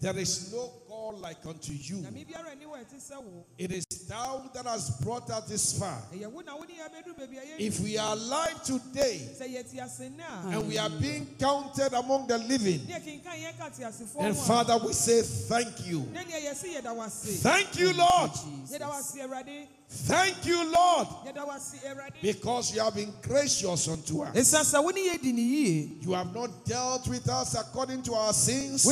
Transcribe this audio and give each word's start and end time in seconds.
There 0.00 0.18
is 0.18 0.52
no 0.52 0.70
God 1.16 1.22
like 1.22 1.46
unto 1.46 1.72
you. 1.72 1.96
nyame 1.96 2.26
biara 2.26 2.54
ni 2.58 2.64
wɔ 2.64 2.78
ɛte 2.78 3.00
sɛ 3.00 3.22
wo. 3.22 3.44
It 3.58 3.72
is 3.72 3.84
thou 4.08 4.50
that 4.54 4.66
has 4.66 4.90
brought 5.02 5.28
us 5.30 5.48
this 5.48 5.78
far. 5.78 6.02
ɛyɛ 6.12 6.30
wo 6.30 6.40
na 6.40 6.56
wode 6.56 6.68
yɛbɛduru 6.68 7.18
baabi 7.18 7.38
a 7.38 7.40
yɛ 7.40 7.58
If 7.58 7.80
we 7.80 7.98
are 7.98 8.12
alive 8.12 8.62
today 8.62 9.20
sɛ 9.38 9.48
yɛte 9.48 9.84
ase 9.84 10.10
ne 10.10 10.22
a 10.22 10.48
and 10.56 10.68
we 10.68 10.78
are 10.78 10.90
being 10.90 11.26
counted 11.38 11.92
among 11.92 12.26
the 12.26 12.38
living, 12.38 12.86
ne 12.86 12.94
yɛkenkan 12.94 13.42
yɛn 13.42 13.58
ka 13.58 13.68
te 13.68 13.82
asefoɔ 13.82 14.20
and 14.20 14.36
Father, 14.36 14.78
we 14.78 14.92
say 14.92 15.22
thank 15.22 15.86
you. 15.86 16.00
ne 16.12 16.20
neɛ 16.24 16.50
yɛse 16.50 16.74
yɛda 16.74 16.94
wo 16.94 17.02
ase 17.02 17.42
Thank 17.42 17.78
you, 17.78 17.92
Lord. 17.92 18.30
yɛda 18.30 18.88
wo 18.88 18.98
ase 18.98 19.16
awurade. 19.16 19.66
Thank 19.88 20.46
you, 20.46 20.64
Lord, 20.70 21.08
yɛda 21.26 21.46
wo 21.46 21.52
ase 21.52 21.76
because 22.20 22.74
you 22.74 22.80
have 22.80 22.94
been 22.94 23.12
gracious 23.22 23.88
unto 23.88 24.22
us. 24.22 24.34
ɛsiane 24.36 24.64
sɛ 24.64 24.82
wo 24.84 24.90
ne 24.90 25.08
yɛdi 25.08 26.02
You 26.02 26.12
have 26.12 26.34
not 26.34 26.64
dealt 26.64 27.08
with 27.08 27.28
us 27.28 27.54
according 27.54 28.02
to 28.02 28.14
our 28.14 28.32
sins, 28.32 28.84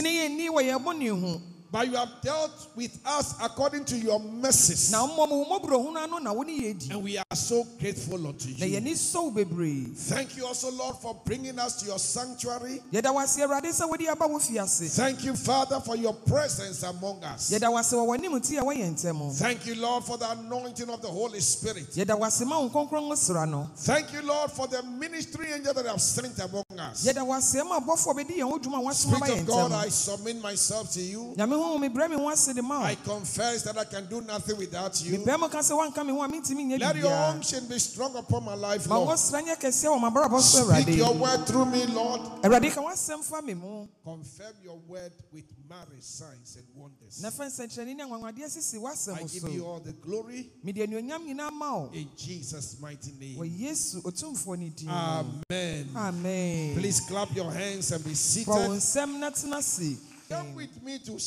wo 1.75 1.83
ne 1.83 1.83
yɛnni 1.83 1.83
wɔ 1.83 1.83
yɛn 1.83 1.83
bɔne 1.83 1.83
ho 1.83 1.85
but 1.85 1.89
you 1.89 1.97
have 1.97 2.09
dealt 2.23 2.69
with 2.77 2.99
us 3.05 3.35
according 3.43 3.85
to 3.85 3.97
your 3.97 4.21
mercies. 4.21 4.91
na 4.93 5.07
mmom 5.07 5.29
wo 5.31 5.45
mmɔborɔhunu 5.45 5.97
ano 5.97 6.19
na 6.19 6.33
wo 6.33 6.43
And 6.45 7.03
we 7.03 7.19
are 7.19 7.25
so 7.35 7.65
grateful 7.81 8.27
unto 8.27 8.49
na 8.59 8.67
you. 8.67 8.81
yɛni 8.81 8.93
sɔ 8.95 9.25
wo 9.25 9.31
bebree 9.31 9.95
Thank 9.97 10.37
you 10.37 10.47
also, 10.47 10.71
Lord, 10.71 10.97
for 10.97 11.21
bringing 11.25 11.59
us 11.59 11.81
to 11.81 11.87
your 11.87 11.99
sanctuary. 11.99 12.81
yɛda 12.93 13.13
wo 13.13 13.21
ase 13.21 13.39
awurade 13.39 13.65
sɛ 13.73 13.89
wode 13.89 14.07
aba 14.09 14.27
wo 14.29 14.39
fie 14.39 14.59
ase 14.59 14.95
Thank 14.97 15.25
you, 15.25 15.35
Father, 15.35 15.81
for 15.81 15.97
your 15.97 16.13
presence 16.15 16.83
among 16.83 17.23
us. 17.25 17.51
yɛda 17.51 17.71
wo 17.71 17.79
ase 17.79 17.93
wɔ 17.93 18.07
w'anim 18.19 18.47
te 18.47 18.57
a 18.57 18.63
wɔyɛ 18.63 18.95
ntɛm 18.95 19.35
Thank 19.39 19.67
you, 19.67 19.75
Lord, 19.77 20.05
for 20.05 20.19
the 20.19 20.31
anointing 20.31 20.89
of 20.91 21.01
the 21.03 21.09
Holy 21.09 21.41
Spirit. 21.41 21.91
yɛda 21.95 22.19
wo 22.19 22.25
ase 22.27 22.45
ma 22.45 22.59
wo 22.61 22.69
nkronkron 22.69 23.09
ngo 23.09 23.17
sra 23.17 23.47
no 23.47 23.69
Thank 23.77 24.13
you, 24.13 24.23
Lord, 24.23 24.51
for 24.53 24.67
the 24.67 24.83
ministry 24.83 25.53
angel 25.53 25.75
that 25.75 25.87
have 25.87 26.01
sent 26.01 26.39
among 26.39 26.65
us. 26.79 27.05
yɛda 27.07 27.25
wo 27.27 27.35
ase 27.35 27.55
ma 27.65 27.81
abɔfoɔ 27.81 28.15
bɛdi 28.15 28.37
yɛn 28.39 28.51
ho 28.51 28.59
dwuma 28.59 28.79
a 28.79 28.83
wɔasoma 28.93 29.17
Spirit 29.25 29.41
of 29.41 29.47
God, 29.47 29.73
I 29.73 29.89
submit 29.89 30.41
myself 30.41 30.93
to 30.93 31.01
you. 31.01 31.35
Nyame 31.65 31.73
ho 31.73 31.79
mebrɛ 31.79 32.11
me 32.11 32.17
ho 32.17 32.29
ase 32.29 32.53
de 32.55 32.63
ma 32.63 32.81
wo 32.81 32.85
I 32.85 32.95
confess 32.97 33.63
that 33.63 33.79
I 33.79 33.85
can 33.85 34.07
do 34.07 34.21
nothing 34.21 34.57
without 34.59 35.01
you. 35.05 35.19
mepɛ 35.19 35.41
mu 35.41 35.49
ka 35.49 35.59
sɛ 35.59 35.73
woanka 35.77 36.05
me 36.07 36.13
ho 36.13 36.23
a 36.23 36.29
mentimi 36.29 36.65
nyɛ 36.67 36.79
Let 36.81 36.97
your 36.97 37.05
biribiaa 37.11 37.35
unction 37.35 37.67
be 37.69 37.79
strong 37.79 38.17
upon 38.17 38.45
my 38.45 38.55
life, 38.55 38.89
ma 38.89 38.97
Lord. 38.99 39.17
wɔsra 39.17 39.43
nyɛ 39.43 39.57
kɛseɛ 39.57 39.89
wɔ 39.89 40.01
mabrabɔ 40.11 40.41
so 40.41 40.71
Speak 40.71 40.97
your 40.97 41.09
awurade 41.09 41.21
word 41.21 41.47
through 41.47 41.67
me, 41.67 41.87
Lord. 41.87 42.21
awurade 42.43 42.73
ka 42.75 42.83
woasɛm 42.83 43.23
fa 43.25 43.43
me 43.43 43.55
mu 43.55 43.87
Confirm 44.05 44.53
your 44.63 44.79
word 44.87 45.13
with 45.33 45.45
marriage 45.69 46.03
signs 46.03 46.57
and 46.57 46.67
wonders. 46.75 47.23
na 47.23 47.31
fa 47.31 47.45
nsɛnkyerɛnne 47.45 47.97
ne 47.97 48.05
anwanwadeɛ 48.05 48.49
sisi 48.51 48.75
I 48.77 48.79
woasɛm 48.79 49.33
give 49.33 49.53
you 49.53 49.61
so 49.61 49.67
all 49.67 49.81
the 49.81 49.93
glory 49.93 50.51
mede 50.63 50.77
anuonyam 50.87 51.25
nyinaa 51.27 51.53
ma 51.53 51.75
wo 51.79 51.91
in 51.93 52.09
Jesus' 52.17 52.77
mighty 52.81 53.11
wɔ 53.13 53.41
name. 53.41 53.59
yesu 53.59 54.03
otumfoɔ 54.03 54.59
ne 54.59 54.69
din 54.71 54.89
Amen. 54.89 55.89
amen 55.97 56.75
Please 56.75 57.01
clap 57.01 57.35
your 57.35 57.51
hands 57.51 57.91
and 57.93 58.05
be 58.05 58.15
fa 58.15 58.51
wo 58.51 58.79
seated. 58.79 59.99
Nsɛm 60.25 60.31
na 60.31 60.31
tena 60.31 60.31
se 60.31 60.35
Come 60.35 60.55
with 60.55 60.83
me 60.83 60.99
to 60.99 61.13
2 61.13 61.19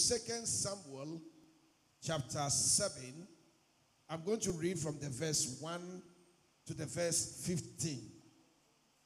Samuel 0.46 1.22
chapter 2.02 2.50
7. 2.50 3.28
I'm 4.10 4.24
going 4.24 4.40
to 4.40 4.52
read 4.54 4.80
from 4.80 4.98
the 5.00 5.10
verse 5.10 5.58
1 5.60 6.02
to 6.68 6.74
the 6.74 6.86
verse 6.86 7.44
15. 7.46 8.00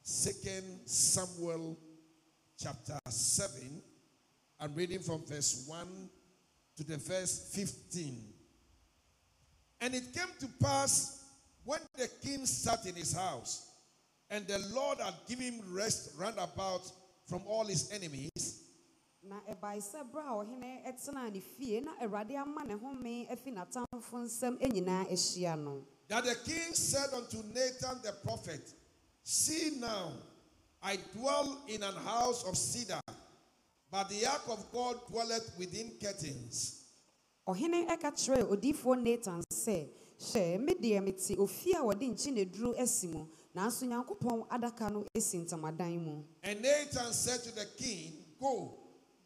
2 0.03 0.79
Samuel 0.85 1.77
chapter 2.57 2.99
7. 3.09 3.81
I'm 4.59 4.75
reading 4.75 4.99
from 4.99 5.23
verse 5.25 5.65
1 5.67 6.09
to 6.77 6.83
the 6.83 6.97
verse 6.97 7.51
15. 7.53 8.23
And 9.81 9.95
it 9.95 10.13
came 10.13 10.27
to 10.39 10.47
pass 10.63 11.23
when 11.63 11.79
the 11.97 12.07
king 12.23 12.45
sat 12.45 12.85
in 12.85 12.95
his 12.95 13.13
house, 13.13 13.71
and 14.29 14.47
the 14.47 14.59
Lord 14.73 14.99
had 14.99 15.13
given 15.27 15.45
him 15.45 15.61
rest 15.71 16.11
round 16.17 16.37
about 16.37 16.91
from 17.27 17.41
all 17.47 17.65
his 17.65 17.91
enemies, 17.91 18.29
na 19.31 19.39
ɛbae 19.53 19.79
sɛ 19.81 19.99
berɛ 20.11 20.27
a 20.27 20.33
ɔhene 20.43 20.83
ɛtenaa 20.89 21.31
ne 21.33 21.39
fie 21.39 21.79
na 21.79 21.91
awurade 22.01 22.35
ama 22.35 22.63
ne 22.65 22.73
home 22.73 23.25
afi 23.31 23.49
n'atamfo 23.51 24.17
nsɛm 24.27 24.59
nyinaa 24.59 25.05
ahyia 25.07 25.55
no 25.57 25.85
that 26.09 26.25
the 26.25 26.35
king 26.43 26.73
said 26.73 27.09
unto 27.15 27.37
Nathan 27.53 28.01
the 28.03 28.11
prophet, 28.25 28.59
See 29.23 29.77
now, 29.79 30.11
I 30.83 30.97
dwell 31.15 31.57
in 31.69 31.81
an 31.83 31.93
house 31.95 32.43
of 32.43 32.57
cedar, 32.57 32.99
but 33.89 34.09
the 34.09 34.25
ark 34.25 34.41
of 34.49 34.69
God 34.73 34.97
dwelleth 35.09 35.53
within 35.57 35.91
curtains. 36.03 36.83
ɔhene 37.47 37.87
ɛka 37.87 38.11
kyerɛɛ 38.11 38.49
odiyifoɔ 38.51 39.01
natan 39.01 39.41
sɛ 39.53 39.87
hwɛ 40.19 40.59
me 40.59 40.73
deɛ 40.73 41.01
mete 41.03 41.37
ofie 41.37 41.75
a 41.75 41.81
wɔde 41.83 42.03
nkyeneduro 42.13 42.77
asi 42.77 43.07
mu 43.07 43.25
nanso 43.55 43.85
nyankopɔn 43.87 44.47
adaka 44.49 44.91
no 44.91 45.05
asi 45.15 45.37
ntamadan 45.37 45.97
mu 46.03 46.23
And 46.43 46.61
Nathan 46.61 47.13
said 47.13 47.41
to 47.43 47.51
the 47.55 47.65
king, 47.77 48.17
Go, 48.39 48.80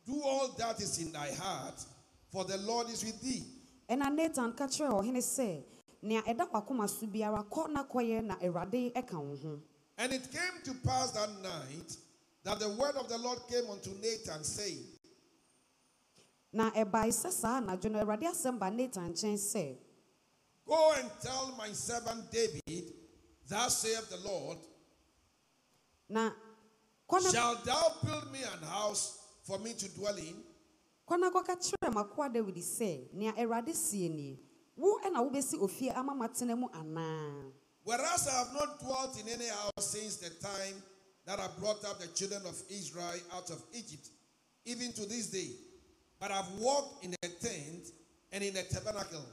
do 0.05 0.21
all 0.23 0.49
that 0.57 0.79
is 0.79 0.99
in 0.99 1.11
thy 1.11 1.31
heart, 1.33 1.83
for 2.31 2.45
the 2.45 2.57
Lord 2.57 2.89
is 2.89 3.03
with 3.03 3.21
thee. 3.21 3.43
ɛna 3.89 4.13
natan 4.15 4.53
ka 4.55 4.65
kyerɛɛ 4.67 5.01
ɔhene 5.01 5.17
sɛ 5.21 5.63
nea 6.01 6.21
ɛda 6.21 6.49
w'akoma 6.51 6.87
so 6.89 7.05
biara 7.07 7.43
kɔ 7.49 7.69
na 7.71 7.83
kɔyɛ 7.83 8.23
na 8.23 8.35
awurade 8.35 8.93
ɛka 8.93 9.13
wo 9.19 9.35
ho 9.35 9.61
And 9.97 10.11
it 10.11 10.29
came 10.31 10.61
to 10.65 10.73
pass 10.85 11.11
that 11.11 11.29
night 11.41 11.97
that 12.43 12.59
the 12.59 12.69
word 12.69 12.95
of 12.95 13.07
the 13.07 13.17
Lord 13.17 13.39
came 13.49 13.69
unto 13.71 13.91
Nathan, 14.01 14.43
saying, 14.43 14.85
na 16.51 16.69
ɛbae 16.71 17.09
sɛ 17.09 17.31
saa 17.31 17.59
anadwo 17.61 17.91
no 17.91 17.99
awurade 18.05 18.23
asɛm 18.23 18.59
ba 18.59 18.69
natan 18.69 19.11
nkyɛn 19.13 19.35
sɛ 19.37 19.77
Go 20.67 20.93
and 20.97 21.09
tell 21.21 21.53
my 21.57 21.71
servant 21.73 22.31
David, 22.31 22.91
Thus 23.47 23.77
saith 23.77 24.09
the 24.09 24.17
Lord, 24.27 24.57
na 26.09 26.31
kɔ 27.07 27.23
na 27.23 27.31
Shalt 27.31 27.63
thou 27.65 27.93
build 28.03 28.31
me 28.31 28.39
an 28.41 28.63
house 28.67 29.24
for 29.45 29.59
me 29.59 29.73
to 29.73 29.87
dwell 29.95 30.17
in? 30.17 30.43
kɔ 31.07 31.19
na 31.19 31.29
kɔka 31.29 31.55
kyerɛ 31.55 31.93
m'akoa 31.93 32.33
dawid 32.33 32.57
sɛ 32.57 33.13
nea 33.13 33.31
awurade 33.33 33.73
sie 33.75 34.09
nie 34.09 34.39
wo 34.75 34.99
ɛna 35.05 35.21
wobɛsi 35.21 35.57
ofie 35.59 35.91
ama 35.95 36.13
matena 36.13 36.57
mu 36.57 36.67
anaa 36.69 37.51
Whereas 37.83 38.27
I 38.27 38.31
have 38.31 38.53
not 38.53 38.79
dwelt 38.79 39.19
in 39.21 39.27
any 39.29 39.47
house 39.47 39.91
since 39.91 40.15
the 40.17 40.31
time 40.41 40.81
that 41.27 41.39
I 41.39 41.47
brought 41.59 41.85
up 41.85 41.99
the 41.99 42.07
children 42.07 42.41
of 42.47 42.59
Israel 42.67 43.19
out 43.31 43.51
of 43.51 43.61
Egypt, 43.73 44.09
even 44.65 44.91
to 44.93 45.05
this 45.05 45.27
day, 45.29 45.51
but 46.19 46.31
I've 46.31 46.49
walked 46.59 47.05
in 47.05 47.13
a 47.13 47.27
tent 47.27 47.85
and 48.31 48.43
in 48.43 48.57
a 48.57 48.63
tabernacle. 48.63 49.23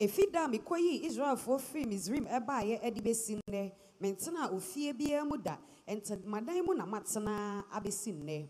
ɛfi 0.00 0.32
da 0.32 0.48
mekɔyii 0.48 1.04
israelfoɔ 1.06 1.60
firi 1.60 1.86
misraim 1.86 2.26
ɛbaeɛ 2.26 2.84
ade 2.84 3.00
bɛsi 3.00 3.40
nnɛ 3.48 3.72
mentena 4.02 4.50
ofie 4.52 4.92
biara 4.92 5.24
mu 5.24 5.36
da 5.38 5.56
ntamadan 5.88 6.66
mu 6.66 6.74
na 6.74 6.84
matena 6.86 7.64
abɛsi 7.72 8.12
nnɛ 8.12 8.48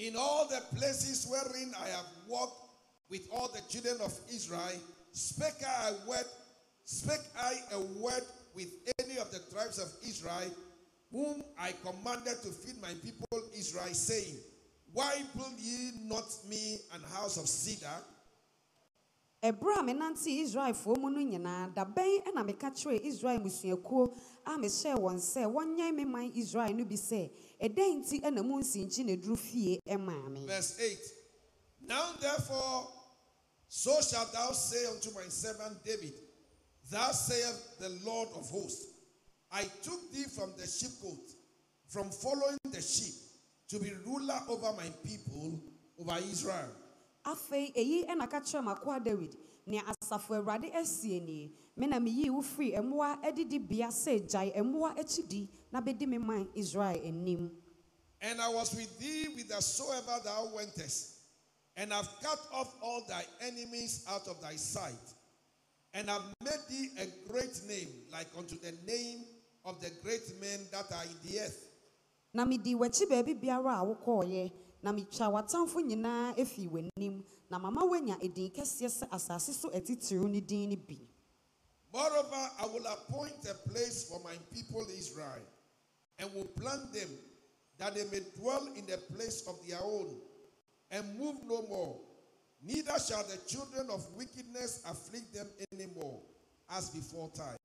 In 0.00 0.16
all 0.16 0.48
the 0.48 0.62
places 0.78 1.26
wherein 1.28 1.74
I 1.78 1.88
have 1.88 2.06
walked 2.26 2.70
with 3.10 3.28
all 3.30 3.48
the 3.48 3.60
children 3.68 4.00
of 4.02 4.18
Israel, 4.32 4.80
spake 5.12 5.62
I 5.62 5.90
a 5.90 6.08
word, 6.08 6.24
spake 6.86 7.20
I 7.38 7.52
a 7.74 7.80
word 8.02 8.22
with 8.54 8.68
any 8.98 9.18
of 9.18 9.30
the 9.30 9.40
tribes 9.52 9.78
of 9.78 9.92
Israel, 10.08 10.50
whom 11.12 11.44
I 11.58 11.74
commanded 11.84 12.40
to 12.42 12.48
feed 12.48 12.80
my 12.80 12.94
people 13.04 13.26
Israel, 13.54 13.92
saying, 13.92 14.36
Why 14.94 15.22
build 15.36 15.58
ye 15.58 15.90
not 16.06 16.24
me 16.48 16.78
an 16.94 17.02
house 17.12 17.36
of 17.36 17.46
cedar? 17.46 17.86
Ɛberɛ 19.42 19.78
a 19.78 19.82
menante 19.82 20.26
israelfoɔ 20.30 20.98
mu 20.98 21.10
no 21.10 21.20
nyinaa 21.20 21.74
da 21.74 21.84
bɛn 21.84 22.24
ɛna 22.26 22.44
meka 22.44 22.70
kyerɛɛ 22.70 23.04
israel 23.04 23.40
mmusuakuo 23.40 24.14
a 24.44 24.50
mehyɛɛ 24.58 24.96
wɔn 24.98 25.16
sɛ 25.18 25.46
wɔnyɛn 25.50 25.94
me 25.94 26.04
man 26.04 26.30
israel 26.34 26.74
no 26.74 26.84
bi 26.84 26.94
sɛ 26.96 27.30
ɛdɛn 27.60 28.02
nti 28.04 28.20
ɛna 28.22 28.44
mu 28.44 28.60
nsinkyi 28.60 29.04
na 29.06 29.16
duru 29.16 29.36
fie 29.36 29.80
ɛmaa 29.86 30.30
me 30.30 30.44
Verse 30.46 30.78
8 30.78 30.98
Now 31.80 32.12
therefore, 32.20 32.88
so 33.68 33.98
shalt 34.02 34.32
thou 34.32 34.52
say 34.52 34.84
unto 34.86 35.10
my 35.14 35.26
servant 35.28 35.82
David, 35.84 36.12
Thus 36.90 37.28
saith 37.28 37.78
the 37.78 37.88
Lord 38.04 38.28
of 38.36 38.48
hosts, 38.50 38.86
I 39.50 39.62
took 39.82 40.12
thee 40.12 40.24
from 40.24 40.52
the 40.56 40.64
sheepcote, 40.64 41.34
from 41.88 42.10
following 42.10 42.58
the 42.70 42.82
sheep, 42.82 43.14
to 43.68 43.78
be 43.78 43.92
ruler 44.04 44.38
over 44.48 44.72
my 44.76 44.88
people, 45.02 45.60
over 45.98 46.18
Israel. 46.30 46.68
Afei 47.24 47.72
eyi 47.74 48.04
ɛna 48.06 48.28
ka 48.30 48.40
kyerɛ 48.40 48.62
m'akoa 48.64 49.02
david 49.04 49.36
nea 49.66 49.82
asafo 49.86 50.34
awurade 50.34 50.72
asie 50.74 51.20
nie 51.20 51.52
me 51.76 51.86
na 51.86 51.98
meyii 52.00 52.30
wo 52.30 52.42
firi 52.42 52.76
mmoa 52.82 53.22
adidibea 53.22 53.88
sɛ 53.88 54.26
gyae 54.28 54.62
mmoa 54.62 54.96
akyidi 54.98 55.48
na 55.72 55.80
bɛdi 55.80 56.06
me 56.08 56.18
man 56.18 56.48
israel 56.54 57.00
anim 57.04 57.50
And 58.22 58.38
I 58.40 58.48
was 58.52 58.74
with 58.74 58.98
thee 58.98 59.28
with 59.34 59.48
whithersoever 59.48 60.20
thou 60.24 60.50
wentest, 60.54 61.16
and 61.74 61.90
I 61.90 61.96
have 61.96 62.08
cut 62.22 62.38
off 62.52 62.74
all 62.82 63.02
thy 63.08 63.24
enemies 63.40 64.04
out 64.06 64.28
of 64.28 64.42
thy 64.42 64.56
sight, 64.56 65.14
and 65.94 66.10
I 66.10 66.14
have 66.14 66.24
made 66.44 66.60
thee 66.68 66.88
a 67.00 67.06
great 67.32 67.58
name, 67.66 67.88
like 68.12 68.26
unto 68.36 68.58
the 68.60 68.72
name 68.86 69.24
of 69.64 69.80
the 69.80 69.90
great 70.02 70.38
men 70.38 70.60
that 70.70 70.92
are 70.92 71.04
in 71.04 71.16
the 71.24 71.40
earth. 71.40 71.66
na 72.34 72.44
medi 72.44 72.74
w'akyi 72.74 73.06
baabi 73.08 73.34
biara 73.34 73.80
a 73.80 73.84
wokɔɔeɛ 73.84 74.52
na 74.82 74.92
metwa 74.92 75.28
w'atamfo 75.28 75.80
nyinaa 75.80 76.34
efi 76.36 76.68
w'anim. 76.68 77.22
Na 77.50 77.58
mama 77.58 77.82
woanya 77.84 78.16
edin 78.22 78.50
kɛseɛ 78.50 78.88
sɛ 78.88 79.08
asase 79.10 79.52
so 79.52 79.68
atitiriw 79.70 80.28
ne 80.28 80.40
din 80.40 80.70
no 80.70 80.76
bi. 80.76 80.98
Moreover, 81.92 82.50
I 82.60 82.66
will 82.66 82.86
appoint 82.86 83.44
a 83.50 83.54
place 83.68 84.08
for 84.08 84.20
my 84.22 84.36
people 84.54 84.86
Israel, 84.96 85.42
and 86.20 86.32
will 86.32 86.44
plant 86.44 86.92
them, 86.92 87.08
that 87.78 87.96
they 87.96 88.04
may 88.04 88.20
dwell 88.36 88.68
in 88.76 88.86
the 88.86 88.96
place 89.12 89.42
of 89.48 89.58
their 89.66 89.80
own, 89.82 90.14
and 90.92 91.18
move 91.18 91.36
no 91.48 91.62
more. 91.62 91.96
Neither 92.62 92.96
shall 93.00 93.24
the 93.24 93.38
children 93.48 93.90
of 93.90 94.06
wickedness 94.16 94.82
afflict 94.86 95.34
them 95.34 95.48
any 95.72 95.86
more, 95.96 96.20
as 96.70 96.90
before 96.90 97.28
time. 97.30 97.56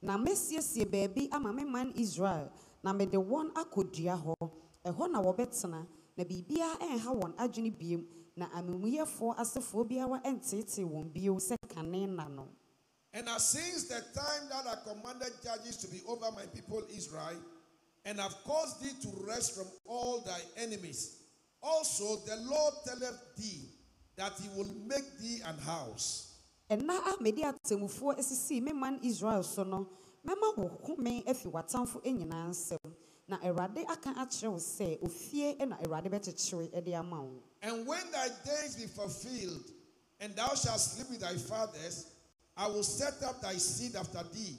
na 0.00 0.16
mɛsiesie 0.16 0.84
baabi 0.86 1.28
ama 1.32 1.52
me 1.52 1.64
man 1.64 1.92
israel. 1.96 2.50
Na 2.82 2.92
mede 2.92 3.18
wɔn 3.18 3.52
akɔdua 3.52 4.16
hɔ. 4.24 4.50
Ɛhɔ 4.86 5.10
na 5.10 5.20
wɔbɛtena 5.20 5.86
na 6.18 6.24
biribiara 6.24 6.74
ɛnha 6.82 7.10
wɔn 7.20 7.32
adwene 7.38 7.70
biem 7.78 8.02
na 8.36 8.46
amumuyɛfoɔ 8.58 9.36
asefoɔ 9.42 9.88
biara 9.88 10.18
ɛnteetee 10.24 10.84
wɔn 10.84 11.12
bio 11.14 11.34
sɛ 11.38 11.56
kane 11.68 12.06
nna 12.06 12.28
no. 12.28 12.48
And 13.12 13.28
as 13.28 13.48
since 13.48 13.84
the 13.84 14.00
time 14.12 14.48
that 14.50 14.66
I 14.66 14.76
commanded 14.88 15.32
judges 15.42 15.76
to 15.78 15.88
be 15.88 16.02
over 16.06 16.30
my 16.32 16.44
people 16.46 16.82
Israel, 16.90 17.38
and 18.04 18.18
have 18.20 18.34
caused 18.44 18.82
thee 18.82 18.92
to 19.02 19.08
rest 19.26 19.54
from 19.54 19.66
all 19.86 20.20
thy 20.20 20.40
enemies, 20.56 21.16
also 21.62 22.16
the 22.26 22.36
Lord 22.36 22.74
telleth 22.84 23.36
thee 23.36 23.70
that 24.16 24.32
he 24.42 24.48
will 24.56 24.70
make 24.86 25.18
thee 25.20 25.40
an 25.46 25.58
house. 25.58 26.34
ɛna 26.70 26.90
a 26.98 27.00
ah, 27.06 27.16
mede 27.20 27.42
atemmufoɔ 27.44 28.18
asisii 28.18 28.58
eh, 28.58 28.60
me 28.60 28.72
man 28.72 28.98
israel 29.02 29.42
so 29.42 29.62
no 29.64 29.86
mɛma 30.26 30.56
wo 30.56 30.68
home 30.84 31.22
afi 31.26 31.46
eh, 31.46 31.50
w'atamfo 31.50 32.00
eh, 32.04 32.12
nyinaa 32.12 32.48
nsam 32.50 32.92
na 33.28 33.36
awurade 33.38 33.84
aka 33.88 34.10
akyerɛ 34.14 34.58
sɛ 34.58 35.00
ofie 35.02 35.66
na 35.66 35.76
awurade 35.76 36.08
bɛkyekyere 36.10 36.84
de 36.84 36.94
ama 36.94 37.22
wo 37.22 37.42
And 37.62 37.86
when 37.86 38.10
thy 38.12 38.28
days 38.44 38.76
be 38.76 38.86
fulfilled, 38.86 39.64
and 40.20 40.34
thou 40.36 40.54
shalt 40.54 40.80
sleep 40.80 41.10
with 41.10 41.20
thy 41.20 41.34
fathers, 41.34 42.06
I 42.56 42.66
will 42.68 42.82
set 42.84 43.22
up 43.24 43.40
thy 43.40 43.54
seed 43.54 43.96
after 43.96 44.22
thee, 44.32 44.56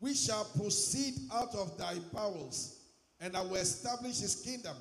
which 0.00 0.16
shall 0.16 0.44
proceed 0.56 1.14
out 1.32 1.54
of 1.54 1.78
thy 1.78 1.98
bowels, 2.12 2.80
and 3.20 3.36
I 3.36 3.40
will 3.42 3.54
establish 3.56 4.18
his 4.18 4.36
kingdom. 4.36 4.76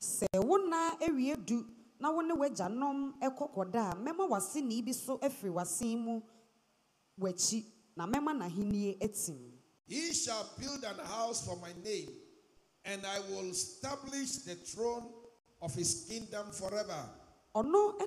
sɛ 0.00 0.26
wo 0.44 0.56
nna 0.58 0.98
awie 1.00 1.36
du 1.46 1.64
na 2.00 2.10
wo 2.10 2.20
ne 2.22 2.34
w'agyanom 2.34 3.12
kɔ 3.20 3.54
kɔda 3.54 3.92
a 3.92 3.94
mɛma 3.96 4.28
w'aseni 4.28 4.82
bi 4.84 4.92
so 4.92 5.18
afiri 5.18 5.52
w'asen 5.52 5.98
mu 5.98 6.20
w'akyi 7.20 7.64
na 7.96 8.06
mɛma 8.06 8.32
n'ahennie 8.38 8.98
atim 8.98 9.38
He 9.86 10.12
shall 10.14 10.48
build 10.58 10.84
an 10.84 11.04
house 11.04 11.44
for 11.44 11.56
my 11.56 11.72
name, 11.84 12.08
and 12.90 13.06
I 13.06 13.20
will 13.30 13.48
establish 13.50 14.42
the 14.42 14.56
throne 14.56 15.06
of 15.62 15.72
his 15.74 16.06
kingdom 16.10 16.50
forever. 16.50 17.06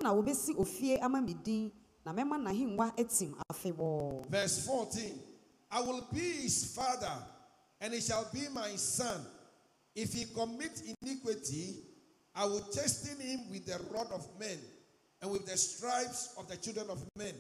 na 0.02 0.12
wobɛsi 0.12 0.56
ofie 0.56 1.00
ama 1.02 1.22
me 1.22 1.34
din 1.34 1.72
na 2.06 2.12
mɛma 2.12 2.36
n'ahengua 2.38 2.92
atim 2.98 3.36
afebɔɔ 3.52 4.28
Verse 4.28 4.66
14 4.66 5.20
I 5.72 5.82
will 5.82 6.06
be 6.14 6.44
his 6.46 6.76
father, 6.76 7.18
and 7.82 7.96
he 7.96 8.00
shall 8.00 8.30
be 8.32 8.46
my 8.54 8.76
son. 8.76 9.26
If 9.96 10.14
he 10.14 10.26
commit 10.26 10.84
iniquity, 11.02 11.82
I 12.36 12.46
will 12.46 12.62
chasten 12.72 13.20
him 13.20 13.50
with 13.50 13.66
the 13.66 13.80
rod 13.92 14.06
of 14.14 14.28
men 14.40 14.60
and 15.20 15.32
with 15.32 15.48
the 15.48 15.58
stripes 15.58 16.36
of 16.38 16.48
the 16.48 16.58
children 16.58 16.92
of 16.92 17.02
men. 17.18 17.34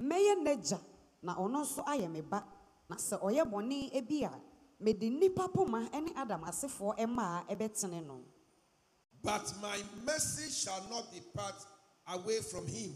n'agya 0.00 0.80
na 1.22 1.36
ɔno 1.36 1.62
nso 1.62 1.84
ayɛ 1.86 2.10
me 2.10 2.22
ba 2.22 2.44
na 2.88 2.96
sɛ 2.96 3.20
ɔyɛ 3.20 3.44
bɔne 3.44 4.08
bi 4.08 4.24
a 4.26 4.32
mede 4.80 5.10
nnipa 5.10 5.52
poma 5.52 5.88
ne 5.92 6.12
adam 6.16 6.42
asefoɔ 6.42 6.96
mmaa 7.06 7.46
ɛbɛtene 7.48 8.06
no. 8.06 8.20
But 9.22 9.52
my 9.62 9.82
mercy 10.04 10.50
shall 10.50 10.86
not 10.90 11.12
depart 11.12 11.54
away 12.08 12.40
from 12.40 12.66
him, 12.66 12.94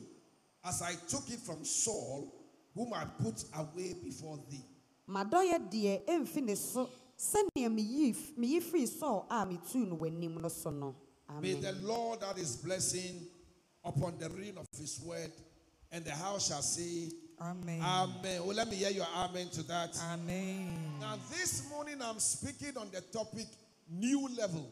as 0.64 0.82
I 0.82 0.94
took 1.08 1.30
it 1.30 1.40
from 1.40 1.64
Saul, 1.64 2.34
whom 2.74 2.92
I 2.92 3.04
put 3.22 3.44
away 3.54 3.94
before 3.94 4.38
thee. 4.50 4.64
madɔyɛ 5.08 5.70
deɛ 5.70 6.04
ɛmfi 6.06 6.42
ne 6.44 6.54
so 6.54 6.88
sɛnea 7.18 7.68
meyi 7.74 8.14
meyi 8.36 8.60
firi 8.60 8.86
sɔɔ 8.86 9.26
a 9.30 9.46
metuu 9.46 9.88
no 9.88 9.96
w'anim 9.96 10.40
no 10.40 10.48
so 10.48 10.70
no. 10.70 10.94
May 11.40 11.54
the 11.54 11.72
Lord 11.72 12.22
add 12.22 12.36
his 12.36 12.56
blessing 12.56 13.26
upon 13.84 14.18
the 14.18 14.28
reading 14.30 14.58
of 14.58 14.66
his 14.78 15.00
word, 15.00 15.32
and 15.90 16.04
the 16.04 16.10
house 16.10 16.48
shall 16.48 16.62
say, 16.62 17.10
Amen. 17.40 17.80
Amen. 17.82 18.44
Well, 18.44 18.56
let 18.56 18.68
me 18.68 18.76
hear 18.76 18.90
your 18.90 19.06
amen 19.16 19.48
to 19.50 19.62
that. 19.64 19.96
Amen. 20.12 20.98
Now, 21.00 21.16
this 21.30 21.68
morning 21.70 21.98
I'm 22.02 22.18
speaking 22.18 22.76
on 22.76 22.90
the 22.92 23.00
topic 23.00 23.46
new 23.90 24.28
level. 24.36 24.68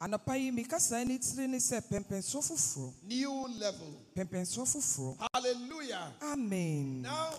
Anɔpa 0.00 0.38
yi 0.38 0.50
mi 0.50 0.64
kasa 0.64 1.04
ne 1.04 1.18
tiri 1.18 1.48
ne 1.48 1.58
sɛ 1.58 1.80
pɛmpɛnso 1.82 2.40
foforɔ. 2.40 2.92
New 3.06 3.48
level. 3.58 3.94
Pɛmpɛnso 4.16 4.64
foforɔ. 4.64 5.28
Hallelujah. 5.34 6.12
Amen. 6.22 7.02
Now, 7.02 7.34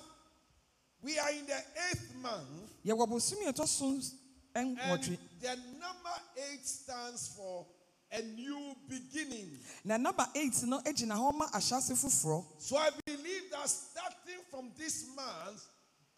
we 1.02 1.18
are 1.18 1.32
in 1.32 1.46
the 1.46 1.58
eighth 1.90 2.14
month, 2.22 2.48
Yɛwɔ 2.86 3.08
bosomi 3.08 3.52
ɛtɔ 3.52 3.68
so 3.68 4.00
and 4.54 4.78
the 4.78 5.56
number 5.80 6.16
eight 6.52 6.66
stands 6.66 7.30
for 7.30 7.66
a 8.12 8.22
new 8.22 8.76
beginning. 8.90 9.58
Na 9.86 9.98
number 9.98 10.26
eight 10.36 10.54
no 10.64 10.80
gyina 10.82 11.16
hɔ 11.16 11.34
ma 11.38 11.48
ahyɛase 11.48 11.94
foforɔ. 11.94 12.44
So 12.60 12.78
I 12.78 12.90
believe 13.06 13.50
that 13.52 13.70
starting 13.70 14.42
from 14.50 14.72
this 14.78 15.06
month, 15.16 15.64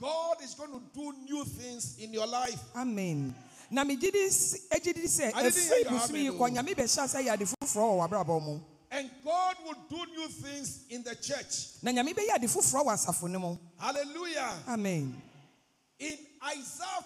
God 0.01 0.38
is 0.44 0.53
going 0.56 0.72
to 0.72 0.82
do 0.94 1.13
new 1.29 1.44
things 1.46 1.98
in 2.00 2.12
your 2.13 2.27
life. 2.27 2.60
Amen. 2.75 3.34
Na 3.72 3.84
megye 3.84 4.12
di 4.12 4.20
s- 4.25 4.67
agye 4.72 4.94
di 4.94 5.01
sɛ 5.03 5.32
I 5.34 5.44
didn't 5.44 5.63
hear 5.63 5.84
efiri 5.84 5.89
bosomi 5.89 6.24
yi 6.24 6.29
kɔ 6.32 6.50
nyame 6.51 6.75
bɛhyɛ 6.75 7.08
sɛ 7.08 7.24
yɛ 7.25 7.34
ade 7.34 7.46
foforɔ 7.46 7.84
wɔ 7.89 8.10
w'abrabɔ 8.10 8.41
mu. 8.44 8.60
And 8.91 9.10
God 9.24 9.56
will 9.65 9.75
do 9.89 10.06
new 10.12 10.27
things 10.27 10.82
in 10.89 11.01
the 11.03 11.15
church. 11.15 11.82
Na 11.82 11.91
nyame 11.91 12.13
bɛyɛ 12.13 12.36
ade 12.36 12.44
foforɔ 12.50 12.86
wɔ 12.86 12.94
asafo 12.94 13.29
mu. 13.39 13.58
Hallelujah. 13.77 14.63
Amen. 14.67 15.22
In 16.00 16.17
Isaiah 16.44 17.03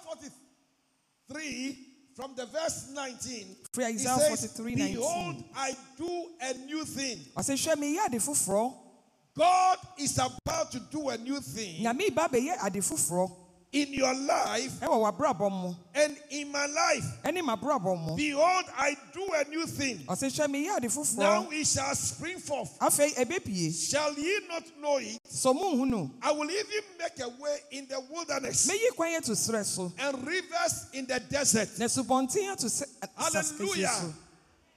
43, 1.30 1.87
from 2.18 2.34
the 2.36 2.48
verse 2.48 2.90
19, 2.96 3.56
Free 3.72 3.86
it 3.86 3.88
Isaiah 3.90 4.18
says, 4.36 4.52
43, 4.58 4.76
19. 4.76 4.96
Behold, 4.96 5.44
I 5.56 5.76
do 5.96 6.30
a 6.42 6.54
new 6.66 6.84
thing. 6.84 7.20
I 7.38 7.42
Ɔsɛ 7.42 7.54
hwɛ 7.54 7.76
meyɛ 7.76 8.08
ade 8.08 8.20
foforɔ. 8.20 8.74
God 9.36 9.78
is 10.00 10.18
about 10.18 10.72
to 10.72 10.80
do 10.80 11.10
a 11.10 11.18
new 11.20 11.40
thing 11.40 11.84
Nyame 13.74 13.74
ba 13.74 13.74
bɛyɛ 13.74 13.74
ade 13.74 13.88
in 13.88 13.94
your 13.94 14.14
life 14.14 14.80
ɛwɔ 14.82 15.18
w'abrabɔ 15.18 15.52
mu 15.52 15.76
and 15.94 16.18
in 16.30 16.52
my 16.52 16.66
life. 16.66 17.06
Behold, 18.16 18.66
I 18.78 18.96
do 19.14 19.30
a 19.34 19.44
new 19.50 19.66
thing. 19.66 20.00
Ɔsɛ 20.08 20.32
hwɛ 20.32 20.48
meyɛ 20.48 20.78
ade 20.78 21.18
Now 21.18 21.50
it 21.50 21.68
shall 21.68 21.96
spring 21.96 22.40
forth. 22.40 22.78
Shall 22.80 24.14
ye 24.14 24.40
not 24.48 24.64
know 24.80 24.98
it? 24.98 25.20
Sɔ 25.30 25.54
mo 25.54 25.76
nhu 25.76 25.88
no. 25.90 26.12
I 26.22 26.32
will 26.32 26.50
even 26.50 26.84
make 27.00 27.20
a 27.20 27.30
way 27.42 27.60
in 27.72 27.88
the 27.88 28.00
wilderness 28.10 28.68
Meyi 28.68 28.96
kwan 28.96 29.16
ato 29.16 29.34
serɛ 29.34 29.66
so. 29.66 29.92
and 30.00 30.26
rivers 30.26 30.88
in 30.94 31.06
the 31.06 31.20
desert. 31.20 31.70
Hallelujah. 33.18 34.14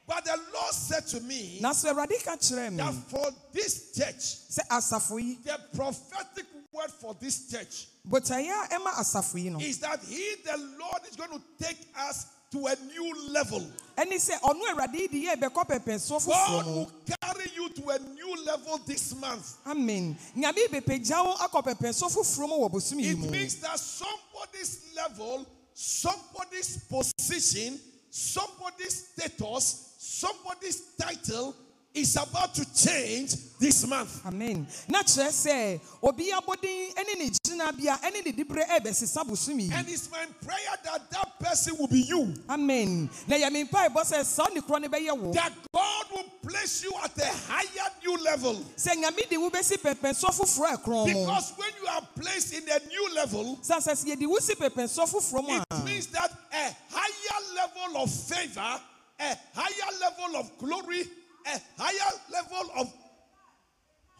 But 0.06 0.24
the 0.24 0.36
Lord 0.52 0.72
said 0.72 1.06
to 1.08 1.20
me 1.20 1.58
Na 1.60 1.70
so 1.70 1.94
Awurade 1.94 2.24
ka 2.24 2.34
that 2.34 2.94
for 3.08 3.30
this 3.52 3.92
church, 3.96 4.40
sɛ 4.50 4.66
asafo 4.68 5.22
yi, 5.22 5.38
the 5.44 5.56
prophetic 5.72 6.46
word 6.72 6.90
for 6.90 7.14
this 7.20 7.48
church 7.48 7.86
botaeɛ 8.08 8.48
a 8.48 8.68
ɛma 8.74 8.90
asafo 9.00 9.60
is 9.62 9.78
that 9.78 10.00
He, 10.04 10.34
the 10.44 10.56
Lord, 10.78 11.02
is 11.08 11.16
going 11.16 11.30
to 11.30 11.42
take 11.64 11.78
us 11.98 12.26
to 12.50 12.66
a 12.66 12.74
new 12.86 13.14
level. 13.30 13.60
ɛne 13.96 14.14
sɛ 14.18 14.40
ɔno 14.40 14.60
Awurade 14.72 14.94
yi 14.94 15.08
de 15.08 15.26
yɛ 15.26 15.36
bɛkɔ 15.36 15.66
pɛpɛnsoɔ 15.68 16.26
God 16.26 16.66
will 16.66 16.90
carry 17.20 17.50
you 17.54 17.68
to 17.70 17.88
a 17.90 17.98
new 17.98 18.34
level 18.44 18.78
this 18.78 19.14
month. 19.14 19.56
Amen. 19.66 20.16
Nyame 20.36 20.66
bɛpagya 20.68 21.24
wo 21.24 21.34
akɔ 21.34 21.64
pɛpɛnsoɔ 21.64 22.10
foforɔ 22.10 22.48
mu 22.48 22.54
wɔ 22.56 22.72
bosom 22.72 22.98
yi 22.98 23.10
It 23.10 23.18
means 23.18 23.56
that 23.56 23.78
somebody's 23.78 24.86
level, 24.96 25.46
somebody's 25.74 26.78
position, 26.88 27.78
somebody's 28.10 29.08
status, 29.12 29.94
somebody's 29.98 30.80
title 30.98 31.54
is 31.94 32.16
about 32.16 32.54
to 32.54 32.64
change 32.74 33.34
this 33.58 33.86
month. 33.86 34.24
Amen. 34.26 34.66
Na 34.88 35.02
kyerɛ 35.02 35.28
sɛ 35.28 35.80
obi 36.02 36.30
abɔden 36.30 36.94
ne 36.96 37.14
ne 37.24 37.30
gyinabea 37.30 38.12
ne 38.12 38.20
ne 38.20 38.32
diberɛ 38.32 38.66
ɛbɛsesa 38.68 39.26
bosom 39.26 39.58
yi. 39.58 39.70
And 39.72 39.88
it's 39.88 40.10
my 40.10 40.24
prayer 40.40 40.76
that 40.84 41.10
that 41.10 41.38
person 41.40 41.76
will 41.78 41.88
be 41.88 42.00
you. 42.00 42.32
Amen. 42.48 43.10
Na 43.26 43.36
yɛ 43.36 43.52
me 43.52 43.64
mpaebɔ 43.64 44.02
sɛ 44.02 44.24
saa 44.24 44.46
ne 44.54 44.60
korɔ 44.60 44.82
no 44.82 44.88
bɛyɛ 44.88 45.18
wo. 45.18 45.32
That 45.32 45.52
God 45.72 46.06
will 46.12 46.24
place 46.48 46.82
you 46.84 46.92
at 47.02 47.18
a 47.18 47.26
higher 47.26 47.90
new 48.04 48.16
level. 48.18 48.54
Sɛ 48.76 48.94
nyame 48.94 49.28
de 49.28 49.36
wo 49.36 49.50
bɛsi 49.50 49.76
pɛpɛnsoɔ 49.78 50.30
foforɔ 50.30 50.74
a 50.74 50.76
ɛkorɔn 50.78 51.12
mu. 51.12 51.26
Because 51.26 51.52
when 51.56 51.70
you 51.82 51.88
are 51.88 52.08
placed 52.14 52.54
in 52.54 52.68
a 52.68 52.78
new 52.88 53.14
level, 53.14 53.58
Sɛ 53.62 53.78
sɛ 53.78 54.04
yɛde 54.04 54.26
wo 54.28 54.38
si 54.38 54.54
pɛpɛnsoɔ 54.54 55.08
foforɔ 55.08 55.48
mu 55.48 55.60
it 55.60 55.84
means 55.84 56.06
that 56.06 56.30
a 56.52 56.76
higher 56.88 57.54
level 57.56 58.02
of 58.02 58.10
favor, 58.10 58.80
a 59.20 59.36
higher 59.54 59.98
level 60.00 60.36
of 60.40 60.58
glory, 60.58 61.08
a 61.54 61.82
higher 61.82 62.12
level 62.32 62.70
of 62.78 62.92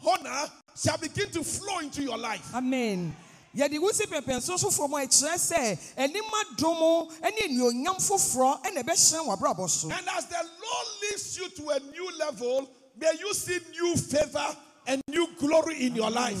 honor 0.05 0.49
shall 0.75 0.97
begin 0.97 1.29
to 1.31 1.43
flow 1.43 1.79
into 1.79 2.01
your 2.01 2.17
life. 2.17 2.53
Amen. 2.53 3.15
Yɛde 3.55 3.81
wo 3.81 3.91
si 3.91 4.05
pɛpɛnsoɔ 4.05 4.57
foforɔ 4.59 4.89
mu 4.89 4.95
ɛkyerɛ 4.95 5.35
sɛ 5.35 5.79
anim 5.97 6.23
adom 6.23 7.11
ne 7.21 7.41
anuonyam 7.47 7.97
foforɔ 7.99 8.63
ɛna 8.63 8.83
ɛbɛhyerɛn 8.83 9.25
w'abrabɔ 9.27 9.69
so. 9.69 9.91
And 9.91 10.07
as 10.17 10.25
the 10.27 10.37
Lord 10.37 10.87
leads 11.01 11.37
you 11.37 11.49
to 11.49 11.69
a 11.69 11.79
new 11.91 12.17
level, 12.17 12.69
may 12.97 13.11
you 13.19 13.33
see 13.33 13.59
new 13.71 13.95
favor 13.97 14.55
a 14.93 15.01
new 15.11 15.27
glory 15.39 15.85
in 15.85 15.95
your 15.95 16.09
life. 16.11 16.37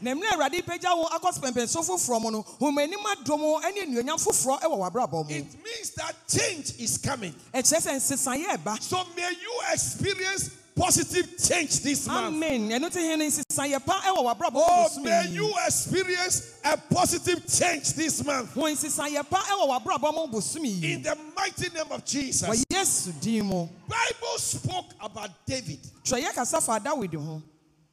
na 0.00 0.14
mmerɛ 0.14 0.32
awurade 0.32 0.62
pagya 0.66 0.96
wo 0.96 1.06
akɔ 1.08 1.38
pɛmpɛnso 1.40 1.82
foforɔ 1.86 2.20
mu 2.22 2.30
no 2.30 2.42
hom 2.42 2.78
anim 2.78 2.98
adom 2.98 3.40
ne 3.74 3.84
anuonyam 3.86 4.18
foforɔ 4.18 4.60
wɔ 4.62 4.90
w'abrabɔ 4.90 5.28
mu 5.28 5.34
It 5.34 5.46
means 5.64 5.90
that 5.96 6.14
change 6.28 6.72
is 6.80 6.98
coming. 6.98 7.34
ɛkyerɛ 7.54 7.80
sɛ 7.80 7.96
nsesaeɛ 7.96 8.56
ɛba 8.56 8.82
So 8.82 9.04
may 9.16 9.30
you 9.30 9.60
experience 9.72 10.50
positive 10.74 11.36
change 11.38 11.80
this 11.82 12.06
month. 12.08 12.34
amen 12.34 12.68
ɛno 12.70 12.90
te 12.90 12.98
he 13.00 13.14
no 13.16 13.24
nsesaeɛ 13.24 13.84
pa 13.86 14.00
wɔ 14.06 14.24
w'abrabɔ 14.34 14.52
mu 14.52 14.62
Oh, 14.66 15.00
may 15.02 15.28
you 15.28 15.52
experience 15.66 16.54
a 16.64 16.76
positive 16.76 17.46
change 17.46 17.92
this 17.92 18.24
month. 18.24 18.52
ho 18.54 18.62
nsesaeɛ 18.62 19.28
pa 19.30 19.38
wɔ 19.38 19.68
w'abrabɔ 19.80 20.14
mu 20.14 20.26
bosom 20.26 20.64
yi 20.64 20.94
In 20.94 21.02
the 21.02 21.16
mighty 21.36 21.68
name 21.68 21.92
of 21.92 22.04
Jesus. 22.04 23.04
din 23.20 23.48
Bible 23.48 24.38
spoke 24.38 24.86
about 25.00 25.30
David. 25.46 25.78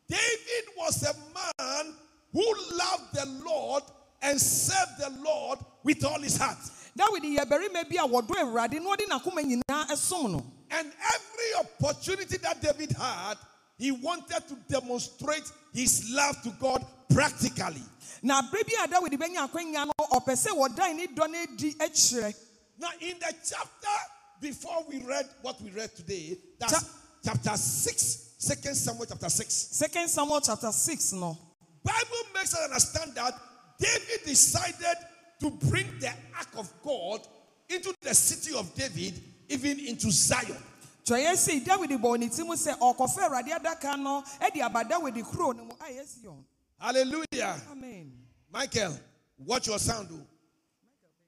David 0.09 0.65
was 0.77 1.03
a 1.03 1.13
man 1.33 1.93
who 2.33 2.45
loved 2.77 3.13
the 3.13 3.25
Lord 3.45 3.83
and 4.21 4.39
served 4.39 4.97
the 4.99 5.09
Lord 5.23 5.59
with 5.83 6.03
all 6.03 6.19
his 6.19 6.37
heart. 6.37 6.57
dawid 6.97 7.23
yɛ 7.23 7.45
barima 7.45 7.83
bi 7.89 7.95
a 8.03 8.07
wɔdɔ 8.07 8.35
awurade 8.43 8.81
na 8.81 8.95
ɔde 8.95 9.07
n'akoma 9.07 9.41
nyinaa 9.43 9.95
som 9.95 10.31
no 10.31 10.45
And 10.71 10.91
every 11.13 11.53
opportunity 11.59 12.37
that 12.37 12.61
David 12.61 12.91
had, 12.91 13.35
he 13.77 13.91
wanted 13.91 14.47
to 14.49 14.55
demonstrate 14.67 15.49
his 15.73 16.09
love 16.11 16.41
to 16.43 16.49
God 16.59 16.85
practically. 17.13 17.83
na 18.21 18.41
berɛ 18.41 18.65
bi 18.67 18.83
a 18.83 18.87
dawid 18.87 19.13
bɛnya 19.17 19.47
akwanya 19.49 19.85
no 19.85 19.93
ɔpɛ 20.11 20.33
sɛ 20.33 20.49
wɔdan 20.57 20.95
ne 20.95 21.07
dɔ 21.07 21.29
no 21.31 21.39
adi 21.39 21.73
akyerɛ 21.75 22.33
Now, 22.81 22.89
in 23.01 23.19
the 23.19 23.33
chapter 23.45 23.97
before 24.41 24.85
we 24.87 25.01
read 25.03 25.27
what 25.41 25.61
we 25.61 25.69
read 25.71 25.93
today, 25.95 26.37
that's 26.57 26.71
Cha- 26.81 26.89
chapter 27.25 27.57
6, 27.57 28.28
2 28.39 28.73
Samuel 28.73 29.05
chapter 29.05 29.29
6. 29.29 29.53
second 29.53 30.07
samuel 30.07 30.39
chapter 30.41 30.71
6 30.71 31.13
no 31.13 31.37
Bible 31.83 32.23
makes 32.33 32.53
us 32.53 32.63
understand 32.65 33.13
that 33.15 33.33
David 33.79 34.25
decided 34.25 34.97
to 35.41 35.49
bring 35.69 35.85
the 35.99 36.09
ark 36.37 36.47
of 36.57 36.71
God 36.83 37.21
into 37.69 37.93
the 38.01 38.13
city 38.13 38.57
of 38.57 38.73
David, 38.75 39.13
even 39.47 39.79
into 39.79 40.11
Zion. 40.11 40.57
twerɛyɛ 41.05 41.35
sei 41.35 41.59
dawid 41.61 41.89
bɔɔ 41.91 42.19
ne 42.19 42.29
ti 42.29 42.43
mu 42.43 42.53
sɛ 42.55 42.77
ɔkɔfa 42.79 43.29
awurade 43.29 43.49
adaka 43.59 43.97
no 43.99 44.23
de 44.53 44.61
aba 44.61 44.83
dawid 44.83 45.23
kuro 45.25 45.51
no 45.51 45.65
mu 45.65 45.71
ayɛ 45.73 46.21
sion 46.21 46.45
Hallelujah. 46.79 47.61
amen 47.71 48.11
Michael, 48.51 48.97
watch 49.45 49.67
your 49.67 49.77
sound, 49.77 50.09
though. 50.09 50.25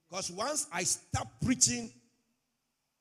Because 0.09 0.31
once 0.31 0.67
I 0.73 0.83
start 0.83 1.27
preaching, 1.43 1.91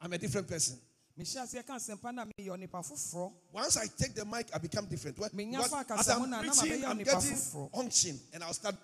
I'm 0.00 0.12
a 0.12 0.18
different 0.18 0.46
person. 0.46 0.76
Mehyɛ 1.20 1.42
aseɛ 1.42 1.66
ka 1.66 1.74
asɛmpa 1.76 2.14
no 2.14 2.22
a 2.22 2.26
meyɛ 2.26 2.50
onipa 2.56 2.80
foforɔ 2.82 3.32
Once 3.52 3.76
I 3.76 3.86
take 3.86 4.14
the 4.14 4.24
mic, 4.24 4.48
I 4.54 4.58
become 4.58 4.86
different. 4.86 5.18
Well, 5.18 5.28
Menya 5.30 5.60
as 5.60 6.08
I'm 6.08 6.30
preaching, 6.40 6.84
I'm 6.84 6.98
getting 6.98 7.68
unction 7.74 8.18
and 8.32 8.44
I'll 8.44 8.52
start. 8.54 8.74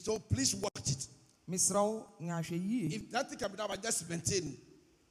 So 0.00 0.18
please 0.20 0.54
watch 0.54 0.90
it. 0.90 1.08
mesrɛ 1.50 1.74
wo 1.82 2.06
nyahwɛ 2.22 2.50
yie 2.50 2.92
If 2.94 3.12
nothing 3.12 3.38
can 3.38 3.50
be 3.50 3.56
done, 3.56 3.70
I 3.70 3.76
just 3.76 4.08
maintain. 4.08 4.56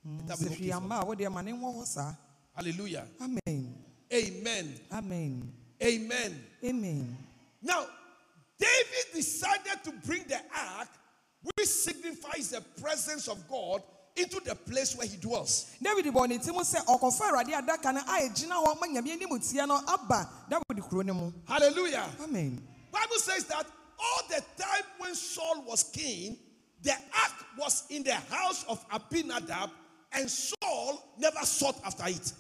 Hmm, 0.04 0.18
be 0.20 0.34
okay 0.34 0.46
hwee 0.46 0.56
for 0.56 0.62
me. 0.64 0.72
amma 0.72 1.00
a 1.02 1.06
wodeɛ 1.06 1.32
ma 1.32 1.42
ne 1.42 1.52
nwɔ 1.52 1.76
hɔ 1.76 1.86
saa 1.86 2.14
Hallelujah. 2.56 3.08
amen 3.22 3.76
Amen. 4.14 4.80
amen 4.92 5.54
Amen. 5.82 6.46
amen 6.64 7.18
Now, 7.62 7.86
David 8.60 9.14
decided 9.16 9.84
to 9.84 9.92
bring 10.06 10.24
the 10.28 10.40
ark, 10.56 10.88
which 11.58 11.68
signifies 11.68 12.50
the 12.52 12.62
presence 12.82 13.28
of 13.28 13.48
God, 13.50 13.82
into 14.16 14.40
the 14.42 14.54
place 14.56 14.96
where 14.96 15.08
he 15.08 15.18
dwells. 15.18 15.76
david 15.82 16.06
bɔɔ 16.06 16.30
ne 16.30 16.38
ti 16.38 16.52
mu 16.52 16.60
sɛ 16.60 16.86
ɔkɔfa 16.86 17.32
awurade 17.32 17.54
adaka 17.54 17.94
no 17.94 18.00
a 18.02 18.22
ɛgyina 18.30 18.64
hɔ 18.64 18.80
ma 18.80 18.88
nyame 18.88 19.12
anim 19.12 19.40
tie 19.40 19.66
no 19.66 19.76
aba 19.88 20.30
dawid 20.50 20.90
kuro 20.90 21.02
no 21.02 21.14
mu 21.14 21.32
Hallelujah. 21.48 22.10
amen 22.24 22.62
Bible 22.92 23.18
says 23.18 23.46
that 23.46 23.66
all 24.00 24.28
the 24.30 24.42
time 24.62 24.84
when 25.00 25.16
Saul 25.16 25.64
was 25.66 25.84
king, 25.84 26.38
the 26.84 26.92
ark 26.92 27.46
was 27.58 27.86
in 27.90 28.04
the 28.04 28.14
house 28.14 28.66
of 28.70 28.86
Abinadab, 28.90 29.70
and 30.12 30.30
Saul 30.30 31.02
never 31.18 31.40
sought 31.44 31.76
after 31.84 32.04
it. 32.08 32.34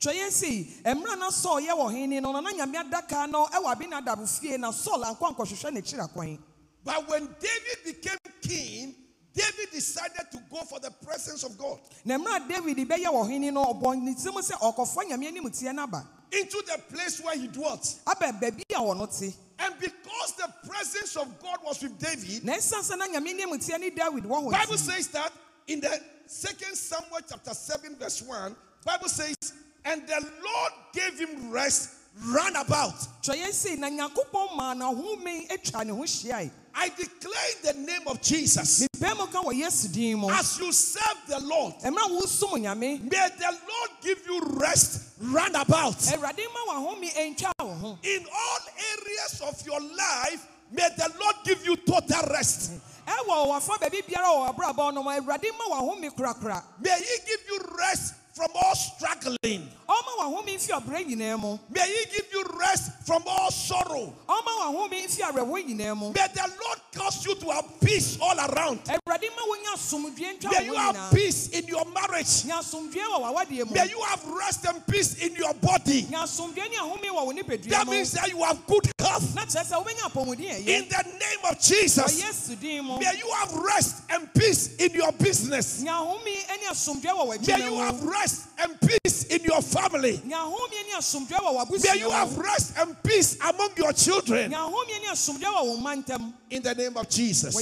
twerɛyɛ 0.00 0.30
sei 0.30 0.64
mmerɛ 0.84 1.18
na 1.18 1.30
saul 1.30 1.60
yɛ 1.60 1.70
wɔ 1.76 1.92
hene 1.92 2.20
no 2.22 2.32
no 2.32 2.40
na 2.40 2.50
nyame 2.50 2.74
adaka 2.90 3.30
no 3.30 3.46
ɛwɔ 3.46 3.72
abinadab 3.76 4.26
fie 4.40 4.56
na 4.56 4.70
saul 4.72 5.02
ankɔ 5.04 5.36
ankɔhwehwɛ 5.36 5.70
n'akyiri 5.76 6.08
akwan 6.12 6.38
But 6.82 7.08
when 7.08 7.28
David 7.38 7.84
became 7.84 8.16
king, 8.40 8.94
David 9.34 9.70
decided 9.72 10.30
to 10.32 10.38
go 10.50 10.62
for 10.62 10.80
the 10.80 10.90
presence 10.90 11.44
of 11.44 11.56
God. 11.56 11.78
Na 12.04 12.18
mmerɛ 12.18 12.46
a 12.46 12.48
david 12.48 12.88
bɛyɛ 12.88 13.06
wɔ 13.06 13.28
hene 13.28 13.52
no 13.52 13.64
ɔbɔ 13.64 14.02
ne 14.02 14.14
ti 14.14 14.30
mu 14.30 14.40
sɛ 14.40 14.58
ɔkɔfa 14.60 15.08
nyame 15.08 15.28
anim 15.28 15.50
tie 15.50 15.72
no 15.72 15.84
aba 15.84 16.06
into 16.32 16.62
the 16.66 16.80
place 16.92 17.20
where 17.20 17.36
he 17.36 17.46
dwelt. 17.48 18.00
aba 18.06 18.32
baabi 18.32 18.62
a 18.70 18.80
wɔno 18.80 19.18
te. 19.18 19.34
And 19.58 19.74
because 19.78 20.32
the 20.38 20.52
presence 20.68 21.16
of 21.16 21.38
God 21.40 21.58
was 21.64 21.82
with 21.82 21.98
David, 21.98 22.44
na 22.44 22.54
ɛsiane 22.54 22.90
sɛ 22.90 22.98
na 22.98 23.06
nyame 23.06 23.28
anim 23.30 23.58
tie 23.58 23.76
ne 23.76 23.90
david 23.90 24.28
Bible 24.28 24.76
says 24.76 25.08
that 25.08 25.32
in 25.66 25.80
the 25.80 26.00
second 26.26 26.74
Samuel 26.74 27.20
chapter 27.28 27.54
7, 27.54 27.96
verse 27.96 28.22
1, 28.22 28.56
Bible 28.84 29.08
says, 29.08 29.36
and 29.84 30.06
the 30.06 30.20
Lord 30.44 30.72
gave 30.92 31.18
him 31.18 31.50
rest 31.50 31.90
round 32.26 32.56
about. 32.56 32.94
twerɛyɛ 33.22 33.52
sei 33.52 33.76
na 33.76 33.88
nyankopɔn 33.88 34.56
maa 34.56 34.74
no 34.74 34.92
ahome 34.94 35.48
atwa 35.48 35.84
ne 35.84 35.92
ho 35.92 36.02
hyiae 36.02 36.50
I 36.72 36.88
declare 36.90 37.74
the 37.74 37.80
name 37.80 38.02
of 38.06 38.22
Jesus, 38.22 38.86
mepɛ 38.96 39.16
mu 39.18 39.26
ka 39.26 39.42
wɔ 39.42 39.52
yesu 39.60 39.92
din 39.92 40.18
mu 40.18 40.30
as 40.30 40.58
you 40.58 40.70
serve 40.72 41.16
the 41.28 41.40
Lord, 41.40 41.74
mmerɛ 41.82 42.06
a 42.06 42.20
wosom 42.20 42.52
nyame 42.62 43.00
may 43.10 43.28
the 43.38 43.50
Lord 43.50 43.90
give 44.02 44.18
you 44.26 44.40
rest 44.58 45.02
round 45.20 45.54
about. 45.56 45.96
awurade 45.98 46.44
ma 46.54 46.72
wahome 46.74 47.10
ɛntwa 47.14 47.52
wo 47.60 47.74
ho 47.74 47.98
In 48.02 48.24
all 48.32 48.58
areas 48.98 49.40
of 49.42 49.66
your 49.66 49.80
life, 49.80 50.46
may 50.72 50.88
the 50.96 51.10
Lord 51.20 51.36
give 51.44 51.64
you 51.64 51.76
total 51.76 52.22
rest. 52.30 52.70
ɛwɔ 53.06 53.48
wafa 53.48 53.72
baabi 53.80 54.02
biara 54.06 54.28
wɔ 54.28 54.54
w'abrabɔ 54.54 54.94
no 54.94 55.02
mu 55.02 55.10
awurade 55.10 55.46
ma 55.58 55.76
wahome 55.76 56.08
korakora 56.14 56.62
May 56.80 56.90
He 56.98 57.18
give 57.26 57.40
you 57.48 57.60
rest 57.78 58.14
from 58.40 58.50
all 58.54 58.74
struggling. 58.74 59.68
ɔma 59.88 60.12
wahome 60.18 60.54
mfi 60.56 60.70
ɔbrɛ 60.72 61.04
nyinaa 61.06 61.38
mu 61.38 61.58
May 61.68 61.80
He 61.86 62.04
give 62.16 62.26
you 62.32 62.44
rest 62.58 62.90
from 63.04 63.22
all 63.26 63.50
sorrow. 63.50 64.14
ɔma 64.28 64.52
wahome 64.60 64.90
mfi 65.04 65.20
awerɛhoɔ 65.20 65.68
nyinaa 65.68 65.96
mu 65.96 66.12
May 66.14 66.26
the 66.32 66.48
Lord 66.62 66.78
cause 66.94 67.26
you 67.26 67.34
to 67.34 67.50
have 67.50 67.64
peace 67.80 68.16
all 68.20 68.38
around. 68.38 68.80
awurade 68.84 69.28
ma 69.36 69.42
wonya 69.44 69.74
asomdwe 69.74 70.38
ntwa 70.38 70.52
May 70.52 70.64
you 70.66 70.74
have 70.74 71.12
peace 71.12 71.48
in 71.50 71.66
your 71.66 71.84
marriage. 71.92 72.44
nya 72.46 72.60
asomdwe 72.60 73.02
wɔ 73.02 73.20
w'awadeɛ 73.20 73.66
mu 73.66 73.74
May 73.74 73.88
you 73.90 74.00
have 74.08 74.24
rest 74.28 74.64
and 74.66 74.86
peace 74.86 75.14
in 75.22 75.34
your 75.34 75.52
body. 75.54 76.04
nya 76.04 76.22
asomdwe 76.22 76.70
ne 76.70 76.76
ahome 76.76 77.10
wɔ 77.10 77.26
wo 77.26 77.32
nipadua 77.32 77.68
That 77.70 77.86
means 77.88 78.12
that 78.12 78.28
you 78.30 78.42
have 78.42 78.64
good 78.66 78.86
health. 78.98 79.34
na 79.34 79.42
kyerɛ 79.42 79.66
sɛ 79.66 79.84
wobɛnya 79.84 80.08
apɔmuden 80.10 80.64
ɛyɛ 80.64 80.68
In 80.68 80.88
the 80.88 81.02
name 81.18 81.44
of 81.50 81.60
Jesus. 81.60 82.22
yesu 82.22 82.58
din 82.58 82.84
mu 82.84 82.98
May 83.00 83.18
you 83.18 83.30
have 83.40 83.52
rest 83.54 83.96
and 84.08 84.32
peace 84.32 84.76
in 84.76 84.92
your 84.94 85.12
business. 85.12 85.82
nya 85.82 85.98
ahome 85.98 86.24
ne 86.24 86.66
asomdwe 86.70 87.10
wɔ 87.10 87.46
May 87.48 87.64
you 87.66 87.74
have 87.80 88.02
rest 88.04 88.29
and 88.58 88.78
peace 88.80 89.24
in 89.24 89.42
your 89.44 89.62
family. 89.62 90.18
nya 90.26 90.36
ahome 90.44 90.70
ne 90.86 90.94
asomdwe 90.98 91.36
wɔ 91.38 91.84
May 91.94 92.00
you 92.00 92.10
have 92.10 92.36
rest 92.38 92.74
and 92.78 93.02
peace 93.02 93.36
among 93.40 93.70
your 93.76 93.92
children. 93.92 94.50
nya 94.50 94.58
ahome 94.68 94.86
ne 95.02 95.08
asomdwe 95.08 95.44
wɔ 95.44 95.66
wo 95.66 95.76
mma 95.78 95.96
ntam 96.04 96.32
In 96.50 96.62
the 96.62 96.74
name 96.74 96.96
of 96.96 97.08
Jesus. 97.08 97.54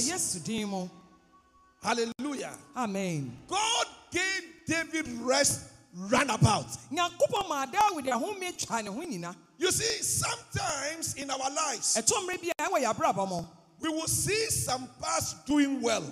Hallelujah. 1.81 2.53
amen 2.75 3.31
God 3.47 3.87
gave 4.11 4.43
David 4.67 5.07
rest 5.21 5.61
roundabout. 5.95 6.67
nyankopɔn 6.91 7.47
maa 7.49 7.65
dawid 7.65 8.05
ahome 8.05 8.57
twa 8.57 8.81
ne 8.83 8.89
ho 8.91 9.01
nyina 9.01 9.35
You 9.57 9.71
see, 9.71 10.01
sometimes 10.03 11.15
in 11.15 11.29
our 11.29 11.37
lives, 11.51 11.95
ɛtɔ 11.97 12.13
mmerɛ 12.27 12.41
bi 12.41 12.51
a 12.59 12.69
ɛwɔ 12.69 12.83
yɛ 12.83 12.93
abrabɔ 12.93 13.27
mu 13.29 13.45
we 13.81 13.89
will 13.89 14.07
see 14.07 14.49
some 14.49 14.87
parts 15.01 15.33
doing 15.45 15.81
well 15.81 16.03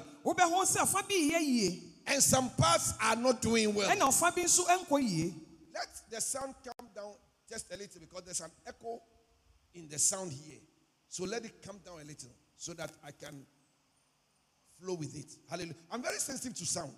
wobɛho 2.07 2.15
sɛ 2.15 2.15
ɔfa 2.15 2.15
bi 2.15 2.15
yɛ 2.15 2.15
yie 2.15 2.15
and 2.15 2.23
some 2.23 2.49
parts 2.51 2.93
are 3.01 3.15
not 3.15 3.41
doing 3.41 3.73
well. 3.73 3.89
ɛna 3.89 4.01
ɔfa 4.07 4.35
bi 4.35 4.41
nso 4.43 4.65
ɛnkɔ 4.65 5.09
yie 5.09 5.33
Let 5.73 5.87
the 6.09 6.21
sound 6.21 6.55
come 6.63 6.87
down 6.95 7.13
just 7.49 7.71
a 7.73 7.77
little 7.77 8.01
because 8.01 8.23
there's 8.23 8.41
an 8.41 8.51
echo 8.65 9.01
in 9.75 9.87
the 9.87 9.99
sound 9.99 10.31
here. 10.31 10.59
So 11.07 11.23
let 11.25 11.45
it 11.45 11.61
come 11.61 11.77
down 11.85 11.99
a 12.01 12.03
little 12.03 12.29
so 12.57 12.73
that 12.73 12.91
I 13.05 13.11
can 13.11 13.45
flow 14.81 14.95
with 14.95 15.15
it. 15.15 15.37
Hallelujah. 15.49 15.75
I'm 15.91 16.01
very 16.01 16.17
sensitive 16.17 16.57
to 16.57 16.65
sound. 16.65 16.93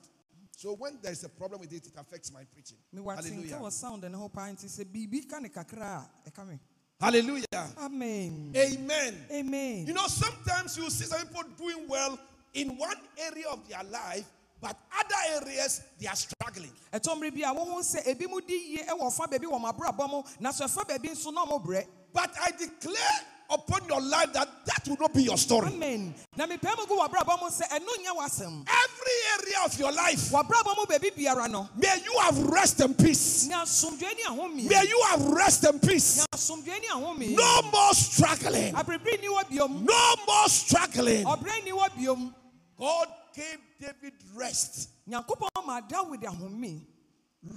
So 0.56 0.75
when 0.75 0.98
there's 1.01 1.24
a 1.24 1.30
problem 1.30 1.62
with 1.62 1.72
it, 1.74 1.88
it 1.88 1.94
affects 1.98 2.32
my 2.34 2.42
preaching. 2.54 2.78
Hallelujah. 2.94 3.56
wɔ 3.58 3.72
sound 3.72 4.04
ne 4.04 4.18
ho 4.18 4.30
paa 4.30 4.48
nti 4.50 4.66
sɛ 4.68 4.86
biribi 4.86 5.30
ka 5.30 5.39
ne 5.39 5.50
kakra 5.50 6.08
a 6.25 6.30
ɛka 6.30 6.60
Hallelujah. 7.00 7.46
amen 7.78 8.51
Amen. 8.56 9.25
amen 9.32 9.88
You 9.88 9.94
know, 9.94 10.08
sometimes 10.08 10.78
you 10.78 10.89
see 10.89 11.06
some 11.06 11.25
people 11.28 11.44
doing 11.58 11.88
well 11.88 12.20
in 12.54 12.78
one 12.78 12.98
area 13.18 13.46
of 13.50 13.68
their 13.70 13.84
life, 13.86 14.25
but 14.62 14.75
other 15.00 15.42
areas 15.46 15.82
they 16.00 16.08
are 16.08 16.16
struggling. 16.16 16.72
ɛtɔ 16.94 17.20
bi 17.34 17.42
a 17.50 17.54
wohu 17.54 17.80
sɛ 17.80 18.06
ebi 18.08 18.28
mu 18.30 18.42
di 18.42 18.54
yie 18.78 18.84
ɛwɔ 18.88 19.01
ɔfa 19.01 19.30
baabi 19.32 19.46
wɔ 19.46 19.60
mo 19.62 19.72
abrabɔ 19.72 20.10
mu 20.10 20.24
na 20.39 20.51
so 20.51 20.66
ɛfa 20.66 20.88
baabi 20.88 21.10
nso 21.12 21.32
na 21.34 21.46
ɔmo 21.46 21.63
brɛ 21.66 21.86
But 22.12 22.32
I 22.42 22.50
declare 22.51 23.22
upon 23.51 23.86
your 23.88 24.01
life 24.01 24.34
that 24.34 24.48
that 24.66 24.88
will 24.88 24.98
not 25.00 25.13
be 25.13 25.24
your 25.24 25.38
story. 25.38 25.68
amen 25.68 26.13
na 26.36 26.46
mepɛ 26.48 26.75
mu 26.78 26.86
gu 26.88 26.96
w'abrabɔ 26.98 27.39
mu 27.42 27.50
sɛ 27.50 27.68
ɛno 27.70 27.88
nyɛ 28.04 28.18
w'asɛm 28.18 28.68
Every 28.68 29.46
area 29.46 29.66
of 29.66 29.80
your 29.80 29.92
life, 29.92 30.30
w'abrabɔ 30.32 30.75
mu 30.78 30.86
baabi 30.86 31.12
biara 31.16 31.50
no 31.50 31.70
may 31.75 31.96
you 32.04 32.18
have 32.20 32.38
rest 32.50 32.80
and 32.82 32.98
peace. 32.98 33.48
ne 33.48 33.56
asomdwoe 33.56 34.16
ne 34.16 34.24
ahomie 34.28 34.70
May 34.70 34.84
you 34.88 35.01
have 35.10 35.25
rest 35.25 35.63
and 35.66 35.82
peace. 35.82 36.18
ne 36.18 36.25
asomdwoe 36.34 36.80
ne 36.82 36.88
ahomie 36.88 37.36
No 37.36 37.62
more 37.72 37.94
struggling. 37.94 38.74
aberɛbere 38.74 39.22
ni 39.22 39.28
wɔ 39.28 39.44
biom 39.50 39.84
No 39.86 40.16
more 40.28 40.50
struggling. 40.50 41.25
ɔbrɛ 41.25 41.63
ni 41.63 41.72
wɔ 41.72 41.89
biom 41.98 42.34
God 42.78 43.08
gave 43.39 43.60
David 43.79 44.13
rest. 44.36 44.89
Nyankopɔn 45.10 45.65
ma 45.65 45.79
dawid 45.81 46.22
ahome. 46.24 46.81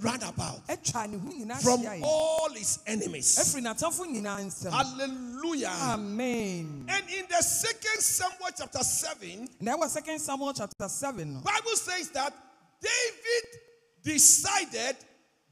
Roundabout 0.01 0.65
atwa 0.67 1.09
ne 1.09 1.17
ho 1.17 1.29
nyinaa 1.29 1.61
from 1.61 1.85
all 2.03 2.49
his 2.53 2.79
enemies. 2.87 3.37
ɛfiri 3.37 3.61
n'atamfo 3.61 4.05
nyinaa 4.05 4.39
nsɛm 4.39 4.71
Hallelujah. 4.71 5.67
amen. 5.67 6.85
And 6.87 7.09
in 7.09 7.25
the 7.29 7.43
second 7.43 7.99
Samuel 7.99 8.51
chapter 8.57 8.81
7, 8.81 9.49
na 9.59 9.75
ɛwɔ 9.75 9.89
second 9.89 10.19
samuel 10.19 10.53
chapter 10.53 10.87
7 10.87 11.41
Bible 11.41 11.75
says 11.75 12.09
that 12.11 12.33
David 12.81 13.59
decided 14.03 14.95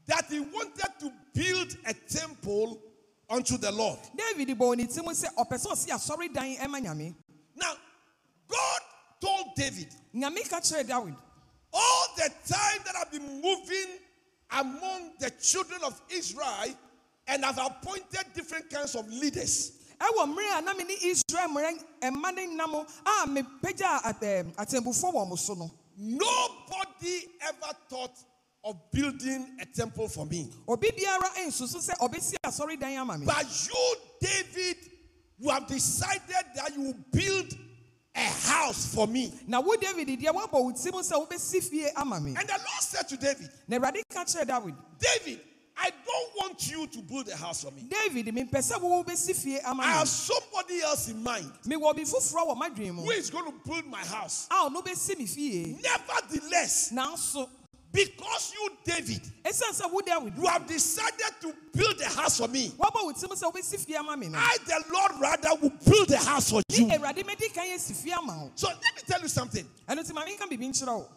that 0.06 0.24
he 0.30 0.40
wanted 0.40 0.88
to 1.00 1.12
build 1.34 1.76
a 1.84 1.92
temple 1.92 2.80
unto 3.28 3.58
the 3.58 3.70
Lord. 3.70 3.98
david 4.16 4.56
bɔɔ 4.56 4.76
ne 4.78 4.86
ti 4.86 5.02
mu 5.02 5.10
sɛ 5.10 5.28
ɔpɛ 5.34 5.58
sɛ 5.60 5.66
ɔsi 5.72 5.88
asɔredan 5.90 6.56
ɛma 6.56 7.14
Now, 7.54 7.74
God 8.48 8.80
told 9.22 9.54
David, 9.56 9.88
nyame 10.14 10.42
ka 10.50 10.58
kyerɛɛ 10.60 10.88
dawid 10.88 11.16
all 11.72 12.06
the 12.16 12.28
time 12.46 12.80
that 12.84 12.94
I've 13.00 13.10
been 13.10 13.40
moving 13.40 13.88
among 14.50 15.12
the 15.18 15.30
children 15.40 15.80
of 15.84 15.98
Israel 16.10 16.74
and 17.28 17.44
I've 17.44 17.56
appointed 17.58 18.24
different 18.34 18.68
kinds 18.68 18.94
of 18.94 19.08
leaders. 19.08 19.72
ɛwɔ 20.00 20.34
mmerɛ 20.34 20.58
a 20.58 20.62
na 20.62 20.74
me 20.74 20.84
ne 20.84 20.94
israel 21.02 21.48
mmerɛ 21.48 21.82
ɛma 22.02 22.34
ne 22.34 22.46
nam 22.54 22.74
a 22.74 22.84
mepagya 23.26 24.02
atɛ- 24.02 24.54
wɔ 24.56 25.28
mo 25.28 25.36
so 25.36 25.54
no 25.54 25.70
Nobody 25.96 27.28
ever 27.42 27.72
thought 27.88 28.16
of 28.64 28.76
building 28.90 29.56
a 29.60 29.66
temple 29.66 30.08
for 30.08 30.26
me. 30.26 30.50
obi 30.68 30.90
biara 30.90 31.30
nsusu 31.46 31.78
sɛ 31.78 31.96
ɔbɛsi 31.98 32.34
asɔredan 32.44 32.96
ama 32.98 33.18
me 33.18 33.26
But 33.26 33.46
you, 33.68 33.94
David, 34.20 34.76
you 35.38 35.48
have 35.50 35.66
decided 35.66 36.44
that 36.56 36.74
you 36.76 36.82
will 36.82 36.98
build 37.12 37.56
a 38.14 38.20
house 38.20 38.94
for 38.94 39.06
me. 39.06 39.32
na 39.46 39.60
wo 39.60 39.74
david 39.76 40.08
deɛ 40.20 40.32
woabɔ 40.34 40.52
wo 40.52 40.72
ti 40.72 40.90
mu 40.90 40.98
sɛ 41.00 41.62
fie 41.70 41.88
ama 41.96 42.20
me 42.20 42.34
And 42.38 42.48
the 42.48 42.52
Lord 42.52 42.80
said 42.80 43.08
to 43.08 43.16
David, 43.16 43.50
na 43.68 43.78
awurade 43.78 44.02
ka 44.10 44.24
kyerɛ 44.24 44.46
dawid 44.46 44.74
David, 44.98 45.40
I 45.76 45.90
don't 45.90 46.30
want 46.36 46.70
you 46.70 46.86
to 46.86 46.98
build 47.00 47.28
a 47.28 47.36
house 47.36 47.64
for 47.64 47.70
me. 47.70 47.88
david 47.88 48.26
mempɛ 48.26 48.58
sɛ 48.60 48.80
wo 48.80 49.02
wobɛsi 49.02 49.34
fie 49.34 49.58
ama 49.64 49.82
I 49.82 49.86
have 49.92 50.08
somebody 50.08 50.80
else 50.82 51.08
in 51.08 51.22
mind 51.22 51.50
mewɔ 51.64 51.96
bi 51.96 52.02
foforɔ 52.02 52.48
wɔ 52.48 52.56
m'adwene 52.56 52.94
mu 52.94 53.02
who 53.02 53.10
is 53.12 53.30
going 53.30 53.46
to 53.50 53.58
build 53.68 53.86
my 53.86 54.04
house. 54.04 54.46
a 54.50 54.54
ɔno 54.68 54.84
bɛsi 54.84 55.18
me 55.18 55.26
fie 55.26 55.76
Nevertheless, 55.82 56.92
now 56.92 57.14
nanso 57.14 57.48
because 57.92 58.54
you, 58.54 58.70
David, 58.84 59.20
ɛsiane 59.44 59.80
sɛ 59.80 59.92
wo 59.92 60.00
you 60.36 60.46
have 60.46 60.66
decided 60.66 61.34
to 61.40 61.54
build 61.72 62.00
a 62.00 62.08
house 62.08 62.38
for 62.38 62.48
me, 62.48 62.68
woabɔ 62.70 63.04
wo 63.04 63.12
ti 63.12 63.26
mu 63.26 63.34
sɛ 63.34 63.52
wobɛsi 63.52 63.84
fie 63.84 63.96
ama 63.96 64.12
I, 64.34 64.56
the 64.66 64.84
Lord, 64.92 65.12
rather 65.20 65.54
will 65.60 65.72
build 65.84 66.10
a 66.10 66.16
house 66.16 66.50
for 66.50 66.62
you. 66.70 66.86
ne 66.86 66.96
awurade 66.96 67.22
mɛdi 67.24 67.52
kan 67.52 67.66
yɛsi 67.66 67.94
fie 67.94 68.12
ama 68.12 68.44
wo. 68.44 68.50
So 68.54 68.68
let 68.68 68.78
me 68.96 69.02
tell 69.06 69.20
you 69.20 69.28
something. 69.28 69.68
ɛno 69.88 69.98
nti 70.00 70.14
ma 70.14 70.24
menka 70.24 70.48
biribi 70.48 70.70
nkyerɛ 70.70 70.96
wo. 70.98 71.08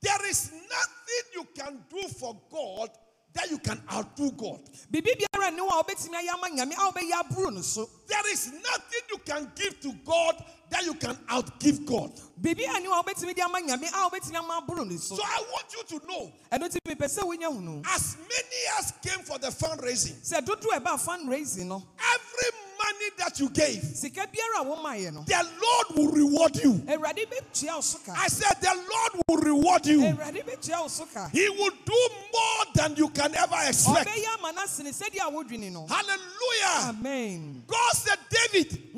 There 0.00 0.26
is 0.28 0.50
nothing 0.52 1.24
you 1.34 1.46
can 1.54 1.84
do 1.90 2.08
for 2.08 2.36
God 2.50 2.90
that 3.34 3.50
you 3.50 3.58
can 3.58 3.80
outdo 3.92 4.30
God. 4.32 4.60
biribi 4.90 5.14
biara 5.18 5.50
nne 5.50 5.60
hɔ 5.60 5.68
a 5.68 5.82
wobɛtumi 5.82 6.14
ayɛ 6.14 6.34
ama 6.34 6.48
nyame 6.48 6.72
a 6.74 6.90
wobɛyɛ 6.92 7.12
aboro 7.22 7.52
no 7.52 7.60
so 7.62 7.88
There 8.06 8.32
is 8.32 8.52
nothing 8.52 9.00
you 9.10 9.18
can 9.18 9.50
give 9.56 9.80
to 9.80 9.92
God 10.04 10.44
that 10.70 10.84
you 10.84 10.94
can 10.94 11.16
outgive 11.28 11.84
God. 11.84 12.12
biribi 12.40 12.64
a 12.64 12.80
nne 12.80 12.86
hɔ 12.86 13.00
a 13.00 13.02
wobɛtumi 13.02 13.34
de 13.34 13.42
ama 13.42 13.58
nyame 13.60 13.88
a 13.88 14.08
wobɛtumi 14.10 14.36
ama 14.36 14.60
aboro 14.66 14.88
no 14.88 14.96
so 14.96 15.16
I 15.22 15.44
want 15.52 15.66
you 15.72 15.98
to 15.98 16.06
know 16.06 16.32
ɛno 16.52 16.68
nti 16.70 16.78
mepɛ 16.86 17.06
sɛ 17.06 17.22
wonya 17.24 17.52
hu 17.52 17.60
no 17.60 17.82
as 17.92 18.16
many 18.18 18.60
as 18.78 18.92
came 19.02 19.24
for 19.24 19.38
the 19.38 19.48
fundraising, 19.48 20.14
sɛ 20.22 20.40
dodoɔ 20.46 20.76
a 20.76 20.80
ɛbaa 20.80 21.00
fundraising 21.00 21.66
no 21.66 21.82
every 22.14 22.58
money 22.84 23.10
that 23.18 23.38
you 23.40 23.48
gave, 23.50 23.82
sika 23.82 24.20
biara 24.26 24.62
a 24.62 24.64
womaeɛ 24.64 25.12
no 25.12 25.22
the 25.26 25.48
Lord 25.62 25.86
will 25.96 26.12
reward 26.12 26.56
you. 26.56 26.72
awurade 26.86 27.26
bɛtua 27.26 27.74
wo 27.76 27.80
so 27.80 27.98
ka 28.04 28.12
I 28.16 28.28
said, 28.28 28.56
The 28.60 28.74
Lord 28.74 29.12
will 29.28 29.36
reward 29.44 29.86
you. 29.86 30.00
awurade 30.00 30.44
bɛtua 30.44 30.82
wo 30.82 30.88
so 30.88 31.06
ka 31.12 31.28
He 31.32 31.48
will 31.50 31.70
do 31.84 32.08
more 32.32 32.64
than 32.74 32.96
you 32.96 33.08
can 33.10 33.34
ever 33.34 33.56
expect. 33.66 34.08
ɔbɛyɛ 34.08 34.38
ama 34.38 34.52
no 34.52 34.62
asene 34.62 34.90
sɛdeɛ 34.92 35.28
a 35.28 35.30
wodwene 35.32 35.72
no 35.72 35.86
Hallelujah. 35.86 36.88
amen 36.98 37.62
God 37.66 37.92
said, 37.94 38.18
David, 38.30 38.90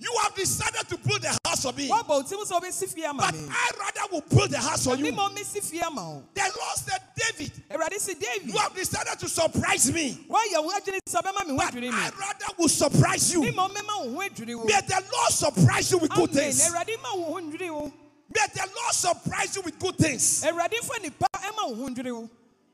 nyame 0.00 0.06
ka 0.06 0.06
sɛ 0.06 0.06
david 0.06 0.06
you 0.06 0.18
have 0.22 0.34
decided 0.34 0.88
to 0.88 0.96
build 0.98 1.24
a 1.24 1.48
house 1.48 1.62
for 1.62 1.72
me, 1.72 1.88
woabɔ 1.88 2.08
wo 2.08 2.22
ti 2.22 2.36
mu 2.36 2.44
sɛ 2.44 2.60
wobɛsi 2.60 2.88
fie 2.92 3.06
but 3.16 3.34
I 3.34 3.70
rather 3.78 4.12
will 4.12 4.22
build 4.22 4.52
a 4.54 4.58
house 4.58 4.84
for 4.84 4.96
you. 4.96 5.12
ma 5.12 5.28
ɔmɛsi 5.28 5.62
fie 5.62 5.80
ama 5.80 6.00
wo 6.10 6.22
The 6.34 6.40
Lord 6.42 6.76
said, 6.76 7.00
David, 7.16 7.52
awurade 7.70 7.98
sɛ 7.98 8.18
david 8.20 8.48
you 8.48 8.58
have 8.58 8.74
decided 8.74 9.18
to 9.18 9.28
surprise 9.28 9.92
me, 9.92 10.18
woayɛ 10.28 10.64
wo 10.64 10.70
adwene 10.72 10.98
sɛ 11.08 11.22
ɔbɛma 11.22 11.46
me 11.46 11.52
ho 11.52 11.56
but 11.56 11.74
I 11.94 12.10
rather 12.18 12.54
will 12.58 12.68
surprise 12.68 13.32
you. 13.32 13.52
ma 13.52 13.68
ɔmɛma 13.68 14.06
wo 14.06 14.12
ho 14.12 14.64
May 14.64 14.80
the 14.80 15.02
Lord 15.12 15.30
surprise 15.32 15.90
you 15.90 15.98
with 15.98 16.10
good 16.12 16.30
things. 16.30 16.60
awurade 16.68 16.96
ma 17.02 17.14
wo 17.14 17.24
ho 17.34 17.40
ndwene 17.40 17.70
wo 17.74 17.92
May 18.34 18.46
the 18.54 18.60
Lord 18.60 18.94
surprise 18.94 19.56
you 19.56 19.62
with 19.62 19.78
good 19.78 19.96
things. 19.96 20.42
awurade 20.44 20.74
fa 20.82 21.00
nipa 21.02 21.26
ɛma 21.34 21.68
wo 21.68 21.74
ho 21.74 21.88
ndwene 21.88 22.28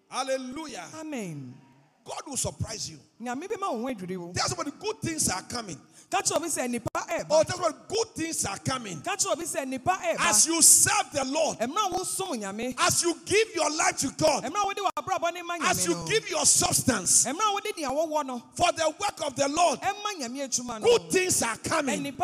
Hallelujah. 0.09 0.85
amen 1.01 1.55
God 2.05 2.23
will 2.29 2.37
surprise 2.37 2.89
you. 2.89 2.99
nyame 3.21 3.49
bɛma 3.49 3.73
wo 3.73 3.79
ho 3.83 3.87
adwene 3.95 4.17
wo 4.17 4.33
That's 4.33 4.57
what 4.57 4.67
the 4.67 4.73
good 4.73 5.01
things 5.01 5.29
are 5.29 5.43
coming. 5.43 5.81
Kyerɛ 6.11 6.37
obi 6.37 6.47
sɛ 6.49 6.71
nipa 6.71 6.89
Oh, 7.31 7.43
that's 7.43 7.59
what 7.59 7.89
good 7.89 8.09
things 8.15 8.45
are 8.45 8.59
coming. 8.59 8.99
kyerɛ 9.01 9.33
obi 9.33 9.45
sɛ 9.45 9.67
nipa 9.67 9.99
As 10.21 10.47
you 10.47 10.63
serve 10.63 11.11
the 11.13 11.25
Lord, 11.25 11.59
ɛmmerɛ 11.59 11.91
a 11.91 11.95
wosom 11.95 12.41
nyame 12.41 12.75
as 12.79 13.03
you 13.03 13.19
give 13.25 13.55
your 13.55 13.71
life 13.71 13.99
to 13.99 14.09
God, 14.17 14.45
ɛmmerɛ 14.45 14.63
a 14.63 14.67
wode 14.67 14.77
w'abrabɔ 14.79 15.35
ne 15.35 15.43
ma 15.43 15.57
as 15.63 15.87
you 15.87 15.95
give 16.09 16.29
your 16.31 16.47
substance 16.47 17.25
ɛmmerɛ 17.25 17.41
a 17.49 17.53
wode 17.53 17.77
nea 17.77 17.89
wɔwɔ 17.89 18.27
no 18.27 18.43
for 18.55 18.73
the 18.73 18.89
work 19.01 19.27
of 19.27 19.35
the 19.37 19.49
Lord, 19.49 19.81
ɛma 19.81 20.21
nyame 20.21 20.47
adwuma 20.49 20.81
no 20.81 20.87
good 20.87 21.11
things 21.11 21.43
are 21.43 21.57
coming. 21.59 22.15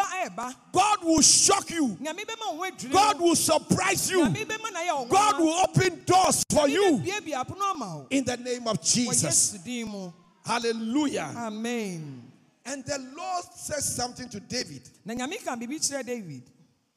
God 0.72 1.04
will 1.04 1.20
shock 1.20 1.70
you. 1.70 1.88
nyame 2.00 2.20
bɛma 2.24 2.56
wo 2.56 2.64
ho 2.64 2.70
adwene 2.70 2.92
God 2.92 3.20
will 3.20 3.36
surprise 3.36 4.10
you. 4.10 4.20
nyame 4.20 4.44
bɛma 4.46 4.72
na 4.72 4.80
yɛ 4.80 4.98
wo 4.98 5.04
God 5.06 5.38
will 5.40 5.54
open 5.54 6.02
doors 6.04 6.44
for 6.50 6.68
you 6.68 6.98
biebie 6.98 7.34
apono 7.34 7.70
ama 7.74 7.96
wo 7.98 8.06
in 8.10 8.24
the 8.24 8.36
name 8.36 8.66
of 8.68 8.80
Jesus. 8.82 9.54
yesu 9.54 9.64
din 9.64 9.88
mu 9.88 10.10
Hallelujah. 10.44 11.32
amen 11.36 12.31
And 12.64 12.84
the 12.84 12.98
Lord 13.16 13.44
says 13.56 13.96
something 13.96 14.28
to 14.28 14.40
David. 14.40 14.88
na 15.04 15.14
nyame 15.14 15.44
ka 15.44 15.56
david 15.56 16.42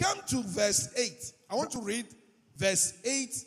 Come 0.01 0.19
to 0.27 0.43
verse 0.43 0.89
8. 0.95 1.33
I 1.49 1.55
want 1.55 1.71
to 1.71 1.79
read 1.79 2.05
verse 2.57 2.93
8 3.03 3.45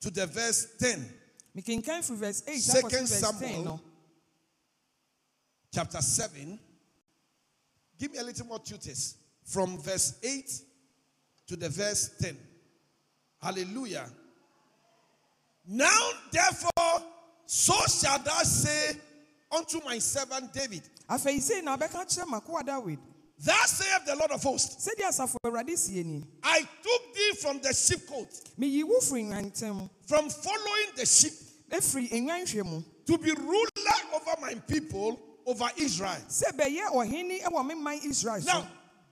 to 0.00 0.10
the 0.10 0.26
verse 0.26 0.66
10. 0.78 1.08
mekenkan 1.56 2.02
firi 2.02 2.16
verse 2.16 2.42
8 2.46 2.60
Second 2.60 2.90
akɔsi 2.90 2.98
verse 3.00 3.20
10 3.20 3.20
Samuel. 3.20 3.80
chapter 5.72 6.02
7. 6.02 6.58
Give 7.98 8.12
me 8.12 8.18
a 8.18 8.24
little 8.24 8.46
more 8.46 8.58
tutors. 8.58 9.16
From 9.44 9.78
verse 9.78 10.18
8 10.22 10.50
to 11.46 11.56
the 11.56 11.68
verse 11.68 12.10
10. 12.20 12.36
Hallelujah. 13.40 14.10
Now, 15.66 16.10
therefore, 16.30 17.02
so 17.46 17.74
shall 17.86 18.18
thou 18.18 18.42
say 18.42 18.96
unto 19.56 19.80
my 19.84 19.98
servant 19.98 20.52
David, 20.52 20.82
afei 21.08 21.40
sei 21.40 21.60
na 21.62 21.76
wobɛka 21.76 22.04
kyerɛ 22.06 22.26
makoa 22.26 22.64
dawid 22.64 22.98
Thus 23.38 23.78
saith 23.78 24.06
the 24.06 24.14
Lord 24.14 24.30
of 24.30 24.42
hosts, 24.42 24.86
sɛdeɛ 24.88 25.08
asafo 25.08 25.36
awurade 25.44 25.76
sie 25.76 26.02
ni. 26.04 26.24
I 26.42 26.60
took 26.60 27.14
thee 27.14 27.32
from 27.40 27.60
the 27.60 27.70
sheepcote, 27.70 28.54
meyi 28.58 28.84
wo 28.84 29.00
firi 29.00 29.24
nwantam 29.26 29.90
from 30.06 30.30
following 30.30 30.94
the 30.96 31.04
sheep, 31.04 31.32
ɛfiri 31.70 32.10
nwanhwɛ 32.10 32.64
mu. 32.64 32.82
to 33.06 33.18
be 33.18 33.32
ruler 33.32 33.98
over 34.14 34.40
my 34.40 34.54
people, 34.66 35.20
over 35.46 35.68
Israel. 35.76 36.22
sɛ 36.28 36.52
bɛyɛ 36.52 36.90
ɔhene 36.92 37.42
wɔ 37.42 37.66
me 37.66 37.74
man 37.74 38.00
israel 38.04 38.40
so. 38.40 38.52
Now, 38.52 38.68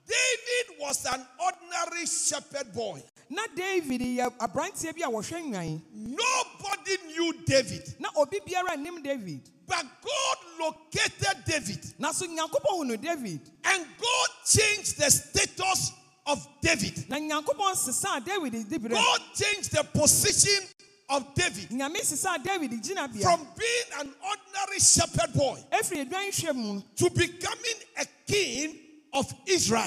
David 0.07 0.79
was 0.79 1.05
an 1.05 1.25
ordinary 1.39 2.05
shepherd 2.05 2.73
boy. 2.73 3.01
Na 3.33 3.41
david 3.55 4.01
yɛ 4.01 4.29
aberanteɛ 4.39 4.93
bi 4.93 5.01
a 5.01 5.09
wɔhwɛ 5.09 5.41
nwan. 5.49 5.81
Nobody 5.93 6.97
knew 7.07 7.33
David, 7.45 7.95
na 7.99 8.09
obi 8.17 8.39
biara 8.45 8.75
nnim 8.77 9.03
david. 9.03 9.49
But 9.65 9.85
God 10.01 10.37
located 10.59 11.43
David, 11.45 11.79
na 11.97 12.11
so 12.11 12.25
nyankopɔn 12.27 12.77
hunu 12.77 13.01
david. 13.01 13.41
And 13.65 13.85
God 13.97 14.29
changed 14.45 14.99
the 14.99 15.09
status 15.09 15.91
of 16.27 16.47
David. 16.61 17.09
na 17.09 17.17
nyankopɔn 17.17 17.73
sesaa 17.75 18.23
david 18.23 18.91
God 18.91 19.21
changed 19.35 19.71
the 19.71 19.83
position 19.83 20.67
of 21.09 21.33
David. 21.33 21.69
Nyame 21.69 22.01
sesaa 22.01 22.43
david 22.43 22.71
from 23.21 23.47
being 23.57 23.99
an 23.99 24.13
ordinary 24.21 24.79
shepherd 24.79 25.33
boy 25.33 25.59
ɛfiri 25.71 26.09
dwanhwɛ 26.09 26.55
mu. 26.55 26.81
to 26.95 27.09
becoming 27.09 27.79
a 27.97 28.05
king 28.27 28.79
of 29.13 29.33
Israel. 29.45 29.83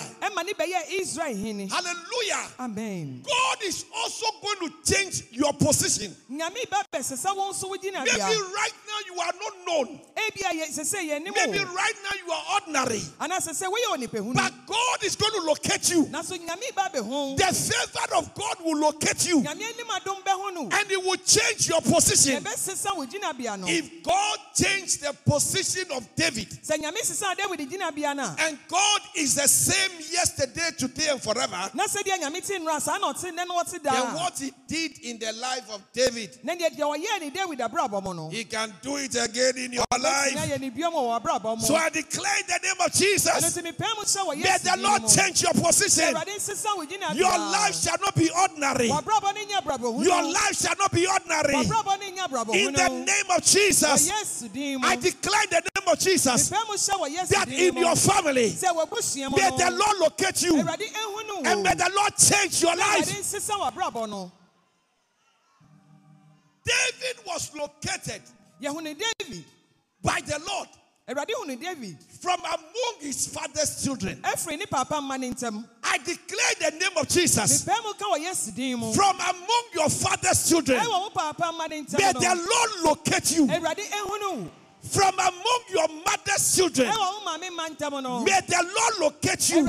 Hallelujah. 1.70 2.48
amen 2.60 3.22
God 3.24 3.58
is 3.64 3.84
also 3.96 4.26
going 4.42 4.70
to 4.70 4.92
change 4.92 5.24
your 5.32 5.52
position. 5.54 6.14
nyame 6.30 6.68
ba 6.70 6.84
bɛsesa 6.92 7.34
wɔn 7.34 7.52
nso 7.52 7.68
wo 7.68 7.76
Maybe 7.82 8.20
right 8.20 8.74
now 8.86 8.98
you 9.06 9.20
are 9.20 9.32
not 9.40 9.54
known. 9.66 10.00
ebia 10.16 10.50
yɛ 10.52 10.68
sɛ 10.70 10.82
sɛ 10.84 11.08
yɛnim 11.08 11.34
Maybe 11.34 11.58
right 11.58 11.94
now 12.04 12.16
you 12.24 12.32
are 12.32 12.44
ordinary. 12.54 13.00
anaasɛ 13.20 13.50
sɛ 13.52 13.66
woyɛ 13.70 13.96
onipahunu 13.96 14.34
But 14.34 14.52
God 14.66 15.02
is 15.04 15.16
going 15.16 15.32
to 15.32 15.40
locate 15.46 15.90
you. 15.90 16.06
na 16.10 16.22
so 16.22 16.36
nyame 16.36 16.74
ba 16.74 16.90
bɛho 16.94 17.36
The 17.36 17.52
favor 17.54 18.14
of 18.16 18.34
God 18.34 18.56
will 18.64 18.78
locate 18.78 19.26
you. 19.28 19.40
nyame 19.42 19.62
anim 19.62 19.86
adom 19.90 20.22
bɛho 20.22 20.54
no 20.54 20.68
And 20.72 20.90
it 20.90 21.02
will 21.02 21.16
change 21.16 21.68
your 21.68 21.80
position. 21.80 22.42
yɛbɛsesa 22.42 22.96
wo 22.96 23.06
gyinabea 23.06 23.58
no 23.58 23.66
If 23.68 24.02
God 24.02 24.38
changed 24.54 25.02
the 25.02 25.12
position 25.28 25.90
of 25.92 26.06
David, 26.14 26.48
sɛ 26.62 26.78
nyame 26.78 26.98
sesa 27.02 27.34
david 27.36 27.68
gyinabea 27.70 28.14
no 28.16 28.22
a 28.24 28.36
and 28.40 28.58
God 28.68 29.00
is 29.16 29.34
the 29.34 29.48
same 29.48 29.90
yesterday, 30.12 30.70
today, 30.76 31.08
and 31.10 31.22
forever, 31.22 31.70
na 31.74 31.84
sɛdeɛ 31.84 32.18
nyame 32.20 32.46
te 32.46 32.58
nnora 32.58 32.80
saa 32.80 32.98
na 32.98 33.12
ɔte 33.12 33.30
nnɛ 33.32 33.46
na 33.46 33.62
ɔte 33.62 33.82
then 33.82 34.14
what 34.14 34.38
he 34.38 34.52
did 34.66 34.98
in 35.02 35.18
the 35.18 35.32
life 35.34 35.68
of 35.72 35.82
David, 35.92 36.38
na 36.42 36.54
deɛ 36.54 36.76
deɛ 36.76 36.96
ɔyɛɛ 36.96 37.20
ne 37.20 37.30
david 37.30 37.58
abrabɔ 37.60 38.02
mu 38.02 38.14
no 38.14 38.28
he 38.28 38.44
can 38.44 38.72
do 38.82 38.96
it 38.96 39.14
again 39.14 39.56
in 39.56 39.72
your 39.72 39.84
life. 39.98 40.34
yɛ 40.34 40.60
ne 40.60 40.70
biom 40.70 40.92
wɔ 40.92 41.20
w'abrabɔ 41.20 41.58
mu. 41.58 41.62
So 41.64 41.74
I 41.74 41.88
declare 41.88 42.38
in 42.40 42.46
the 42.46 42.58
name 42.62 42.80
of 42.86 42.92
Jesus, 42.92 43.28
nti 43.28 43.62
mepɛ 43.62 43.86
mu 43.96 44.04
hyɛ 44.04 44.26
wɔ 44.26 44.36
may 44.36 44.58
the 44.58 44.76
Lord 44.82 45.02
change 45.08 45.42
your 45.42 45.52
position. 45.54 46.14
awurade 46.14 46.36
nsesa 46.36 46.76
wo 46.76 46.84
gyinabea 46.84 47.14
Your 47.16 47.38
life 47.38 47.74
shall 47.74 47.98
not 48.00 48.14
be 48.14 48.30
ordinary. 48.30 48.88
w'abrabɔ 48.88 49.34
no 49.34 49.40
nyɛ 49.44 49.62
abrabɔhunu 49.62 50.04
Your 50.04 50.22
life 50.22 50.60
shall 50.60 50.76
not 50.78 50.92
be 50.92 51.06
ordinary. 51.06 51.54
w'abrabɔ 51.54 52.00
no 52.00 52.22
nyɛ 52.22 52.66
In 52.66 52.72
the 52.74 52.88
name 52.88 53.30
of 53.36 53.44
Jesus, 53.44 54.08
yesu 54.10 54.52
din 54.52 54.80
mu. 54.80 54.86
I 54.86 54.96
declare 54.96 55.42
in 55.44 55.50
the 55.50 55.62
name 55.80 55.88
of 55.92 55.98
Jesus 55.98 56.50
mepɛ 56.50 56.68
mu 56.68 56.74
hyɛ 56.74 57.00
wɔ 57.00 57.14
yesu 57.14 57.28
that 57.28 57.48
in 57.48 57.76
your 57.76 57.96
family, 57.96 58.50
sɛ 58.52 58.68
wɔabusua 58.74 58.90
mu 58.90 59.05
may 59.16 59.50
the 59.50 59.70
Lord 59.70 59.98
locate 59.98 60.42
you. 60.42 60.54
Awurade 60.54 60.86
ɛhu 60.92 61.28
no. 61.28 61.50
And 61.50 61.62
may 61.62 61.74
the 61.74 61.90
Lord 61.94 62.16
change 62.16 62.62
your 62.62 62.76
life. 62.76 63.06
nsesa 63.06 63.54
w'abrabɔ 63.58 64.08
no. 64.08 64.32
David 66.64 67.24
was 67.26 67.54
located 67.54 68.22
david. 68.60 69.44
by 70.02 70.20
the 70.26 70.40
Lord 70.48 70.68
awurade 71.08 71.30
hunu 71.40 71.60
david. 71.60 71.96
from 72.20 72.40
among 72.40 72.94
his 73.00 73.28
father's 73.28 73.84
children. 73.84 74.16
ɛfiri 74.22 74.58
ne 74.58 74.66
papa 74.66 74.94
mma 74.94 75.64
I 75.84 75.98
declare 75.98 76.70
the 76.70 76.76
name 76.76 76.96
of 76.96 77.08
Jesus. 77.08 77.64
Mepɛ 77.64 77.84
mu 77.84 77.92
ka 77.94 78.04
wɔ 78.12 78.18
yesu 78.24 78.54
din 78.54 78.78
mu. 78.78 78.92
From 78.92 79.16
among 79.16 79.64
your 79.74 79.88
father's 79.88 80.48
children. 80.48 80.80
ɛwɔ 80.80 80.88
wo 80.88 81.10
papa 81.10 81.52
mma 81.52 81.68
ne 81.68 81.82
May 81.98 82.12
the 82.12 82.34
Lord 82.34 82.98
locate 82.98 83.30
you 83.36 83.46
awurade 84.86 85.02
ɛhu 85.02 85.04
no 85.04 85.10
wo 85.10 85.10
from 85.10 85.14
among 85.18 85.62
your 85.70 85.88
mother's 86.04 86.56
children. 86.56 86.88
ɛwɔ 86.88 86.96
wo 86.96 87.20
maame 87.24 87.50
mma 87.50 87.68
ntam 87.76 88.02
no 88.02 88.20
May 88.24 88.40
the 88.46 88.62
Lord 88.76 88.98
locate 89.00 89.50
you 89.50 89.64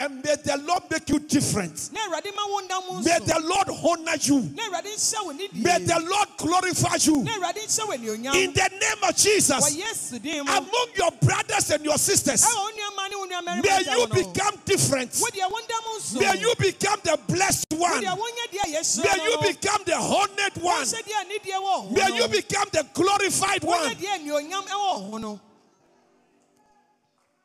awurade 0.00 0.08
ɛhu 0.08 0.08
no 0.08 0.08
wo 0.08 0.10
and 0.10 0.24
may 0.24 0.36
the 0.36 0.56
Lord 0.66 0.82
make 0.90 1.08
you 1.08 1.18
different. 1.18 1.90
na 1.92 2.00
awurade 2.00 2.34
ma 2.34 2.46
wo 2.46 2.60
nda 2.60 2.80
mu 2.88 3.02
May 3.02 3.18
the 3.18 3.40
Lord 3.44 3.68
honor 3.68 4.16
you. 4.20 4.40
na 4.54 4.62
awurade 4.68 4.94
nhyɛ 4.94 5.24
wo 5.26 5.32
nidie 5.32 5.62
May 5.64 5.78
the 5.84 6.00
Lord 6.00 6.28
glorify 6.38 6.96
you 7.00 7.22
na 7.24 7.32
awurade 7.32 7.66
nhyɛ 7.66 7.86
wo 7.88 7.94
anuonyam 7.94 8.34
in 8.34 8.52
the 8.52 8.68
name 8.80 9.08
of 9.08 9.16
Jesus. 9.16 9.76
yesu 9.76 10.22
din 10.22 10.44
mu 10.44 10.50
Among 10.52 10.88
your 10.96 11.10
brothers 11.12 11.70
and 11.70 11.84
your 11.84 11.98
sisters, 11.98 12.44
ɛwɔ 12.44 12.54
wo 12.56 12.70
nuamaa 12.70 13.10
ne 13.10 13.16
wo 13.16 13.26
nuamarima 13.26 13.62
may 13.62 13.98
you 13.98 14.06
become 14.24 14.54
different. 14.64 15.18
wo 15.20 15.28
deɛ 15.28 15.50
wo 15.50 15.58
nda 15.58 15.74
mu 15.86 15.98
nso 15.98 16.20
May 16.20 16.40
you 16.40 16.54
become 16.58 17.00
the 17.04 17.18
blessed 17.28 17.66
one. 17.76 18.02
deɛ 18.02 18.16
wonyɛ 18.16 18.46
deɛ 18.52 18.74
yɛhyɛ 18.74 19.04
May 19.04 19.24
you 19.24 19.52
become 19.52 19.82
the 19.84 19.96
honored 19.96 20.56
one. 20.62 20.82
wɔnhyɛ 20.84 21.02
deɛ 21.02 21.20
nidie 21.28 21.58
wɔ 21.60 21.88
ho 21.88 21.90
May 21.90 22.16
you 22.16 22.28
become 22.28 22.68
the 22.72 22.86
glorified 22.94 23.64
one. 23.64 23.94
deɛ 23.94 24.18
anuonyam 24.18 24.66
ɛwɔ 24.66 25.40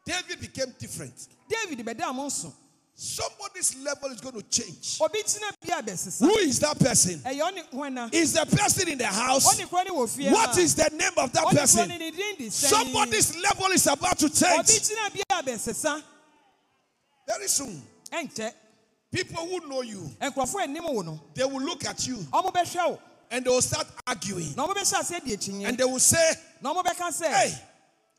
David 0.06 0.40
became 0.40 0.72
different. 0.78 1.35
David 1.50 1.86
bɛda 1.86 2.14
mo 2.14 2.26
nso 2.28 2.52
Somebody's 2.98 3.76
level 3.84 4.10
is 4.12 4.22
going 4.22 4.36
to 4.42 4.44
change. 4.44 4.98
obi 5.02 5.20
tena 5.24 5.52
bi 5.62 5.78
a 5.78 5.84
bɛsesa 5.84 6.22
Who 6.22 6.38
is 6.38 6.60
that 6.62 6.80
person? 6.80 7.20
ɛyɛ 7.20 7.42
ɔne 7.42 7.70
hɔna 7.74 8.14
Is 8.14 8.32
the 8.34 8.46
person 8.46 8.88
in 8.88 8.98
the 8.98 9.06
house? 9.06 9.54
ɔne 9.54 9.68
korɔ 9.68 9.84
ne 9.86 9.92
wɔ 9.92 10.10
fie 10.10 10.32
What 10.32 10.58
is 10.58 10.76
the 10.76 10.90
name 10.94 11.12
of 11.18 11.32
that 11.34 11.44
person? 11.48 11.90
ne 11.90 11.98
ne 11.98 12.12
din 12.12 12.36
de 12.38 12.46
sɛn 12.46 12.70
Somebody's 12.70 13.36
level 13.36 13.66
is 13.74 13.86
about 13.88 14.18
to 14.20 14.30
change 14.30 14.68
tena 14.68 15.14
bi 15.14 15.22
a 15.40 15.44
bɛsesa 15.44 16.02
very 17.28 17.48
soon. 17.48 17.82
People 19.12 19.46
who 19.48 19.68
know 19.68 19.82
you, 19.82 20.10
nkurɔfoɔ 20.22 20.62
anim 20.64 20.84
wo 20.86 21.02
no 21.02 21.20
they 21.34 21.44
will 21.44 21.62
look 21.62 21.84
at 21.86 22.08
you 22.08 22.16
ɔmo 22.32 22.54
bɛhwɛ 22.54 22.90
wo 22.92 23.00
and 23.30 23.44
they 23.44 23.50
will 23.50 23.62
start 23.62 23.88
arguing. 24.08 24.54
na 24.56 24.66
ɔmo 24.66 24.74
bɛhyɛ 24.74 25.00
aseɛ 25.02 25.24
di 25.26 25.36
akyinnye 25.36 25.68
And 25.68 25.78
they 25.78 25.84
will 25.84 26.00
say, 26.00 26.32
na 26.62 26.74
ɔmo 26.74 26.82
bɛka 26.82 27.10
sɛ 27.12 27.60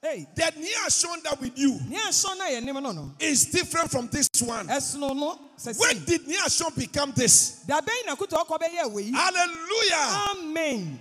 Hey, 0.09 0.25
the 0.37 0.53
near 0.61 0.89
shown 0.91 1.19
that 1.25 1.41
with 1.41 1.59
you 1.59 1.81
nea 1.89 1.99
ɛsɔn 1.99 2.39
no 2.39 2.45
a 2.45 2.49
yɛnim 2.51 2.81
no 2.83 2.93
no 2.93 3.13
is 3.19 3.47
different 3.47 3.91
from 3.91 4.07
this 4.07 4.29
one. 4.45 4.69
ɛsono 4.69 5.17
no 5.17 5.37
sɛ 5.59 5.77
When 5.81 6.05
did 6.05 6.29
near 6.29 6.49
shown 6.49 6.71
become 6.77 7.13
this? 7.17 7.65
dabɛn 7.67 8.07
na 8.07 8.15
kuta 8.15 8.37
ɔkɔ 8.37 8.57
bɛyɛ 8.61 8.83
awɔ 8.85 9.05
yi 9.05 9.13
Hallelujah. 9.13 10.27
amen 10.31 11.01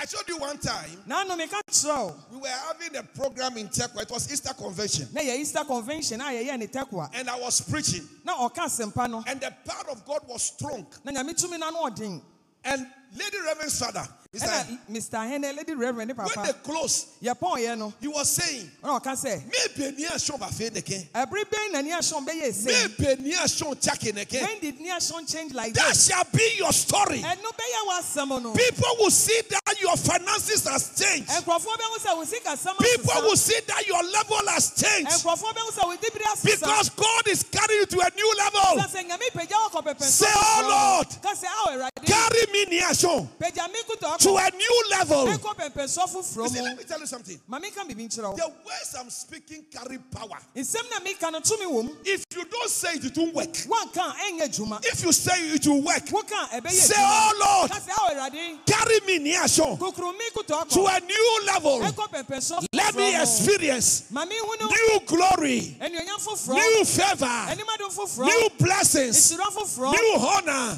I 0.00 0.04
showed 0.06 0.28
you 0.28 0.36
one 0.38 0.58
time, 0.58 1.02
na 1.06 1.20
ano 1.20 1.36
meka 1.36 1.60
kyerɛ 1.70 2.06
wo 2.06 2.14
we 2.32 2.36
were 2.38 2.48
having 2.48 2.96
a 2.96 3.02
program 3.02 3.56
in 3.56 3.68
Tarkwa. 3.68 4.02
It 4.02 4.10
was 4.10 4.32
Easter 4.32 4.54
Convention. 4.54 5.08
easter 5.16 5.64
convention 5.64 6.20
a 6.20 6.24
yɛyɛ 6.24 6.58
ne 6.58 6.66
tɛkoa 6.66 7.10
And 7.14 7.30
I 7.30 7.38
was 7.38 7.60
preaching. 7.60 8.08
na 8.24 8.34
ɔka 8.36 8.64
asɛmpa 8.66 9.08
no 9.10 9.22
And 9.28 9.40
the 9.40 9.54
power 9.64 9.90
of 9.92 10.04
God 10.04 10.22
was 10.26 10.42
strong. 10.42 10.86
na 11.04 11.12
nyame 11.12 11.30
tumi 11.40 11.58
no 11.60 11.68
ano 11.68 12.22
And 12.64 12.86
Lady 13.16 13.38
Reverend's 13.46 13.78
father, 13.78 14.06
Mr. 14.34 14.44
ɛna 14.44 14.78
mr 14.90 15.26
hene 15.26 15.56
lady 15.56 15.72
reverend 15.74 16.08
ne 16.08 16.14
when 16.14 16.26
they 16.28 16.34
papa 16.34 16.52
closed, 16.62 17.06
yɛpɔnyɛ 17.22 17.78
no 17.78 17.94
he 17.98 18.08
was 18.08 18.28
saying, 18.30 18.70
na 18.82 18.98
ɔka 19.00 19.16
sɛ 19.16 19.40
Maybe 19.48 19.96
near 19.96 20.18
shown 20.18 20.38
Bafeneke. 20.38 21.08
ɛbere 21.14 21.44
bɛn 21.48 21.72
na 21.72 21.80
neahyɛn 21.80 22.26
bɛyɛ 22.28 22.48
sɛ 22.52 22.98
Maybe 23.00 23.22
near 23.22 23.48
shown 23.48 23.74
Chakineke. 23.76 24.42
when 24.42 24.60
did 24.60 24.78
neahyɛn 24.78 25.32
change 25.32 25.54
like 25.54 25.72
That 25.72 25.86
that 25.88 25.96
shall 25.96 26.24
be 26.30 26.44
your 26.58 26.72
story. 26.74 27.20
ɛno 27.24 27.40
bɛyɛ 27.56 27.88
w'asɛm 27.88 28.42
no 28.42 28.52
People 28.52 28.96
will 29.00 29.10
see 29.10 29.40
that 29.48 29.80
your 29.80 29.96
finances 29.96 30.68
has 30.68 30.90
changed. 31.00 31.30
And 31.30 31.42
nkurɔfoɔ 31.46 31.76
bɛhu 31.80 31.98
sɛ 32.04 32.16
wo 32.18 32.24
sika 32.24 32.50
sɛm 32.50 32.78
People 32.78 33.22
will 33.22 33.36
see 33.36 33.58
that 33.66 33.86
your 33.86 34.02
level 34.02 34.46
has 34.48 34.72
changed. 34.76 35.10
sɛ 35.10 35.24
wo 35.24 35.96
dibiri 35.96 36.24
asesa 36.34 36.60
Because 36.60 36.88
God 36.90 37.28
is 37.28 37.42
carrying 37.44 37.80
you 37.80 37.86
to 37.86 38.00
a 38.00 38.10
new 38.14 38.32
level. 38.36 38.82
sɛ 38.84 38.90
sɛ 38.92 39.08
nyame 39.08 39.30
pagya 39.32 39.56
wɔkɔ 39.70 39.84
pɛpɛ 39.86 40.02
Say, 40.02 40.26
"Oh, 40.28 40.66
Lord, 40.68 41.22
ka 41.22 41.32
sɛ 41.34 41.46
ao 41.46 41.72
awurade 41.72 42.04
Carry 42.04 42.52
me 42.52 42.64
near 42.66 42.88
shown 42.98 43.28
pagya 43.38 43.68
me 43.72 43.78
kuta 43.86 44.18
to 44.18 44.30
a 44.36 44.50
new 44.56 44.82
level. 44.90 45.26
See, 45.28 46.60
let 46.62 46.76
me 46.76 46.84
tell 46.84 46.98
you 47.00 47.06
something. 47.06 47.38
ma 47.46 47.58
meka 47.58 47.84
biribi 47.86 48.08
nkyerɛ 48.08 48.30
wo 48.30 48.36
The 48.36 48.48
words 48.48 48.96
I'm 48.98 49.10
speaking 49.10 49.64
carry 49.70 49.98
power. 50.10 50.38
nsɛm 50.56 50.90
na 50.90 50.98
meka 51.00 51.30
no 51.32 51.40
tumi 51.40 51.66
wɔ 51.66 51.84
mu 51.84 51.90
If 52.04 52.24
you 52.34 52.44
don't 52.44 52.70
say 52.70 52.94
it, 52.94 53.04
it 53.04 53.16
won't 53.16 53.34
work. 53.34 53.52
woanka 53.52 54.02
a 54.02 54.14
ɛnyɛ 54.14 54.42
adwuma 54.48 54.84
If 54.84 55.02
you 55.04 55.12
say 55.12 55.32
it, 55.48 55.54
it 55.64 55.66
will 55.68 55.82
work. 55.82 56.04
woka 56.06 56.34
a 56.52 56.60
ɛbɛyɛ 56.60 56.70
Say, 56.70 56.94
Oh 56.98 57.32
Lord, 57.38 57.70
ka 57.70 57.78
sɛ 57.78 57.90
ao 57.98 58.14
awurade 58.14 58.66
carry 58.66 59.00
me 59.06 59.18
near 59.18 59.46
shown 59.48 59.76
kokoro 59.76 60.12
me 60.12 60.24
kuta 60.34 60.68
to 60.68 60.86
a 60.86 61.00
new 61.00 61.40
level. 61.46 61.80
Let 62.72 62.94
me 62.96 63.20
experience 63.20 64.10
ma 64.10 64.24
mehu 64.24 64.60
no 64.60 64.66
new 64.68 65.00
glory, 65.06 65.76
new 65.80 66.84
favor, 66.84 67.46
new 68.24 68.48
blessings, 68.58 69.32
new 69.32 70.14
honor. 70.18 70.76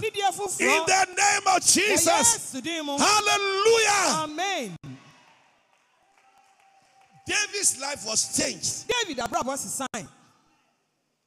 In 0.61 0.83
the 0.87 1.07
name 1.17 1.47
of 1.47 1.63
Wɔ 1.63 2.10
Jesus. 2.19 2.53
Hallelujah. 2.99 4.25
amen 4.25 4.77
David's 7.27 7.81
life 7.81 8.05
was 8.07 8.37
changed. 8.37 8.87
david 8.89 9.19
abrabɔ 9.19 9.57
sesan 9.57 10.09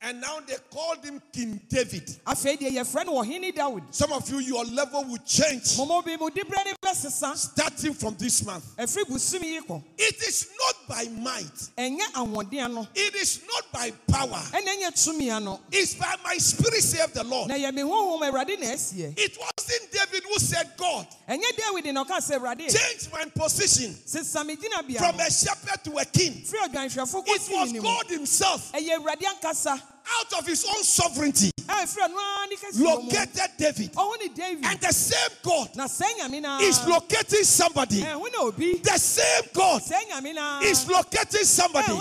And 0.06 0.19
now 0.19 0.41
they 0.46 0.56
called 0.69 1.02
him 1.06 1.22
King 1.32 1.62
David. 1.69 2.04
afei 2.28 2.58
deɛ 2.58 2.72
yɛfrɛ 2.72 3.06
no 3.06 3.13
ɔhene 3.24 3.56
dawid 3.56 3.84
Some 3.93 4.12
of 4.12 4.30
you, 4.30 4.39
your 4.39 4.65
level 4.65 5.06
will 5.06 5.17
change 5.26 5.63
mɔmɔ 5.78 6.04
bi 6.06 6.17
mu 6.17 6.30
diberɛ 6.30 6.65
ne 6.65 6.74
bɛsesa 6.84 7.38
starting 7.38 7.93
from 7.93 8.15
this 8.17 8.43
month. 8.46 8.65
ɛfiri 8.78 9.06
busum 9.06 9.43
yi 9.43 9.62
kɔ 9.62 9.82
It 9.98 10.15
is 10.28 10.48
not 10.60 10.72
by 10.93 11.06
might, 11.19 11.58
ɛnyɛ 11.77 12.06
ahoɔden 12.13 12.73
no 12.73 12.88
it 12.93 13.15
is 13.15 13.41
not 13.47 13.71
by 13.71 13.91
power, 14.08 14.41
ɛna 14.53 14.67
ɛnyɛ 14.67 14.91
tumi 14.93 15.32
ano. 15.36 15.60
It's 15.71 15.95
by 15.95 16.15
my 16.23 16.38
spirit, 16.38 16.84
save 16.84 17.13
the 17.13 17.23
Lord. 17.23 17.49
na 17.49 17.56
yɛ 17.56 17.73
me 17.73 17.82
honhom 17.82 18.21
awurade 18.21 18.60
na 18.60 18.67
asiɛ 18.67 19.13
It 19.17 19.38
wasn't 19.38 19.91
David 19.91 20.23
who 20.23 20.38
said, 20.39 20.71
God, 20.77 21.08
ɛnyɛ 21.27 21.58
david 21.58 21.93
na 21.93 22.03
ɔka 22.03 22.17
sɛ 22.17 22.38
awurade 22.39 22.69
change 22.69 23.12
my 23.12 23.25
position 23.25 23.93
sesa 24.06 24.45
me 24.45 24.56
gyina 24.56 24.86
bia 24.86 24.99
from 24.99 25.19
a 25.19 25.32
shepherd 25.32 25.84
to 25.84 25.97
a 25.97 26.06
king. 26.06 26.43
It 26.45 27.49
was 27.51 27.73
God 27.82 28.06
Himself, 28.08 28.71
ɛyɛ 28.73 28.99
awurade 28.99 29.23
ankasa 29.23 29.82
out 30.20 30.39
of 30.39 30.48
His 30.48 30.66
own 30.66 30.84
sovereignty, 30.84 31.52
a 31.70 31.72
ɛfiri 31.72 32.08
ɔno 32.08 32.18
ara 32.18 32.48
ne 32.48 32.56
kɛsi 32.56 32.80
wɔ 32.80 33.04
located 33.04 33.52
David. 33.58 33.92
david. 34.36 34.66
And 34.66 34.80
the 34.80 34.94
same 34.94 35.38
God 35.44 35.76
na 35.76 35.86
sɛ 35.86 36.06
nyame 36.20 36.42
naa 36.42 36.60
is 36.60 36.86
locating 36.88 37.44
somebody. 37.44 38.02
ɛho 38.02 38.32
na 38.32 38.39
obi? 38.42 38.78
The 38.78 38.98
same 38.98 39.50
God 39.54 39.82
sɛ 39.82 40.10
nyame 40.10 40.36
naa 40.36 40.60
is 40.62 40.88
locating 40.88 41.44
somebody. 41.44 41.94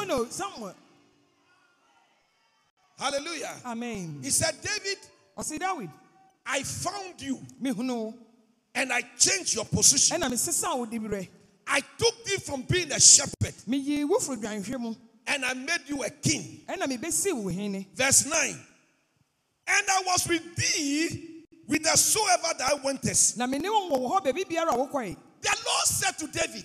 Hallelujah. 2.99 3.55
amen. 3.67 4.21
He 4.23 4.31
said, 4.31 4.55
David, 4.63 4.99
ɔsi 5.37 5.59
dawid 5.59 5.91
I 6.47 6.63
found 6.63 7.21
you 7.21 7.41
and 8.75 8.93
I 8.93 9.03
changed 9.19 9.55
your 9.55 9.65
position. 9.65 10.21
ɛna 10.21 10.31
mesesa 10.31 10.77
wo 10.77 10.87
diberɛ 10.87 11.29
I 11.67 11.81
took 11.81 12.25
thee 12.25 12.37
from 12.37 12.63
being 12.63 12.91
a 12.93 13.01
shepherd 13.01 13.55
meyii 15.27 15.29
wo 15.29 15.29
firi 15.29 15.29
dwanhwɛ 15.29 15.29
mu 15.29 15.29
and 15.29 15.45
I 15.45 15.55
made 15.55 15.83
you 15.89 16.03
a 16.03 16.11
king. 16.11 16.65
ɛna 16.69 16.87
mebɛsi 16.87 17.33
wo 17.33 17.49
hene 17.49 17.87
Verse 17.95 18.27
9. 18.27 18.67
And 19.67 19.87
I 19.91 20.03
was 20.07 20.27
with 20.29 20.57
thee 20.57 21.45
whithersoever 21.67 22.55
thou 22.59 22.81
wentest. 22.85 23.37
na 23.39 23.47
mene 23.47 23.65
wo 23.65 23.91
wɔ 23.91 24.21
hɔ 24.21 24.25
baabi 24.25 24.45
biara 24.45 24.73
a 24.73 24.77
wokɔe 24.77 25.17
The 25.43 25.49
Lord 25.67 25.87
said 25.87 26.19
to 26.19 26.27
David, 26.29 26.65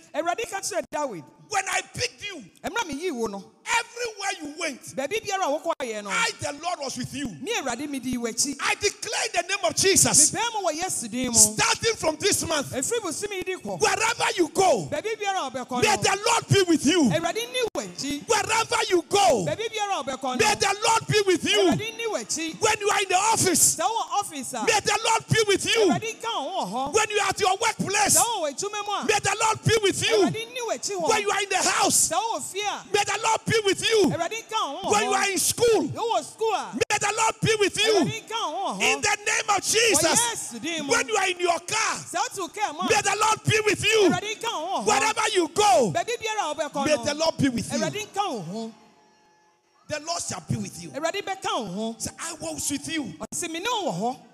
awurade 1.50 1.50
ka 1.50 1.52
kyerɛ 1.52 1.52
dawid 1.52 1.52
When 1.52 1.64
I 1.70 1.82
picked 1.94 2.26
you, 2.26 2.44
ɛmra 2.64 2.84
meyii 2.90 3.12
wo 3.12 3.28
no. 3.28 3.44
everywhere 3.68 4.32
you 4.42 4.60
went, 4.60 4.82
baabi 4.96 5.20
biara 5.22 5.46
a 5.46 5.60
wokɔeɛ 5.60 6.04
no 6.04 6.10
I, 6.10 6.30
the 6.40 6.52
Lord, 6.64 6.80
was 6.80 6.98
with 6.98 7.14
you. 7.14 7.28
me 7.42 7.54
awurade 7.56 7.90
medi 7.90 8.18
wo 8.18 8.28
akyi. 8.28 8.56
I 8.62 8.76
declare 8.76 9.28
the 9.34 9.42
name 9.48 9.64
of 9.66 9.76
Jesus, 9.76 10.32
mepɛɛ 10.32 10.54
mu 10.54 10.68
wɔ 10.70 10.82
yesu 10.82 11.10
din 11.12 11.28
mu. 11.28 11.34
Starting 11.34 11.96
from 11.96 12.16
this 12.20 12.46
month, 12.48 12.72
ɛfiri 12.72 13.00
bosome 13.02 13.32
yi 13.36 13.44
di 13.44 13.56
kɔ 13.56 13.80
wherever 13.80 14.26
you 14.38 14.50
go, 14.50 14.88
baabi 14.92 15.16
biara 15.18 15.48
a 15.48 15.52
wobɛkɔ 15.52 15.82
may 15.84 15.96
the 15.96 16.20
Lord 16.26 16.48
be 16.50 16.62
with 16.68 16.86
you. 16.86 17.04
awurade 17.04 17.44
nni 17.48 17.62
wo 17.76 17.82
akyi. 17.82 18.28
Wherever 18.28 18.84
you 18.90 19.02
go, 19.10 19.46
baabi 19.48 19.68
biara 19.70 20.00
a 20.00 20.04
wobɛkɔ 20.04 20.40
may 20.40 20.56
the 20.56 20.76
Lord 20.88 21.08
be 21.08 21.22
with 21.28 21.44
you. 21.50 21.60
awurade 21.70 21.94
nni 21.96 22.08
wo 22.12 22.18
akyi. 22.20 22.60
When 22.62 22.76
you 22.80 22.90
are 22.90 23.02
in 23.02 23.10
the 23.10 23.16
office, 23.16 23.78
may 23.78 24.80
the 24.80 25.00
Lord 25.06 25.24
be 25.30 25.40
with 25.48 25.66
you. 25.66 25.90
awurade 25.92 26.22
ka 26.22 26.44
wo 26.44 26.92
When 26.94 27.10
you 27.10 27.20
are 27.20 27.30
at 27.30 27.40
your 27.40 27.56
workplace, 27.58 28.18
sɛ 28.18 28.24
wowɔ 28.24 28.52
adwuma 28.54 28.86
mu 28.86 28.94
a. 28.94 29.06
may 29.08 29.20
the 29.20 29.38
Lord 29.42 29.64
be 29.66 29.74
with 29.84 30.10
you. 30.10 30.16
awurade 30.18 30.48
nni 30.48 30.62
wo 30.68 30.74
akyi 30.76 31.10
When 31.10 31.22
you 31.22 31.30
hɔ 31.30 31.37
are 31.38 31.44
in 31.44 31.50
the 31.50 31.70
house, 31.70 32.10
sɛ 32.10 32.16
wowɔ 32.18 32.42
fie 32.42 32.62
a 32.66 32.84
may 32.94 33.04
the 33.04 33.20
Lord 33.24 33.42
be 33.46 33.60
with 33.66 33.82
you. 33.90 34.10
awurade 34.12 34.50
ka 34.50 34.72
wo 34.84 34.92
When 34.92 35.04
you 35.04 35.14
are 35.14 35.30
in 35.30 35.38
school, 35.38 35.82
wowɔ 35.88 36.24
school 36.24 36.54
a 36.54 36.74
may 36.74 36.98
the 37.00 37.14
Lord 37.16 37.36
be 37.42 37.56
with 37.60 37.78
you. 37.86 37.94
awurade 37.94 38.30
ka 38.30 38.52
wo 38.52 38.74
wɔ 38.74 38.82
In 38.82 39.02
the 39.02 39.18
name 39.26 39.50
of 39.56 39.64
Jesus. 39.64 40.54
mu 40.84 40.92
When 40.92 41.08
you 41.08 41.16
are 41.16 41.28
in 41.30 41.40
your 41.40 41.60
car, 41.60 41.96
sɛ 42.02 42.40
wote 42.40 42.54
kaa 42.56 42.74
mu 42.74 42.90
may 42.90 43.02
the 43.02 43.16
Lord 43.22 43.40
be 43.46 43.60
with 43.66 43.84
you. 43.84 44.10
awurade 44.10 44.42
ka 44.42 44.50
wo 44.50 44.68
wɔ 44.68 44.84
hɔ 44.84 44.86
Wherever 44.88 45.30
you 45.34 45.48
go, 45.50 45.94
baabi 45.96 46.14
biara 46.18 46.52
a 46.52 46.56
wobɛkɔ 46.56 46.86
may 46.86 47.06
the 47.06 47.14
Lord 47.14 47.38
be 47.38 47.50
with 47.50 47.72
you. 47.74 47.80
awurade 47.80 48.14
ka 48.14 48.30
wo 48.30 48.40
ho 48.42 48.72
The 49.90 50.00
Lord 50.02 50.22
shall 50.22 50.44
be 50.50 50.58
with 50.58 50.84
you. 50.84 50.90
awurade 50.90 51.22
bɛka 51.24 51.52
wo 51.60 51.66
ho 51.66 51.96
Say, 51.98 52.12
I 52.20 52.34
was 52.42 52.70
with 52.72 52.88
you. 52.90 53.14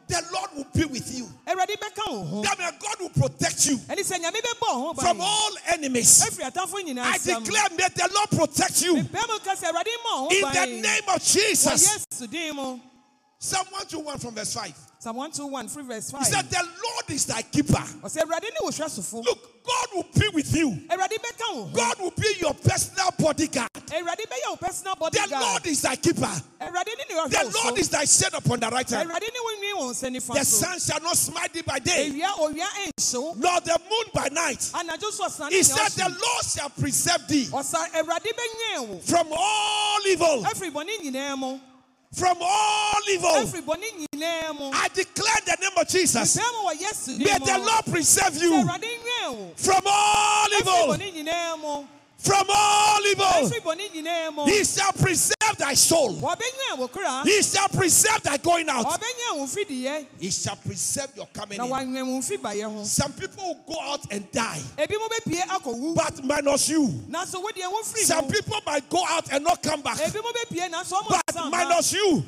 Ɔse 0.07 0.09
mene 0.09 0.23
wo 0.23 0.23
wɔ 0.23 0.23
hɔ 0.23 0.23
The 0.23 0.23
Lord 0.33 0.49
will 0.55 0.67
be 0.73 0.85
with 0.85 1.17
you. 1.17 1.25
awurade 1.47 1.75
bɛka 1.79 2.11
wo 2.11 2.23
ho 2.25 2.41
That 2.43 2.59
means 2.59 2.73
God 2.79 2.95
will 2.99 3.09
protect 3.09 3.65
you 3.67 3.77
ɛne 3.77 3.99
sɛ 3.99 4.19
nyame 4.21 4.41
bɛbɔ 4.41 4.61
wo 4.61 4.87
ho 4.87 4.93
from 4.93 5.21
all 5.21 5.51
enemies. 5.67 6.21
ɛfiri 6.23 6.51
atamfo 6.51 6.75
nyinaa 6.83 7.03
I 7.05 7.17
declare, 7.17 7.69
may 7.77 7.87
the 7.95 8.09
Lord 8.13 8.29
protect 8.31 8.81
you 8.83 8.97
in 8.97 9.05
mepɛ 9.05 9.27
mu 9.27 9.39
ka 9.39 9.55
sɛ 9.55 9.71
awurade 9.71 9.93
ma 10.03 10.21
wo 10.23 10.29
ho 10.29 10.51
the 10.51 10.65
name 10.81 11.03
of 11.07 11.23
Jesus. 11.23 12.05
din 12.29 12.55
mu 12.55 12.79
Psalm 13.39 13.65
121 13.71 14.19
from 14.19 14.33
verse 14.35 14.53
5. 14.53 14.73
Psalm 15.03 15.17
121 15.17 15.67
free 15.67 15.83
verse 15.83 16.11
He 16.17 16.23
said, 16.23 16.49
The 16.49 16.63
Lord 16.63 17.09
is 17.09 17.25
thy 17.25 17.41
keeper. 17.41 17.73
ɔsɛ 17.73 18.23
awurade 18.23 18.43
ne 18.43 18.59
wo 18.61 18.69
hwɛsofo 18.69 19.25
Look, 19.25 19.63
God 19.65 19.87
will 19.93 20.05
be 20.17 20.29
with 20.33 20.55
you. 20.55 20.77
God 20.89 21.99
will 21.99 22.11
be 22.11 22.35
your 22.39 22.53
personal 22.53 23.11
bodyguard. 23.19 23.69
awurade 23.73 24.23
bɛyɛ 24.31 24.47
wo 24.51 24.55
personal 24.55 24.95
The 24.95 25.27
Lord 25.29 25.67
is 25.67 25.81
thy 25.81 25.97
keeper. 25.97 26.21
awurade 26.61 26.87
ne 26.95 27.15
ne 27.15 27.27
The 27.27 27.51
Lord 27.65 27.77
is 27.79 27.89
thy 27.89 28.05
shade 28.05 28.33
upon 28.33 28.61
the 28.61 28.69
right 28.69 28.89
hand. 28.89 29.09
awurade 29.09 29.27
ne 29.27 29.39
wo 29.43 29.51
nwi 29.59 29.91
wɔ 29.91 30.11
nsa 30.13 30.33
The 30.35 30.45
sun 30.45 30.79
shall 30.79 31.01
not 31.01 31.17
smite 31.17 31.51
thee 31.51 31.63
by 31.63 31.79
day, 31.79 32.09
nor 32.11 33.59
the 33.59 33.79
moon 33.89 34.05
by 34.13 34.29
night. 34.29 34.59
anadwo 34.73 35.11
so 35.11 35.25
ɔsane 35.25 35.49
He 35.49 35.63
said, 35.63 35.89
The 35.91 36.09
Lord 36.09 36.45
shall 36.45 36.69
preserve 36.69 37.27
thee 37.27 37.45
ɔsa 37.51 37.89
awurade 37.91 38.31
bɛnwɛn 38.31 38.87
wo 38.87 38.99
from 38.99 39.27
all 39.33 39.99
evil. 40.07 40.45
Afiri 42.15 42.31
bɔne 42.31 42.33
nyinaa 42.33 42.33
mu 42.33 42.33
From 42.33 42.37
all 42.41 43.09
evil. 43.09 43.29
afiri 43.29 43.61
bɔne 43.61 44.07
nyinaa 44.13 44.59
mu 44.59 44.71
I 44.73 44.87
declare 44.93 45.41
the 45.45 45.57
name 45.61 45.71
of 45.77 45.87
Jesus. 45.87 46.37
bɛn 46.37 46.53
mu 46.53 46.69
wɔ 46.69 47.17
May 47.19 47.39
the 47.39 47.57
Lord 47.59 47.85
preserve 47.85 48.35
you 48.37 48.51
awurade 48.53 48.83
nwɛn 48.83 49.35
wo 49.37 49.51
from 49.55 49.81
all 49.85 50.47
evil. 50.59 50.73
bɔne 50.95 51.13
nyinaa 51.13 51.59
mu 51.61 51.87
From 52.19 52.45
all 52.49 53.05
evil. 53.07 53.25
afiri 53.25 53.59
bɔne 53.61 53.91
nyinaa 53.93 54.33
mu 54.35 54.45
He 54.45 54.63
shall 54.63 54.93
preserve 54.93 55.33
thy 55.57 55.73
soul. 55.73 56.13
wɔbɛnwɛn 56.15 56.77
wo 56.77 56.87
kra 56.87 57.23
He 57.23 57.41
shall 57.41 57.67
preserve 57.69 58.21
thy 58.23 58.37
going 58.37 58.69
out. 58.69 58.85
wɔbɛnwɛn 58.85 59.37
wo 59.37 59.45
fidiyɛ 59.45 60.05
He 60.19 60.29
shall 60.31 60.55
preserve 60.57 61.09
your 61.15 61.27
coming 61.33 61.59
in. 61.59 61.65
wɔanwɛn 61.65 62.05
wo 62.07 62.19
mfibayɛ 62.19 62.63
ho. 62.73 62.83
Some 62.83 63.13
people 63.13 63.43
will 63.43 63.75
go 63.75 63.81
out 63.81 64.01
and 64.11 64.29
die, 64.31 64.61
ebi 64.77 64.97
mo 64.97 65.07
bɛpie 65.07 65.41
akɔwu 65.41 65.95
but 65.95 66.23
minus 66.23 66.69
you. 66.69 66.87
nanso 67.09 67.43
wodeɛ 67.43 67.71
wofiri 67.71 68.03
Some 68.05 68.27
people 68.27 68.59
might 68.65 68.89
go 68.89 69.03
out 69.09 69.31
and 69.31 69.43
not 69.43 69.61
come 69.63 69.81
back, 69.81 69.97
ebi 69.97 70.15
mo 70.21 70.31
bɛpie 70.31 70.69
but 71.09 71.49
minus 71.51 71.93
you. 71.93 72.23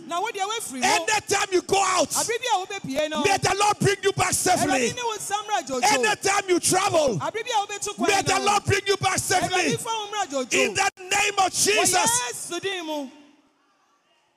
Anytime 0.84 1.48
you 1.52 1.62
go 1.62 1.82
out, 1.84 2.10
abiri 2.10 2.38
bi 2.84 3.06
a 3.06 3.10
may 3.24 3.38
the 3.38 3.56
Lord 3.60 3.80
bring 3.80 3.96
you 4.04 4.12
back 4.14 4.34
safely. 4.34 4.66
awurade 4.72 4.96
ne 4.96 5.02
wo 5.04 5.16
nsa 5.16 5.36
mmra 5.44 5.68
dwodwo 5.68 5.94
Anytime 5.94 6.50
you 6.50 6.60
travel, 6.60 7.20
abiri 7.20 7.44
bi 7.44 7.52
a 7.54 7.66
wobɛtu 7.66 8.08
may 8.08 8.22
the 8.22 8.40
Lord 8.40 8.64
bring 8.66 8.82
you 8.88 8.98
back 8.98 9.18
safely. 9.20 9.78
fa 9.78 9.90
wo 9.90 10.08
mmra 10.08 10.26
dwodwo 10.30 10.54
In 10.54 10.74
the 10.74 10.90
name 11.10 11.34
of 11.40 11.54
Jesus, 11.54 12.22
yesu 12.32 12.62
din 12.62 12.86
mu 12.86 13.10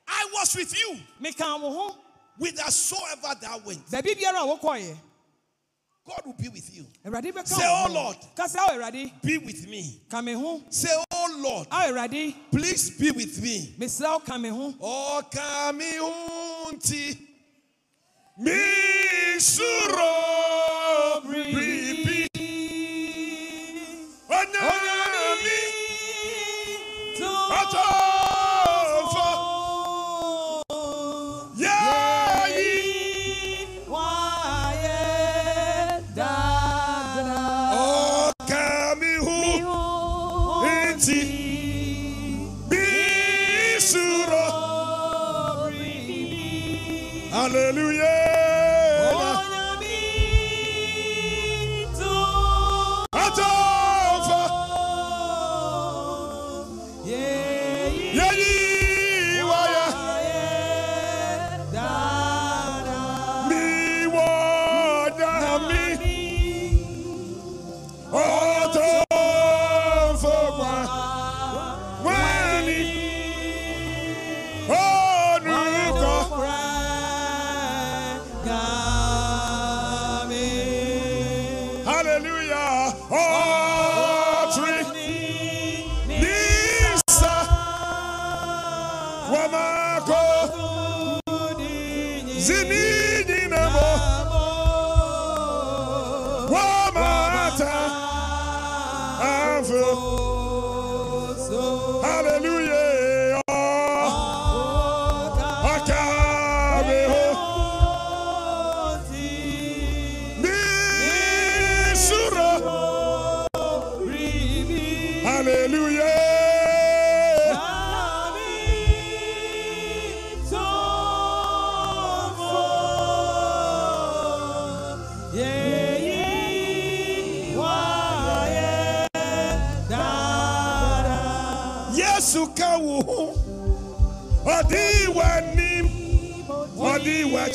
I 0.09 0.29
was 0.33 0.55
with 0.57 0.77
you 0.79 0.97
meka 1.23 1.61
wo 1.61 1.71
ho 1.73 1.97
whithersoever 2.39 3.35
thou 3.41 3.59
went. 3.65 3.87
baabi 3.91 4.15
biara 4.15 4.43
a 4.43 4.47
wokɔeɛ 4.59 4.97
God 6.09 6.23
will 6.25 6.33
be 6.33 6.49
with 6.49 6.75
you. 6.75 6.87
Oh 7.05 7.45
say, 7.45 7.65
"Oh 7.67 7.87
Lord." 7.93 8.17
ka 8.35 8.45
sɛ 8.47 8.57
wo 8.67 8.79
awurade 8.79 9.13
Be 9.23 9.37
with 9.37 9.69
me. 9.69 10.01
ka 10.09 10.23
me 10.23 10.33
ho 10.33 10.63
Say, 10.71 10.89
Oh 11.11 11.37
Lord, 11.39 11.67
oh, 11.71 11.77
a 11.77 11.93
awurade 11.93 12.35
please 12.51 12.91
be 12.99 13.11
with 13.11 13.43
me. 13.43 13.75
mesrɛ 13.79 14.05
wo 14.09 14.15
oh, 14.17 14.21
ka 14.21 14.39
me 14.39 14.49
ho 14.49 14.75
Oh, 14.81 15.23
kami 15.31 15.85
unti 16.01 17.19
mi 18.39 19.39
suro 19.39 20.15
bribi 21.27 22.27
onyami 24.29 25.59
atofo 27.59 28.18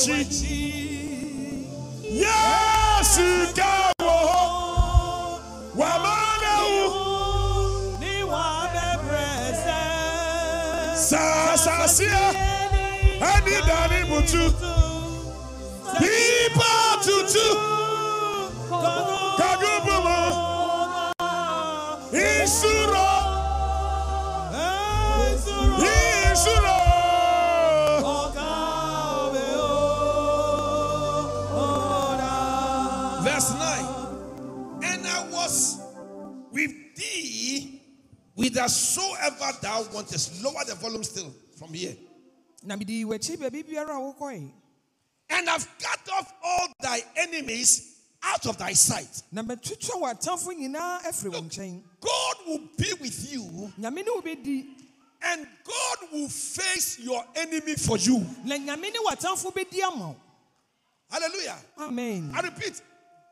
w'akyi 0.08 0.62
yesu 2.24 3.28
ka 3.58 3.74
wo 4.04 4.16
ho 4.30 4.44
w'ama 5.80 6.16
ne 6.42 6.54
wo 8.32 8.44
Sasasia, 11.10 12.24
Ani 13.32 13.58
Dani 13.68 14.00
Mutu, 14.10 14.44
Pipa 16.00 16.74
Tutu, 17.04 17.48
whithersoever 38.68 39.58
thou 39.62 39.84
wantest. 39.94 40.44
Lower 40.44 40.64
the 40.66 40.76
volume 40.76 41.04
still 41.04 41.34
from 41.58 41.74
here. 41.74 41.96
na 42.66 42.76
mede 42.78 43.04
w'akyi 43.06 43.38
baabi 43.38 43.64
biara 43.64 43.96
a 43.96 44.00
wokɔe 44.00 44.50
And 45.30 45.50
I've 45.50 45.68
cut 45.80 46.10
off 46.18 46.32
all 46.44 46.68
thy 46.82 47.02
enemies 47.18 47.98
out 48.24 48.46
of 48.46 48.58
thy 48.58 48.74
sight. 48.74 49.24
na 49.32 49.42
matwitwa 49.44 50.00
w'atamfo 50.02 50.54
nyinaa 50.54 51.02
afiri 51.04 51.30
wo 51.34 51.42
nkyɛn 51.42 51.82
God 52.00 52.36
will 52.48 52.62
be 52.78 52.94
with 53.02 53.32
you, 53.34 53.72
nyame 53.80 53.96
ne 54.06 54.12
wo 54.12 54.22
bɛdi 54.22 54.66
and 55.26 55.48
God 55.64 56.12
will 56.12 56.28
face 56.30 57.00
your 57.00 57.24
enemy 57.36 57.76
for 57.76 57.98
you. 57.98 58.26
na 58.46 58.56
nyame 58.58 58.82
ne 58.94 59.00
w'atamfo 59.10 59.52
bɛdi 59.54 59.82
ama 59.84 60.08
wo 60.10 60.16
Hallelujah. 61.12 61.58
amen 61.80 62.32
I 62.34 62.40
repeat, 62.42 62.82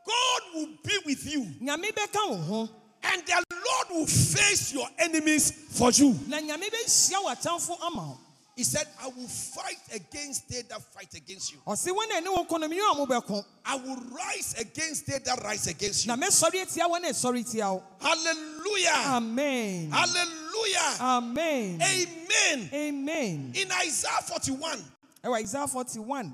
God 0.05 0.41
will 0.55 0.69
be 0.83 0.97
with 1.05 1.25
you, 1.33 1.41
nyame 1.61 1.91
bɛka 1.93 2.29
wo 2.29 2.35
ho 2.35 2.69
and 3.03 3.23
the 3.25 3.50
Lord 3.65 3.87
will 3.91 4.07
face 4.07 4.73
your 4.73 4.87
enemies 4.97 5.51
for 5.69 5.91
you. 5.91 6.17
na 6.27 6.39
nyame 6.39 6.69
bɛhyia 6.69 7.23
w'atamfo 7.23 7.77
ama 7.83 8.01
wo 8.09 8.17
He 8.53 8.65
said, 8.65 8.85
I 9.01 9.07
will 9.07 9.27
fight 9.29 9.79
against 9.95 10.49
they 10.49 10.61
that 10.63 10.81
fight 10.93 11.13
against 11.15 11.53
you. 11.53 11.59
ɔse 11.65 11.87
wɔn 11.87 12.17
a 12.17 12.21
ɛne 12.21 12.35
wo 12.35 12.43
kɔ 12.45 12.59
no 12.59 12.67
mene 12.67 12.81
a 12.81 12.95
mobɛko 12.95 13.43
I 13.65 13.75
will 13.77 13.95
rise 14.11 14.55
against 14.59 15.07
they 15.07 15.19
that 15.19 15.41
rise 15.43 15.67
against 15.67 16.05
you. 16.05 16.09
na 16.15 16.17
mɛsɔre 16.21 16.61
atia 16.61 16.87
wɔn 16.87 17.05
a 17.05 17.09
ɛsɔre 17.11 17.49
tia 17.51 17.71
wo 17.71 17.83
Hallelujah. 18.01 19.15
amen 19.15 19.89
Hallelujah. 19.91 20.97
amen 20.99 21.81
Amen. 21.81 22.69
amen 22.73 23.53
In 23.55 23.71
Isaiah 23.71 24.21
41, 24.27 24.83
ɛwɔ 25.23 25.41
isaiah 25.41 25.67
41 25.67 26.33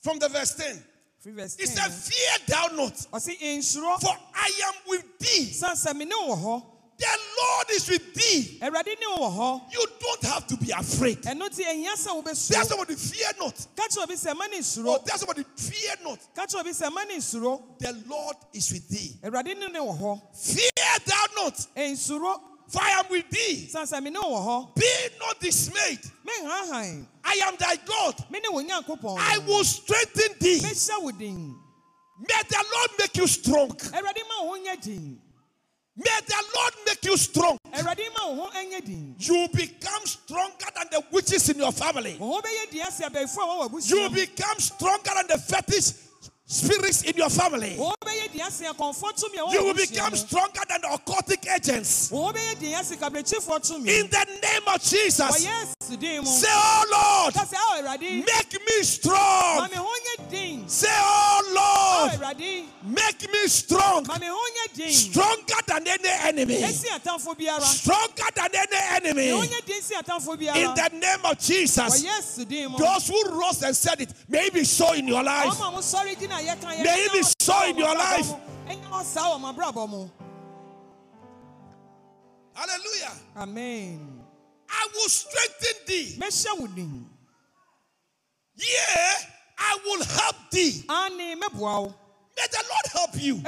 from 0.00 0.18
the 0.20 0.28
verse 0.28 0.54
10, 0.54 0.66
free 0.66 0.76
verse 0.76 0.95
he 1.26 1.32
10 1.34 1.48
said, 1.48 1.92
Fear 1.92 2.46
thou 2.46 2.66
not, 2.76 2.96
for 2.98 4.16
I 4.34 4.50
am 4.66 4.74
with 4.86 5.18
thee. 5.18 5.44
san 5.52 5.74
sɛ 5.74 5.94
mene 5.96 6.10
wo 6.12 6.36
wɔ 6.36 6.62
The 6.98 7.06
Lord 7.38 7.66
is 7.72 7.88
with 7.90 8.14
thee. 8.14 8.58
awurade 8.62 8.86
ne 8.86 9.06
wo 9.16 9.28
wɔ 9.28 9.36
hɔ 9.36 9.72
You 9.72 9.86
don't 10.00 10.24
have 10.24 10.46
to 10.46 10.56
be 10.56 10.70
afraid. 10.70 11.22
ɛno 11.22 11.48
nti 11.48 11.64
ɛhia 11.64 11.92
sɛ 11.94 12.04
Tell 12.04 12.22
wobɛsuro 12.22 12.64
somebody, 12.66 12.94
fear 12.94 13.28
not. 13.40 13.66
ka 13.76 13.82
kyerɛ 13.88 14.02
obi 14.04 14.14
sɛ 14.14 14.36
ma 14.36 14.46
ne 14.46 14.56
Or 14.56 14.60
nsuro 14.60 15.04
tell 15.04 15.18
somebody, 15.18 15.44
fear 15.56 15.94
not. 16.04 16.18
ka 16.34 16.46
kyerɛ 16.46 16.60
obi 16.60 16.70
sɛ 16.70 16.92
ma 16.92 17.02
ne 17.04 17.16
nsuro 17.16 17.62
The 17.78 17.92
Lord 18.06 18.36
is 18.52 18.72
with 18.72 18.88
thee. 18.88 19.18
awurade 19.24 19.58
ne 19.58 19.66
ne 19.68 19.78
wɔ 19.80 20.20
Fear 20.32 20.98
thou 21.06 21.24
not, 21.44 21.66
for 22.68 22.82
I 22.82 22.90
am 23.00 23.04
with 23.10 23.28
thee. 23.30 23.66
san 23.68 23.86
sɛ 23.86 24.02
mene 24.02 24.16
wo 24.20 24.28
wɔ 24.30 24.46
hɔ 24.46 24.74
Be 24.74 25.08
not 25.20 25.40
dismayed. 25.40 26.00
menhahan 26.26 27.06
I 27.24 27.40
am 27.46 27.54
thy 27.58 27.76
God. 27.76 28.24
mene 28.30 28.44
wo 28.50 28.62
nyankopɔn 28.62 29.18
I 29.18 29.38
will 29.38 29.64
strengthen 29.64 30.38
thee. 30.40 30.60
mɛhyɛ 30.60 31.02
wo 31.02 31.10
din 31.12 31.54
May 32.18 32.42
the 32.48 32.64
Lord 32.74 32.90
make 32.98 33.16
you 33.16 33.26
strong. 33.26 33.68
awurade 33.70 34.22
ma 34.28 34.42
wo 34.44 34.56
ho 34.56 34.62
nyɛ 34.64 34.80
din 34.82 35.20
May 35.98 36.20
the 36.26 36.44
Lord 36.54 36.74
make 36.86 37.04
you 37.04 37.16
strong. 37.16 37.58
awurade 37.72 38.02
ma 38.18 38.28
wo 38.30 38.46
ho 38.46 38.50
nyɛ 38.64 38.84
din 38.84 39.14
You 39.18 39.48
become 39.52 40.04
stronger 40.06 40.66
than 40.74 40.86
the 40.90 41.04
witches 41.12 41.48
in 41.50 41.58
your 41.58 41.72
family. 41.72 42.16
wo 42.18 42.32
ho 42.32 42.40
bɛyɛ 42.40 42.70
din 42.70 42.82
ase 42.82 43.00
abɛɛfo 43.02 43.36
a 43.38 43.68
wɔwɔ 43.68 43.88
You 43.88 43.96
abusua 43.96 44.10
mu 44.10 44.16
become 44.16 44.58
stronger 44.60 45.10
than 45.14 45.26
the 45.28 45.38
fetish 45.38 45.92
spirits 46.48 47.02
in 47.02 47.16
your 47.16 47.28
family. 47.30 47.74
wo 47.76 47.88
ho 47.88 47.94
bɛyɛ 48.04 48.32
din 48.32 48.40
ase 48.42 48.62
akɔmfo 48.64 49.10
tumi 49.18 49.38
a 49.48 49.52
You 49.52 49.64
will 49.64 49.74
become 49.74 50.14
stronger 50.14 50.60
than 50.68 50.80
the 50.80 50.88
occultic 50.88 51.44
agents. 51.52 52.10
wo 52.10 52.26
ho 52.26 52.32
bɛyɛ 52.32 52.58
din 52.60 52.74
ase 52.74 52.96
kabrekyifoɔ 52.96 53.58
tumi 53.66 53.88
In 54.00 54.08
the 54.08 54.26
name 54.42 54.62
of 54.68 54.80
Jesus. 54.82 55.44
yesu 55.44 55.98
din 55.98 56.20
mu 56.22 56.26
Say, 56.26 56.46
Oh 56.50 56.84
Lord, 57.24 57.34
ka 57.34 57.44
sɛ 57.44 57.56
ao 57.56 57.82
awurade 57.82 58.24
make 58.24 58.52
me 58.52 58.82
strong. 58.82 59.68
Me 60.36 60.56
ho 60.56 60.56
nyɛ 60.56 60.60
din 60.60 60.68
Say, 60.68 60.88
Oh 60.90 62.08
Lord, 62.18 62.36
make 62.84 63.32
me 63.32 63.46
strong. 63.48 64.04
ma 64.06 64.18
me 64.18 64.26
ho 64.26 64.36
nyɛ 64.36 64.74
din 64.74 64.92
Stronger 64.92 65.62
than 65.66 65.86
any 65.86 66.08
enemy. 66.28 66.54
esi 66.62 66.88
atamfo 66.88 67.34
biara 67.36 67.60
Stronger 67.62 68.30
than 68.34 68.50
any 68.54 69.06
enemy. 69.06 69.30
nyɛ 69.46 69.64
din 69.66 69.82
si 69.82 69.94
atamfo 69.94 70.32
In 70.32 70.74
the 70.74 70.90
name 70.98 71.24
of 71.24 71.38
Jesus. 71.38 72.04
yesu 72.04 72.46
din 72.48 72.70
mu 72.70 72.78
Those 72.78 73.08
who 73.08 73.22
rose 73.40 73.62
and 73.62 73.76
said 73.76 74.00
it, 74.00 74.12
may 74.28 74.46
it 74.46 74.54
be 74.54 74.64
so 74.64 74.92
in 74.92 75.06
your 75.08 75.22
life. 75.22 75.48
ɔma 75.54 75.72
mo 75.72 75.78
sɔre 75.78 76.14
gyina 76.16 76.38
yɛka 76.40 76.76
yɛ 76.76 76.84
May 76.84 77.00
it 77.04 77.12
be 77.12 77.22
so 77.40 77.64
in 77.68 77.76
your 77.78 77.94
life. 77.94 78.26
ɛnyɛ 78.68 78.90
ɔsaa 78.90 79.32
wɔ 79.34 79.40
mo 79.40 79.52
abrabɔ 79.52 79.88
mu 79.88 80.10
Hallelujah. 82.54 83.12
amen 83.36 84.22
I 84.68 84.88
will 84.94 85.08
strengthen 85.08 85.86
thee. 85.86 86.16
mɛhyɛ 86.18 86.58
wo 86.60 86.66
din 86.68 87.10
Yea, 88.58 89.12
I 89.58 89.78
will 89.84 90.04
help 90.04 90.36
thee. 90.50 90.84
ane 90.88 91.36
mɛboa 91.40 91.82
wo 91.82 91.94
May 92.36 92.46
the 92.50 92.64
Lord 92.68 92.86
help 92.92 93.22
you. 93.22 93.40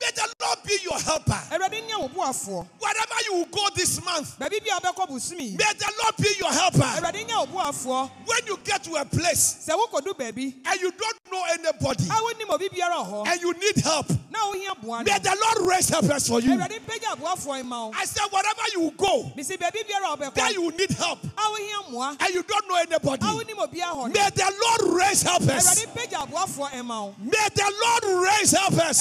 Awurade 0.00 0.08
ɛmoa 0.08 0.08
wo 0.08 0.08
May 0.08 0.10
the 0.14 0.34
Lord 0.40 0.58
be 0.64 0.78
your 0.82 0.98
helper. 0.98 1.40
awurade 1.50 1.88
nyɛ 1.88 2.00
wo 2.00 2.08
boafoɔ 2.08 2.66
Wherever 2.78 3.14
you 3.26 3.34
will 3.34 3.46
go 3.46 3.66
this 3.74 4.04
month, 4.04 4.38
baabi 4.38 4.60
bi 4.64 4.76
a 4.76 4.80
wobɛkɔ 4.80 5.08
bosomi 5.08 5.58
may 5.58 5.72
the 5.78 5.92
Lord 6.02 6.16
be 6.16 6.28
your 6.38 6.52
helper. 6.52 6.78
awurade 6.80 7.26
nyɛ 7.26 7.52
wo 7.52 7.60
boafoɔ 7.62 8.10
When 8.26 8.38
you 8.46 8.58
get 8.64 8.84
to 8.84 8.94
a 8.96 9.04
place 9.04 9.66
sɛ 9.68 9.76
wokɔdu 9.78 10.14
baabi 10.18 10.54
and 10.64 10.80
you 10.80 10.90
don't 10.92 11.18
know 11.30 11.44
anybody 11.52 12.04
a 12.04 12.12
wonim 12.12 12.50
obi 12.50 12.68
biara 12.68 13.04
wɔ 13.04 13.10
hɔ 13.10 13.26
and 13.28 13.40
you 13.40 13.52
need 13.54 13.76
help, 13.82 14.08
na 14.30 14.38
wohia 14.50 14.80
boa 14.82 15.04
may 15.04 15.18
the 15.18 15.36
Lord 15.40 15.68
raise 15.68 15.88
helpers 15.88 16.28
for 16.28 16.40
you. 16.40 16.52
awurade 16.52 16.78
mpagya 16.80 17.16
aboafoɔ 17.16 17.64
ma 17.64 17.86
wo 17.86 17.92
I 17.94 18.04
said, 18.04 18.24
wherever 18.30 18.62
you 18.72 18.80
will 18.80 18.90
go, 18.92 19.32
mesi 19.36 19.56
baabi 19.56 19.84
biara 19.86 20.14
a 20.28 20.30
there 20.34 20.52
you 20.52 20.70
need 20.72 20.90
help 20.92 21.22
a 21.24 21.26
wohia 21.40 21.84
mmoa 21.90 22.16
and 22.20 22.34
you 22.34 22.42
don't 22.42 22.68
know 22.68 22.76
anybody, 22.76 23.22
a 23.22 23.28
wonim 23.30 23.58
obiara 23.66 23.92
hɔ 23.92 23.96
no 23.96 24.08
may 24.08 24.30
the 24.30 24.52
Lord 24.62 24.94
raise 24.98 25.22
helpers. 25.22 25.48
awurade 25.68 25.86
mpagya 25.92 26.26
aboafoɔ 26.26 26.84
ma 26.84 27.04
wo 27.04 27.14
May 27.20 27.48
the 27.54 27.72
Lord 27.82 28.24
raise 28.24 28.50
helpers. 28.52 29.00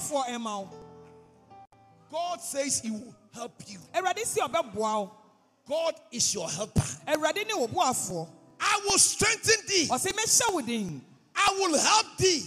Mpagya 0.00 0.36
aboafoɔ 0.36 0.68
God 2.10 2.40
says 2.40 2.80
He 2.80 2.90
will 2.90 3.14
help 3.34 3.52
you. 3.66 3.78
awurade 3.94 4.24
si 4.24 4.40
ɔbɛboa 4.40 4.74
wo 4.74 5.10
God 5.68 5.94
is 6.12 6.32
your 6.34 6.48
helper. 6.48 6.80
awurade 7.08 7.46
ne 7.46 7.54
wo 7.54 7.66
boafoɔ 7.68 8.28
I 8.60 8.80
will 8.84 8.98
strengthen 8.98 9.66
thee. 9.68 9.88
ɔse 9.88 10.06
mɛhyɛ 10.12 10.52
wo 10.54 10.60
din 10.60 11.04
I 11.34 11.56
will 11.58 11.78
help 11.78 12.16
thee. 12.18 12.42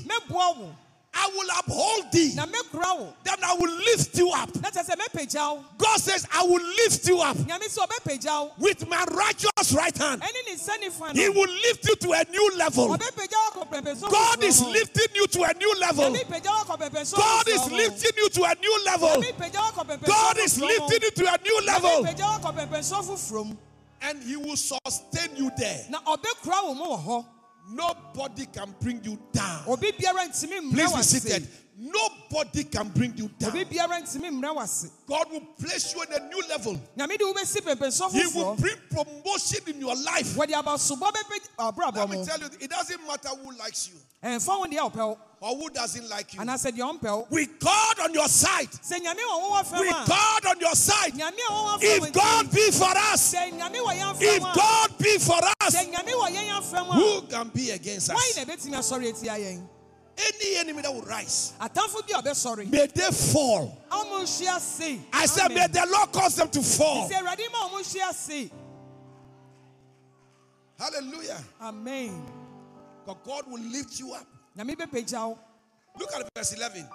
I 1.14 1.28
will 1.34 1.48
uphold 1.60 2.12
thee. 2.12 2.34
na 2.36 2.46
mɛkura 2.46 3.00
wo 3.00 3.14
Then 3.24 3.38
I 3.44 3.54
will 3.54 3.76
lift 3.78 4.18
you 4.18 4.30
up. 4.32 4.54
na 4.56 4.70
kyɛ 4.70 4.86
sɛ 4.86 4.96
mɛpagya 4.96 5.64
God 5.78 6.00
says, 6.00 6.26
I 6.32 6.44
will 6.44 6.64
lift 6.64 7.08
you 7.08 7.20
up 7.20 7.36
nyame 7.38 7.68
sɛ 7.68 7.88
ɔbɛpagya 7.88 8.40
wo 8.42 8.52
with 8.60 8.88
my 8.88 9.04
righteous 9.12 9.74
right 9.74 9.98
hand. 9.98 10.22
ɛne 10.22 10.48
ne 10.48 10.56
nsa 10.56 10.78
nifa 10.82 11.16
He 11.16 11.30
will 11.30 11.50
lift 11.50 11.88
you 11.88 11.96
to 11.96 12.12
a 12.12 12.24
new 12.30 12.52
level. 12.58 12.90
ɔbɛpagya 12.90 13.56
wo 13.56 13.62
akɔ 13.64 13.70
pɛmpɛnso 13.70 14.10
God 14.12 14.44
is 14.44 14.62
lifting 14.62 15.16
you 15.16 15.28
to 15.28 15.44
a 15.44 15.54
new 15.54 15.74
level. 15.80 16.12
nyame 16.12 16.26
pagya 16.26 16.68
wo 16.68 16.76
akɔ 16.76 17.16
God 17.16 17.48
is 17.48 17.72
lifting 17.72 18.12
you 18.18 18.30
to 18.30 18.44
a 18.44 18.56
new 18.56 18.82
level. 18.86 19.10
nyame 19.10 19.34
pagya 19.34 19.60
wo 19.76 19.84
akɔ 19.84 20.06
God 20.06 20.38
is 20.38 20.60
lifting 20.60 21.00
you 21.02 21.12
to 21.12 21.34
a 21.34 21.38
new 21.44 21.62
level. 21.66 22.04
pagya 22.04 22.26
wo 22.44 22.52
akɔ 22.52 22.70
pɛmpɛnso 22.70 23.04
foforɔ 23.04 23.58
And 24.02 24.24
He 24.24 24.38
will 24.38 24.56
sustain 24.56 25.36
you 25.36 25.52
there. 25.58 25.86
Na 27.76 27.94
ɔbɛkura 27.94 27.96
wo 27.96 28.06
mu 28.06 28.14
wɔ 28.14 28.14
hɔ 28.14 28.16
Nobody 28.16 28.46
can 28.48 28.76
bring 28.80 29.04
you 29.04 29.20
down. 29.32 29.64
obi 29.68 29.92
biara 29.92 30.28
ntumi 30.28 30.60
mmrɛ 30.62 30.74
Please 30.74 30.94
be 30.96 31.02
seated. 31.04 31.48
Nobody 31.82 32.66
can 32.66 32.90
bring 32.90 33.14
you 33.16 33.30
down. 33.40 33.52
biara 33.52 34.02
ntumi 34.02 34.30
mmrɛ 34.32 34.56
wase 34.56 34.90
God 35.08 35.32
will 35.32 35.42
place 35.60 35.94
you 35.96 36.02
in 36.04 36.14
a 36.14 36.28
new 36.28 36.42
level. 36.50 36.80
nyame 36.98 37.18
de 37.18 37.26
wo 37.26 37.34
bɛsi 37.34 37.62
pɛmpɛnso 37.62 38.12
He 38.12 38.26
will 38.38 38.56
bring 38.56 38.76
promotion 38.90 39.60
in 39.68 39.80
your 39.80 39.96
life. 39.96 40.36
wɔde 40.36 40.52
abasobɔ 40.52 41.12
bɛpɛ 41.12 41.50
abrabɔ 41.60 41.96
Let 41.96 42.10
me 42.10 42.26
tell 42.26 42.40
you, 42.40 42.50
it 42.60 42.70
doesn't 42.70 43.08
matter 43.08 43.30
who 43.30 43.52
likes 43.58 43.88
you 43.90 43.96
ɛmfa 45.42 45.42
wo 45.42 45.48
deɛ 45.48 45.48
ɔpɛ 45.48 45.48
wo 45.48 45.48
or 45.50 45.56
who 45.58 45.70
doesn't 45.70 46.10
like 46.10 46.34
you. 46.34 46.40
deɛ 46.40 47.00
ɔmpɛ 47.00 47.04
wo 47.18 47.28
With 47.30 47.60
God 47.60 48.00
on 48.00 48.14
your 48.14 48.28
side, 48.28 48.70
sɛ 48.72 49.00
nyame 49.00 49.20
wɔ 49.20 49.50
wowɔ 49.52 49.66
fam 49.66 49.80
with 49.80 50.08
God 50.08 50.46
on 50.46 50.60
your 50.60 50.76
side, 50.76 51.14
nyame 51.14 51.40
a 51.48 51.52
wɔwɔ 51.52 51.78
if 51.82 52.14
God 52.14 52.52
be 52.52 52.72
for 52.72 52.84
us, 52.98 53.34
sɛ 53.34 53.52
nyame 53.52 53.76
wɔ 53.76 54.00
yɛn 54.00 54.22
if 54.22 54.44
God 54.56 54.98
be 54.98 55.18
for 55.18 55.40
us, 55.62 55.76
sɛ 55.76 55.92
nyame 55.94 56.12
wɔ 56.12 56.30
yɛn 56.30 56.50
afam 56.60 56.90
a 56.90 56.94
who 56.94 57.22
can 57.24 57.50
be 57.50 57.72
against 57.72 58.10
us? 58.12 58.36
na 58.36 58.44
ɛbɛtumi 58.44 58.74
asɔre 58.76 59.10
atia 59.14 59.38
yɛn 59.40 59.68
Any 60.22 60.58
enemy 60.58 60.82
that 60.82 60.94
will 60.94 61.04
rise, 61.04 61.54
atamfo 61.62 62.06
bi 62.06 62.20
a 62.20 62.22
ɔbɛsɔre 62.22 62.70
may 62.70 62.88
they 62.88 63.10
fall. 63.12 63.78
ɔmo 63.90 64.22
nhyia 64.24 64.60
se 64.60 65.00
I 65.14 65.26
said, 65.26 65.48
may 65.54 65.68
the 65.68 65.86
Lord 65.90 66.12
cause 66.12 66.36
them 66.36 66.50
to 66.50 66.62
fall. 66.62 67.10
sɛ 67.10 67.14
awurade 67.24 67.52
ma 67.54 67.70
ɔmo 67.70 67.80
nhyia 67.80 68.14
se 68.14 68.52
Hallelujah. 70.78 71.42
amen. 71.62 72.26
But 73.06 73.24
God 73.26 73.48
will 73.52 73.60
lift 73.60 74.00
you 74.00 74.14
up. 74.14 74.26
Nyame 74.60 74.76
bɛpagya 74.76 75.28
wo 75.30 75.40
Look 76.00 76.14
at 76.14 76.30
verse 76.36 76.54
11. 76.54 76.88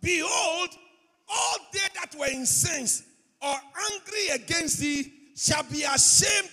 Behold, 0.00 0.68
all 1.28 1.56
they 1.72 1.78
that 1.94 2.14
were 2.18 2.26
incensed 2.26 3.04
or 3.42 3.54
angry 3.92 4.28
against 4.34 4.78
thee 4.78 5.12
shall 5.36 5.62
be 5.64 5.82
ashamed 5.84 6.50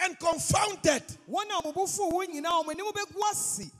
and 0.00 0.18
confounded. 0.18 1.02
wɔn 1.30 1.46
a 1.50 1.62
wɔn 1.62 1.74
bo 1.74 1.86
fu 1.86 2.08
wo 2.08 2.24
nyinaa 2.24 2.64
wɔn 2.64 2.70
anim 2.72 2.86
bɛgu 2.86 3.30
ase 3.30 3.70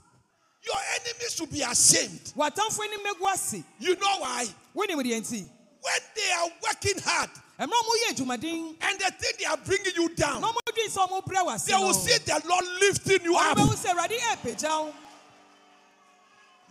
Your 0.65 0.75
enemies 0.95 1.33
should 1.35 1.51
be 1.51 1.61
ashamed. 1.61 2.33
wɔatamfo 2.35 2.79
anim 2.83 2.99
bɛgu 3.05 3.33
ase 3.33 3.63
You 3.79 3.95
know 3.95 4.19
why? 4.19 4.45
wɔnim 4.75 4.97
deɛ 5.03 5.21
nti 5.21 5.45
When 5.81 6.01
they 6.15 6.31
are 6.31 6.49
working 6.63 6.99
hard 7.03 7.29
mmerɛ 7.59 7.65
a 7.65 7.83
wɔyɛ 7.83 8.13
adwumaden 8.15 8.75
and 8.81 8.99
they 8.99 9.09
think 9.19 9.37
they 9.37 9.45
are 9.45 9.57
bringing 9.57 9.93
you 9.95 10.09
down, 10.15 10.41
na 10.41 10.51
wɔn 10.51 10.73
dwi 10.73 10.87
sɛ 10.89 11.07
wɔn 11.09 11.23
brɛ 11.25 11.45
wɔ 11.47 11.55
ase 11.55 11.65
they 11.65 11.75
will 11.75 11.93
see 11.93 12.17
the 12.17 12.41
Lord 12.47 12.65
lifting 12.81 13.23
you 13.23 13.35
up. 13.37 13.57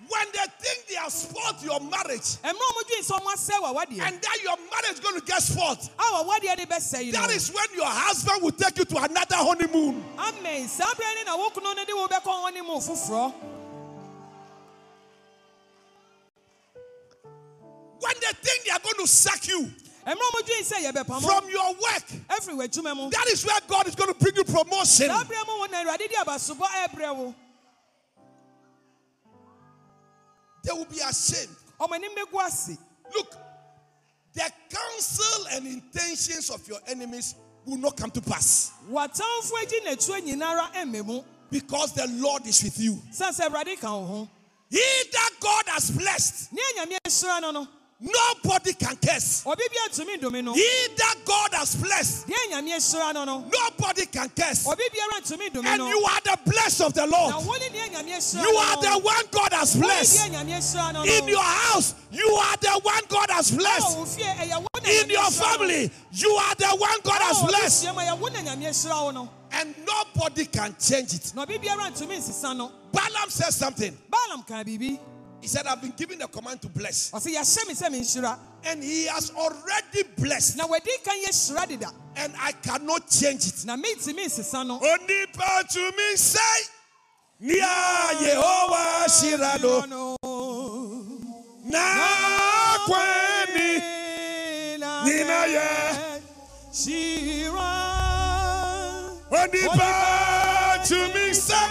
When 0.09 0.27
they 0.33 0.47
think 0.61 0.87
they 0.89 0.95
have 0.97 1.11
spoiled 1.11 1.63
your 1.63 1.81
marriage 1.81 2.39
mmerɛ 2.43 2.51
a 2.51 2.55
wɔn 2.55 2.85
dwi 2.87 3.03
sɛ 3.03 3.19
wɔn 3.21 3.35
asɛ 3.35 4.07
and 4.07 4.23
that 4.23 4.39
your 4.43 4.57
marriage 4.57 4.93
is 4.95 5.01
going 5.01 5.19
to 5.21 5.27
get 5.27 5.43
spoiled, 5.43 5.79
a 5.99 6.03
wɔ 6.03 6.25
awadeɛ 6.25 6.57
de 6.57 6.67
bɛsɛ 6.67 7.05
yi 7.05 7.11
no 7.13 7.21
that 7.21 7.31
is 7.31 7.51
when 7.51 7.67
your 7.75 7.87
husband 7.87 8.43
will 8.43 8.53
take 8.53 8.79
you 8.79 8.85
to 8.85 8.97
another 8.99 9.37
honeymoon. 9.37 10.05
amen. 10.19 10.69
Saa 10.69 10.85
berɛ 10.95 11.15
ne 11.17 11.25
na 11.25 11.37
wo 11.37 11.51
kunu 11.51 11.75
no 11.75 11.85
de 11.85 11.95
wo 11.95 12.07
bɛkɔ 12.07 12.23
wɔn 12.23 12.55
ne 12.55 12.61
mu 12.63 12.75
foforɔ 12.79 13.35
When 17.99 18.15
they 18.21 18.33
think 18.43 18.65
they 18.65 18.71
are 18.71 18.79
going 18.79 18.97
to 19.01 19.07
sack 19.09 19.49
you 19.49 19.63
mmerɛ 20.07 20.13
a 20.13 20.15
wɔn 20.15 20.43
dwi 20.47 20.63
sɛ 20.63 20.93
yɛbɛpam 20.93 21.23
from 21.23 21.51
your 21.51 21.73
work, 21.75 22.05
Everywhere, 22.31 22.69
that 22.69 23.27
is 23.33 23.45
where 23.45 23.59
God 23.67 23.89
is 23.89 23.95
going 23.95 24.13
to 24.13 24.19
bring 24.19 24.37
you 24.37 24.45
promotion. 24.45 25.09
They 30.67 30.73
will 30.73 30.85
be 30.85 30.99
ashamed. 30.99 31.55
wɔn 31.81 31.95
anim 31.95 32.13
bɛgu 32.13 32.47
ase 32.47 32.77
Look, 33.15 33.37
the 34.35 34.51
counsel 34.69 35.47
and 35.53 35.67
intentions 35.67 36.51
of 36.51 36.67
your 36.67 36.81
enemies 36.89 37.37
will 37.65 37.77
not 37.79 37.97
come 37.97 38.11
to 38.11 38.21
pass. 38.21 38.73
W'atamfo 38.91 39.53
agyi 39.63 39.87
n'atuo 39.87 40.21
nyinara 40.21 40.73
ɛmmɛ 40.73 41.07
mu 41.07 41.23
because 41.51 41.93
the 41.93 42.07
Lord 42.09 42.45
is 42.47 42.63
with 42.65 42.81
you. 42.81 43.01
san 43.13 43.33
sɛ 43.33 43.49
awurade 43.49 43.81
ka 43.81 43.97
wo 43.97 44.29
He 44.69 44.83
that 45.13 45.31
God 45.39 45.65
has 45.69 45.93
blessed, 45.93 46.53
ne 48.01 48.11
anyame 48.13 48.33
ahyira 48.33 48.35
no 48.35 48.45
no 48.45 48.45
nobody 48.45 48.73
can 48.75 48.97
curse. 48.97 49.43
obi 49.47 49.63
bi 49.71 49.77
atumi 49.89 50.17
ndome 50.19 50.43
no 50.45 50.53
He 50.53 50.89
that 50.97 51.17
God 51.25 51.55
has 51.55 51.75
blessed, 51.77 52.27
deɛ 52.29 52.35
anyame 52.49 52.73
ahyira 52.77 53.15
no 53.15 53.25
no 53.25 53.45
nobody 53.53 54.07
can 54.07 54.29
curse. 54.31 54.67
obi 54.67 54.83
biara 54.93 55.21
ntumi 55.23 55.49
ndome 55.51 55.67
And 55.67 55.83
you 55.83 56.05
are 56.05 56.21
the 56.23 56.39
blessed 56.51 56.81
of 56.83 56.95
the 56.95 57.07
Lord. 57.07 57.35
wo 57.47 57.53
ne 57.57 57.69
deɛ 57.69 57.89
anyame 57.89 58.13
ahyira 58.17 58.43
You 58.43 58.57
are 58.57 58.83
the 58.83 58.99
one 59.03 59.25
God 59.31 59.53
has 59.53 59.75
wo 59.77 59.81
ne 59.81 59.87
deɛ 59.87 59.89
blessed. 59.89 60.31
anyame 60.31 60.53
ahyira 60.53 60.93
no 60.93 61.05
In 61.05 61.29
your 61.29 61.43
house, 61.43 61.95
you 62.13 62.29
are 62.35 62.57
the 62.59 62.81
one 62.83 63.03
God 63.09 63.31
has 63.31 63.51
blessed. 63.51 63.97
wo 63.99 64.05
fie 64.05 64.23
ɛyɛ 64.25 64.61
wo 64.61 64.67
na 64.83 64.89
In 64.91 65.11
your 65.11 65.31
family, 65.31 65.91
you 66.13 66.31
are 66.33 66.55
the 66.55 66.69
one 66.77 67.01
God 67.03 67.23
has 67.23 67.43
blessed. 67.43 67.87
abusua 67.87 67.95
mu 67.95 68.01
ɛyɛ 68.01 68.19
wo 68.19 68.29
na 68.29 68.39
nyame 68.41 68.67
ahyira 68.69 69.03
wo 69.05 69.11
no 69.11 69.31
And 69.53 69.75
nobody 69.87 70.45
can 70.47 70.77
change 70.79 71.15
it. 71.15 71.33
na 71.35 71.43
obi 71.43 71.57
biara 71.59 71.91
ntumi 71.91 72.19
nsesa 72.19 72.55
no 72.57 72.73
Balaam 72.93 73.29
said 73.31 73.53
something. 73.53 73.97
Baalam 75.43 75.43
kaa 75.43 75.43
biribi 75.43 75.43
He 75.43 75.49
said, 75.49 75.67
I've 75.67 75.81
been 75.81 75.93
given 75.97 76.19
the 76.19 76.29
command 76.29 76.61
to 76.63 76.69
bless. 76.69 77.11
ɔsɛ 77.13 77.35
yɛahyɛ 77.35 77.91
me 77.93 78.01
sɛ 78.01 78.39
And 78.65 78.83
he 78.83 79.07
has 79.07 79.31
already 79.31 80.03
blessed. 80.17 80.57
na 80.57 80.67
wadi 80.67 80.91
kan 81.05 81.15
yɛhyira 81.25 81.67
deda 81.69 81.93
And 82.17 82.35
I 82.41 82.53
cannot 82.53 83.09
change 83.11 83.47
it. 83.47 83.65
na 83.65 83.77
mentumi 83.77 84.27
nsesa 84.27 84.65
no 84.67 84.79
Onipa 84.81 85.69
to 85.73 85.93
me 85.97 86.17
say, 86.17 86.63
Nia 87.39 87.67
Yehovah 88.19 89.07
Shirado, 89.09 89.87
na 91.65 92.79
kweni, 92.87 93.81
nina 95.05 95.47
ye. 95.47 95.69
Shira. 96.73 97.73
Onipa 99.31 100.89
to 100.89 101.15
me 101.15 101.33
say, 101.35 101.69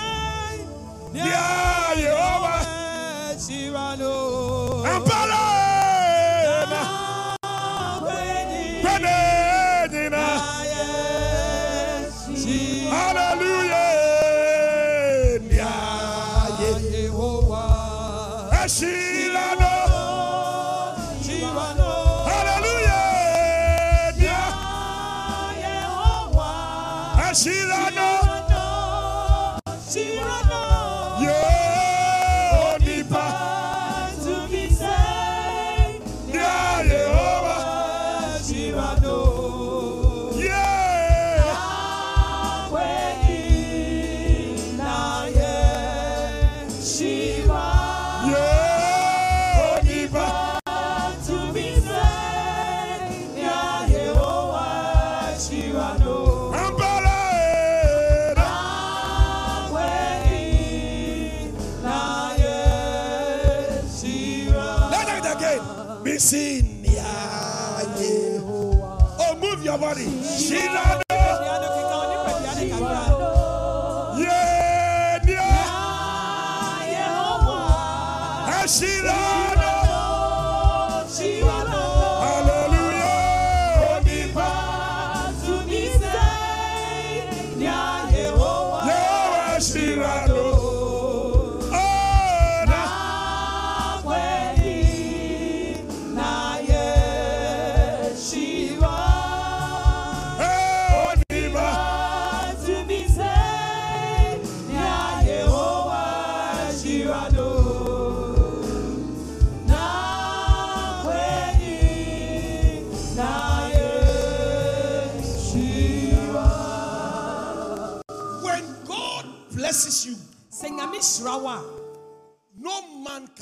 Nia 1.13 1.95
Yehovah, 1.95 2.64
Shirano. 3.45 4.83
Ampara, 4.85 5.24
kweni, 5.24 5.24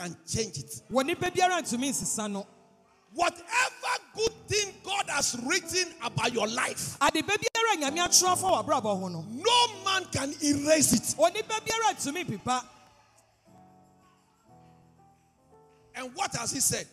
can 0.04 0.18
change 0.28 0.58
it. 0.58 0.82
wɔ 0.92 1.06
nipa 1.06 1.32
biara 1.32 1.62
ntumi 1.62 1.90
nsesa 1.90 2.32
no 2.32 2.46
Whatever 3.16 3.44
good 4.16 4.34
thing 4.48 4.74
God 4.84 5.08
has 5.08 5.38
written 5.46 5.94
about 6.02 6.34
your 6.34 6.48
life, 6.48 6.98
ade 7.00 7.22
ba 7.26 7.34
biara 7.34 7.74
a 7.74 7.78
nyame 7.78 8.00
atwerɛ 8.00 8.32
afa 8.34 8.48
w'abrabɔ 8.48 9.00
ho 9.00 9.08
no 9.10 9.84
man 9.86 10.06
can 10.12 10.34
erase 10.44 10.94
it. 10.94 11.16
onipa 11.18 11.60
biara 11.62 11.94
ntumi 11.94 12.26
pipa 12.26 12.64
And 15.96 16.10
what 16.16 16.36
has 16.36 16.52
he 16.52 16.60
said? 16.60 16.88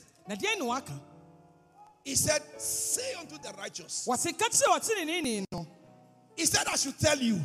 He 2.04 2.14
said, 2.14 2.42
Say 2.58 3.14
unto 3.18 3.38
the 3.38 3.50
righteous. 3.58 4.06
He 6.36 6.44
said, 6.46 6.66
I 6.70 6.76
should 6.76 6.98
tell 6.98 7.16
you 7.18 7.40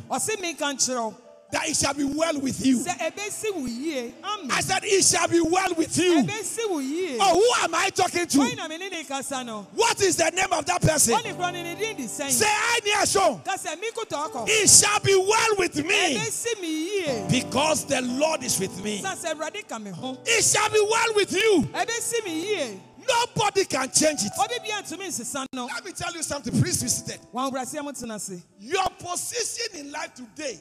ɔse 1.52 1.52
meka 1.52 1.52
nkyerɛ 1.52 1.52
wo 1.52 1.52
that 1.52 1.68
it 1.68 1.76
shall 1.76 1.94
be 1.94 2.04
well 2.04 2.40
with 2.40 2.64
you. 2.66 2.78
sɛ 2.78 2.98
ɛbɛsi 3.12 3.54
wo 3.54 3.66
yie 3.66 4.14
amen 4.24 4.50
I 4.50 4.60
said, 4.60 4.80
It 4.84 5.04
shall 5.04 5.28
be 5.28 5.40
well 5.40 5.74
with 5.74 5.96
you. 5.96 6.22
ɛbɛsi 6.22 6.70
wo 6.70 6.78
yie 6.80 7.16
Oh, 7.20 7.34
who 7.34 7.64
am 7.64 7.74
I 7.74 7.90
talking 7.90 8.26
to? 8.26 8.38
na 8.56 8.68
me 8.68 8.78
ne 8.78 8.88
ne 8.88 9.04
kasa 9.04 9.44
no 9.44 9.66
What 9.74 10.00
is 10.00 10.16
the 10.16 10.30
name 10.30 10.52
of 10.52 10.64
that 10.66 10.82
person? 10.82 11.14
wɔne 11.14 11.36
korɔ 11.36 11.52
ne 11.52 11.62
ne 11.62 11.74
din 11.74 11.96
de 11.96 12.02
sɛn 12.04 12.30
Say, 12.30 12.46
I 12.48 12.80
near 12.84 13.06
show. 13.06 13.40
ka 13.44 13.56
sɛ 13.56 13.80
mi 13.80 13.90
kotɔ 13.90 14.30
ɔkɔ 14.30 14.44
It 14.48 14.68
shall 14.68 15.00
be 15.00 15.14
well 15.16 15.56
with 15.58 15.76
me 15.76 16.16
ɛbɛsi 16.16 16.60
mi 16.60 16.68
yie 16.68 17.26
because 17.30 17.84
the 17.84 18.00
Lord 18.02 18.42
is 18.42 18.58
with 18.58 18.82
me. 18.82 19.00
san 19.02 19.16
sɛ 19.16 19.34
awurade 19.34 19.68
ka 19.68 19.78
me 19.78 19.90
ho 19.90 20.18
It 20.24 20.44
shall 20.44 20.68
be 20.70 20.80
well 20.90 21.14
with 21.14 21.32
you. 21.32 21.68
ɛbɛsi 21.72 22.24
mi 22.24 22.44
yie 22.56 22.80
Nobody 23.08 23.64
can 23.66 23.88
change 23.90 24.22
it. 24.24 24.32
obi 24.36 24.54
bia 24.64 24.82
ntumi 24.82 25.06
nsesa 25.06 25.44
no 25.52 25.66
Let 25.66 25.84
me 25.84 25.92
tell 25.92 26.12
you 26.12 26.24
something. 26.24 26.60
Please 26.60 26.82
visited. 26.82 27.20
wɔn 27.32 27.52
awuraseɛ 27.52 27.84
mo 27.84 27.92
tena 27.92 28.16
ase 28.16 28.42
Your 28.58 28.88
position 28.98 29.78
in 29.80 29.92
life 29.92 30.12
today 30.14 30.60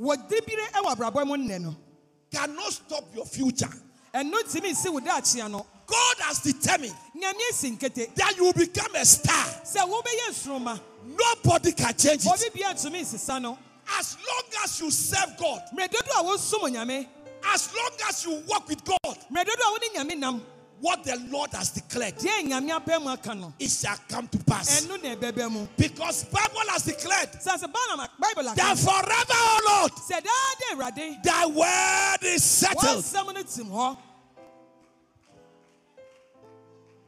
wɔdibire 0.00 0.66
ɛwɔ 0.72 0.96
abrabɔ 0.96 1.26
mu 1.26 1.36
nnɛ 1.36 1.60
no 1.60 1.76
cannot 2.32 2.72
stop 2.72 3.04
your 3.14 3.26
future. 3.26 3.68
ɛno 4.14 4.32
ntumi 4.42 4.70
nsi 4.72 4.90
wo 4.92 5.00
daakyea 5.00 5.50
no 5.50 5.66
God 5.86 6.16
has 6.20 6.38
determined 6.40 6.94
nyame 7.16 7.52
si 7.52 7.70
nkete 7.72 8.14
that 8.14 8.36
you 8.36 8.44
will 8.44 8.52
become 8.52 8.94
a 8.96 9.04
star. 9.04 9.44
sɛ 9.64 9.80
wobɛyɛ 9.88 10.30
nsoroma 10.30 10.80
Nobody 11.06 11.72
can 11.72 11.94
change 11.94 12.24
it. 12.24 12.28
obi 12.28 12.48
bia 12.58 12.68
ntumi 12.74 13.02
nsesa 13.02 13.40
no 13.40 13.58
As 13.98 14.16
long 14.26 14.64
as 14.64 14.80
you 14.80 14.90
serve 14.90 15.36
God, 15.38 15.62
mmerɛ 15.74 15.90
dodo 15.90 16.10
a 16.20 16.24
wosom 16.24 16.70
nyame 16.72 17.06
as 17.52 17.68
long 17.76 17.90
as 18.08 18.24
you 18.24 18.42
walk 18.48 18.66
with 18.68 18.82
God, 18.84 18.98
mmerɛ 19.30 19.44
dodo 19.44 19.62
a 19.62 19.70
wode 19.72 19.82
nyame 19.94 20.18
nam 20.18 20.42
what 20.80 21.02
the 21.04 21.16
Lord 21.30 21.50
has 21.52 21.70
declared, 21.70 22.16
deɛ 22.16 22.48
nyame 22.48 22.70
apɛ 22.70 23.00
mu 23.02 23.10
aka 23.10 23.34
no 23.34 23.52
it 23.58 23.70
shall 23.70 23.96
come 24.08 24.26
to 24.28 24.38
pass. 24.38 24.80
ɛno 24.86 25.02
na 25.02 25.14
ɛbɛbɛ 25.14 25.50
mu. 25.50 25.66
Because 25.76 26.24
Bible 26.24 26.60
has 26.70 26.82
declared 26.84 27.30
sɛ 27.32 27.58
sɛ 27.62 27.70
Balaam- 27.72 28.08
bible 28.18 28.48
aka 28.48 28.56
that 28.56 28.78
forever, 28.78 29.60
Lord, 29.84 29.92
sɛ 30.08 30.20
daa 30.22 30.48
de 30.58 30.64
awurade 30.74 31.22
thy 31.22 31.46
word 31.46 32.24
is 32.34 32.42
settled. 32.42 33.04
wɔasɛm 33.04 33.34
no 33.34 33.42
tim 33.42 33.66
hɔ 33.66 33.96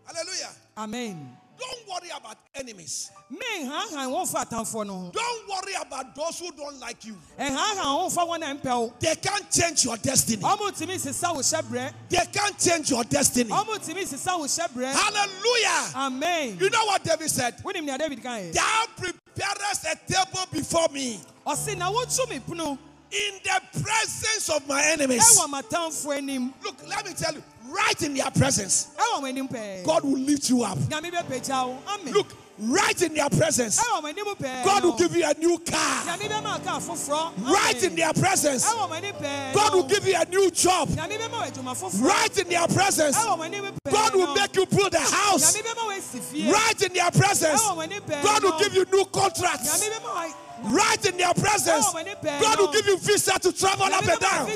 Hallelujah. 0.07 0.51
amen 0.77 1.37
Don't 1.59 1.89
worry 1.89 2.11
about 2.15 2.37
enemies. 2.55 3.11
menhanhan 3.33 4.09
wɔn 4.11 4.29
fa 4.29 4.45
atamfoɔ 4.45 4.87
no 4.87 5.11
Don't 5.13 5.49
worry 5.49 5.75
about 5.81 6.15
those 6.15 6.39
who 6.39 6.51
don't 6.53 6.79
like 6.81 7.05
you. 7.05 7.17
ɛhanhan 7.39 7.77
wɔn 7.77 8.13
fa 8.13 8.21
wɔn 8.21 8.43
a 8.51 8.55
mpɛ 8.55 8.65
wo 8.81 8.93
They 9.01 9.15
can't 9.17 9.51
change 9.51 9.85
your 9.85 9.97
destiny. 9.97 10.43
ɔmo 10.43 10.71
tumi 10.71 10.99
sesa 10.99 11.33
wo 11.35 11.41
hyɛbrɛ 11.41 11.93
They 12.09 12.27
can't 12.33 12.59
change 12.59 12.91
your 12.91 13.05
destiny. 13.05 13.51
ɔmo 13.51 13.77
tumi 13.79 14.05
sesa 14.07 14.39
wo 14.39 14.45
hyɛbrɛ 14.45 14.93
Hallelujah. 14.93 15.93
amen 15.97 16.59
You 16.61 16.71
know 16.71 16.85
what 16.87 17.03
David 17.03 17.31
said? 17.31 17.57
wonim 17.63 17.85
nea 17.85 17.99
david 17.99 18.23
kan 18.23 18.41
yɛ 18.41 18.53
Thou 18.53 18.85
preparest 18.97 19.85
a 19.87 19.97
table 20.13 20.47
before 20.53 20.89
me 20.93 21.21
ɔse 21.47 21.77
na 21.77 21.91
wotu 21.91 22.29
me 22.29 22.39
pono 22.41 22.79
in 23.11 23.35
the 23.45 23.81
presence 23.83 24.49
of 24.51 24.67
my 24.67 24.83
enemies. 24.85 25.23
ɛwɔ 25.39 25.49
m'atamfoɔ 25.49 26.19
anim 26.19 26.53
Look, 26.63 26.77
let 26.87 27.07
me 27.07 27.13
tell 27.15 27.33
you, 27.35 27.43
right 27.71 28.03
in 28.03 28.14
their 28.14 28.31
presence, 28.31 28.89
ɛwɔ 28.97 29.23
wɔn 29.23 29.29
anim 29.29 29.49
pɛɛ 29.49 29.85
God 29.85 30.05
will 30.05 30.19
lift 30.19 30.49
you 30.51 30.62
up. 30.62 30.79
nyame 30.79 31.11
bɛpagya 31.12 31.67
wo 31.69 31.79
amen. 31.89 32.12
Look, 32.14 32.29
right 32.59 33.03
in 33.03 33.12
their 33.14 33.29
presence, 33.29 33.79
ɛwɔ 33.81 34.03
wɔn 34.03 34.09
anim 34.11 34.27
pɛɛ 34.37 34.64
God 34.64 34.85
will 34.85 34.97
give 34.97 35.14
you 35.17 35.25
a 35.25 35.35
new 35.39 35.59
car. 35.59 36.05
nyame 36.07 36.29
bɛma 36.29 36.57
aka 36.57 36.81
foforɔ 36.81 37.33
Right 37.53 37.83
in 37.83 37.95
their 37.97 38.12
presence, 38.12 38.64
ɛwɔ 38.67 38.89
wɔn 38.91 38.97
anim 38.97 39.14
pɛɛ 39.14 39.55
God 39.55 39.75
will 39.75 39.83
give 39.85 40.07
you 40.07 40.17
a 40.17 40.25
new 40.27 40.51
job. 40.51 40.89
nyame 40.91 41.19
bɛma 41.19 41.31
wo 41.33 41.51
adwuma 41.51 41.75
foforɔ 41.77 42.03
Right 42.03 42.39
in 42.39 42.49
their 42.49 42.67
presence, 42.69 43.17
ɛwɔ 43.17 43.39
wɔn 43.39 43.45
anim 43.47 43.64
pɛɛ 43.64 43.93
God 43.93 44.14
will 44.14 44.35
make 44.35 44.57
you 44.57 44.67
build 44.67 44.95
a 44.95 45.01
house. 45.01 45.55
nyame 45.57 45.62
bɛma 45.67 45.85
wo 45.85 45.91
asi 45.91 46.19
fie 46.21 46.51
Right 46.51 46.83
in 46.83 46.93
their 46.93 47.11
presence, 47.11 47.61
ɛwɔ 47.62 47.77
wɔn 47.77 47.83
anim 47.85 48.03
pɛɛ 48.03 48.23
God 48.23 48.43
will 48.45 48.59
give 48.59 48.75
you 48.75 48.85
new 48.93 49.05
contracts. 49.07 49.69
nyame 49.85 49.91
bɛma 49.99 50.14
wo 50.14 50.33
Right 50.71 51.05
in 51.05 51.17
their 51.19 51.35
presence, 51.35 51.85
ɛwɔ 51.87 51.95
wɔn 51.95 52.01
anim 52.01 52.17
pɛɛ 52.23 52.41
God 52.41 52.59
will 52.59 52.73
give 52.73 52.87
you 52.87 52.97
visa 52.99 53.39
to 53.41 53.53
travel 53.53 53.85
up 53.87 54.07
and 54.07 54.21
down. 54.21 54.47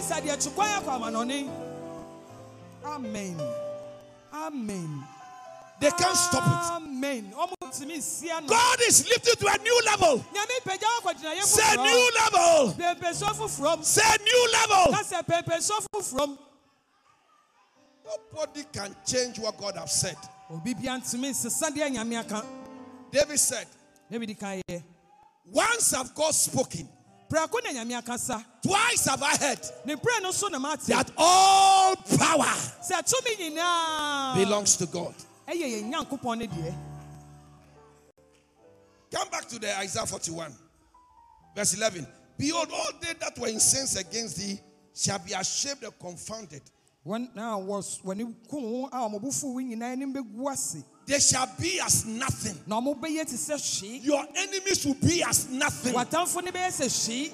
Amen 2.90 3.36
amen 4.32 5.04
They 5.80 5.90
can't 5.90 6.16
stop 6.16 6.44
it. 6.44 6.82
amen 6.82 7.32
ɔmo 7.36 7.54
tumi 7.72 8.00
sia 8.02 8.40
no 8.40 8.48
God 8.48 8.78
is 8.86 9.08
lifting 9.08 9.34
to 9.36 9.46
a 9.46 9.58
new 9.58 9.80
level. 9.86 10.24
nyame 10.34 10.60
pagya 10.64 10.88
wo 11.04 11.10
akɔgyinaeɛ 11.12 11.42
Say 11.42 11.76
new 11.76 12.10
level. 12.20 12.74
pɛmpɛso 12.74 13.28
foforɔ 13.38 13.76
m 13.78 13.82
Say 13.82 14.16
new 14.24 14.48
level. 14.52 14.92
ka 14.92 15.02
sɛ 15.02 15.22
pɛmpɛso 15.26 15.86
foforɔ 15.94 16.26
m 16.28 16.38
Nobody 18.04 18.64
can 18.72 18.94
change 19.06 19.38
what 19.38 19.56
God 19.56 19.76
has 19.76 20.00
said. 20.00 20.16
obi 20.50 20.74
bia 20.74 20.98
ntumi 20.98 21.30
nsesa 21.30 21.70
deɛ 21.70 21.90
nyame 21.96 22.18
aka 22.18 22.44
David 23.12 23.38
said, 23.40 23.66
na 24.08 24.18
bi 24.18 24.26
di 24.26 24.34
kan 24.34 24.60
yɛ 24.68 24.82
Once 25.52 25.90
have 25.92 26.14
God 26.14 26.32
spoken, 26.34 26.88
prɛko 27.30 27.62
na 27.64 27.70
nyame 27.72 27.96
akasa 27.96 28.44
twice 28.62 29.06
have 29.06 29.22
I 29.22 29.36
heard 29.36 29.60
ne 29.86 29.94
prɛ 29.94 30.20
no 30.22 30.32
so 30.32 30.48
na 30.48 30.58
mate 30.58 30.80
that 30.80 31.10
all 31.16 31.94
power 31.96 32.44
sɛ 32.82 33.00
tumi 33.06 33.36
nyinaa 33.38 34.34
belongs 34.34 34.76
to 34.76 34.86
God. 34.86 35.14
ɛyɛ 35.48 35.80
yɛn 35.82 35.90
nyankopɔn 35.92 36.38
ne 36.38 36.46
deɛ 36.46 36.74
Come 39.12 39.28
back 39.28 39.48
to 39.48 39.58
the 39.58 39.76
Isaiah 39.80 40.06
41, 40.06 40.52
verse 41.56 41.74
11. 41.74 42.06
Behold, 42.38 42.68
all 42.72 42.90
they 43.02 43.12
that 43.14 43.36
were 43.40 43.48
incensed 43.48 43.98
against 43.98 44.36
thee 44.36 44.60
shall 44.94 45.18
be 45.18 45.32
ashamed 45.32 45.82
and 45.82 45.98
confounded. 45.98 46.62
wɔn 47.04 47.34
na 47.34 47.58
wɔ 47.58 48.02
wɔne 48.04 48.34
ko 48.48 48.88
ho 51.08 51.14
a 51.14 51.18
ɔmo 51.18 51.20
bufu 51.20 51.20
wo 51.20 51.20
nyinaa 51.20 51.20
anim 51.20 51.20
bɛgu 51.20 51.20
ase 51.20 51.20
They 51.20 51.20
shall 51.20 51.48
be 51.58 51.80
as 51.80 52.04
nothing. 52.06 52.58
na 52.66 52.80
ɔmo 52.80 52.94
bɛyɛ 53.00 53.26
te 53.28 53.36
sɛ 53.36 53.54
hwee 53.56 54.04
Your 54.04 54.26
enemies 54.36 54.84
will 54.86 54.94
be 54.94 55.22
as 55.22 55.48
nothing. 55.48 55.94
w'atamfo 55.94 56.42
ne 56.44 56.50
bɛyɛ 56.50 56.68
sɛ 56.68 56.86
hwee 56.88 57.32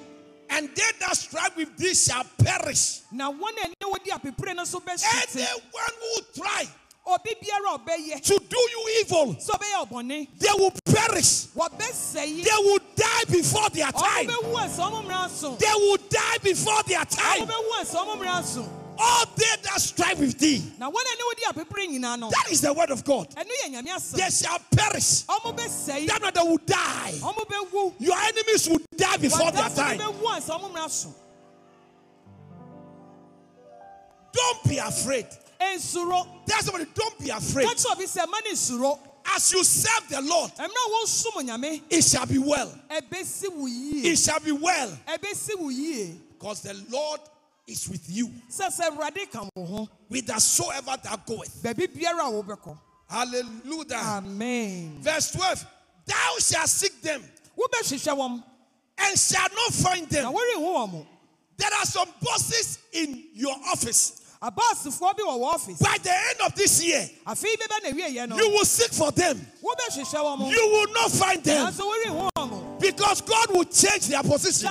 And 0.49 0.69
they 0.73 0.91
that 1.01 1.17
strive 1.17 1.55
with 1.57 1.75
thee 1.77 1.93
shall 1.93 2.23
perish. 2.37 3.01
na 3.11 3.31
wɔn 3.31 3.57
a 3.63 3.67
ɛne 3.67 3.91
wɔdi 3.91 4.11
apepere 4.11 4.55
no 4.55 4.63
so 4.63 4.79
bɛhyete 4.79 5.35
Anyone 5.35 5.95
who 6.01 6.41
try 6.41 6.67
obi 7.05 7.35
biara 7.41 7.75
a 7.75 7.79
ɔbɛyɛ 7.79 8.21
to 8.23 8.39
do 8.49 8.57
you 8.57 8.99
evil, 9.01 9.35
sɛ 9.35 9.49
ɔbɛyɛ 9.51 9.87
ɔbɔne 9.89 10.27
they 10.39 10.49
will 10.57 10.71
perish. 10.85 11.47
They 11.53 12.57
will 12.59 12.79
die 12.95 13.23
before 13.29 13.69
their 13.69 13.91
time. 13.91 14.27
bɛwu 14.27 14.55
ɛsɛ 14.55 14.79
ɔmo 14.79 15.03
mmara 15.05 15.29
so 15.29 15.55
They 15.55 15.73
will 15.73 15.97
die 16.09 16.37
before 16.43 16.83
their 16.83 17.05
time. 17.05 17.47
Bɛwu 18.97 19.05
ɛsɛ 19.05 19.05
ɔmo 19.05 19.05
mmara 19.05 19.05
so 19.05 19.05
All 19.05 19.25
they 19.35 19.61
that 19.63 19.81
strive 19.81 20.19
with 20.19 20.37
thee. 20.39 20.63
na 20.77 20.89
wɔn 20.89 20.95
a 20.95 21.15
ɛne 21.15 21.21
wɔdi 21.21 21.43
apepere 21.53 21.87
nyinaa 21.87 22.19
no 22.19 22.29
That 22.29 22.51
is 22.51 22.61
the 22.61 22.73
word 22.73 22.89
of 22.91 23.03
God. 23.03 23.29
ɛno 23.35 23.49
yɛ 23.65 23.73
nyame 23.73 23.87
asɛm 23.95 24.11
They 24.17 24.29
shall 24.29 24.59
perish. 24.71 25.23
bɛsɛe 25.27 26.07
That 26.07 26.45
will 26.45 26.57
die. 26.57 27.19
Your 27.99 28.17
enemies 28.17 28.67
will 28.69 28.79
die 28.95 29.17
before 29.17 29.51
their 29.51 29.69
time. 29.69 29.97
no 29.97 30.11
bɛwu 30.13 30.37
ɛsɛ 30.37 30.59
ɔmo 30.59 30.71
mmara 30.73 30.89
so 30.89 31.13
Don't 34.33 34.63
be 34.69 34.77
afraid. 34.77 35.25
Tell 35.59 35.79
somebody, 35.79 36.85
don't 36.93 37.19
be 37.19 37.29
afraid. 37.29 37.65
ka 37.67 37.73
kyerɛ 37.73 37.91
obi 37.95 38.05
sɛ 38.05 38.27
ma 38.29 38.37
ne 38.45 38.51
nsuro 38.51 38.99
As 39.35 39.51
you 39.51 39.63
serve 39.63 40.07
the 40.09 40.21
Lord, 40.21 40.51
mmerɛ 40.55 40.65
a 40.65 41.05
wɔnsom 41.05 41.43
nyame 41.47 41.81
it 41.89 42.03
shall 42.03 42.25
be 42.25 42.37
well. 42.37 42.71
ɛbɛsi 42.89 43.51
wo 43.53 43.65
yie 43.65 44.05
It 44.13 44.17
shall 44.17 44.39
be 44.39 44.51
well. 44.51 44.89
ɛbɛsi 45.07 45.57
wo 45.57 45.69
yie 45.69 46.19
Because 46.37 46.61
the 46.61 46.73
Lord 46.89 47.19
is 47.67 47.89
with 47.89 48.09
you. 48.09 48.27
sɛ 48.49 48.67
sɛ 48.71 48.89
awurade 48.91 49.29
ka 49.31 49.47
wo 49.55 49.65
ho 49.65 49.89
Whithersoever 50.09 50.97
thou 51.03 51.15
goeth. 51.25 51.61
baabi 51.61 51.87
biara 51.87 52.27
a 52.27 52.31
wobɛkɔ 52.43 52.77
Hallelujah. 53.09 53.95
amen 53.97 54.97
Verse 55.01 55.31
12. 55.31 55.65
Thou 56.05 56.35
shalt 56.39 56.69
seek 56.69 57.01
them 57.01 57.23
and 58.99 59.19
shall 59.19 59.47
not 59.53 59.73
find 59.73 60.07
them. 60.09 60.33
worenhu 60.33 60.59
wɔ 60.63 60.91
mo 60.91 61.07
There 61.57 61.69
are 61.73 61.85
some 61.85 62.07
bosses 62.21 62.79
in 62.93 63.25
your 63.33 63.55
office. 63.71 64.21
abaasefoɔ 64.41 65.17
bi 65.17 65.23
wɔ 65.23 65.37
wɔ 65.39 65.53
ɔfis 65.55 65.79
By 65.81 65.97
the 66.01 66.11
end 66.11 66.41
of 66.45 66.55
this 66.55 66.83
year, 66.83 67.09
afei 67.25 67.55
bɛbɛ 67.57 67.83
na 67.83 67.89
wieɛ 67.89 68.37
you 68.37 68.49
will 68.49 68.65
seek 68.65 68.91
for 68.93 69.11
them. 69.11 69.45
wobɛhwehwɛ 69.61 70.13
wɔ 70.15 70.37
mo 70.39 70.49
You 70.49 70.67
will 70.71 70.93
not 70.93 71.11
find 71.11 71.43
them 71.43 71.67
nanso 71.67 71.81
worenhu 71.91 72.29
wɔ 72.37 72.49
mo 72.49 72.77
because 72.79 73.21
God 73.21 73.49
will 73.51 73.65
change 73.65 74.07
their 74.07 74.23
position. 74.23 74.69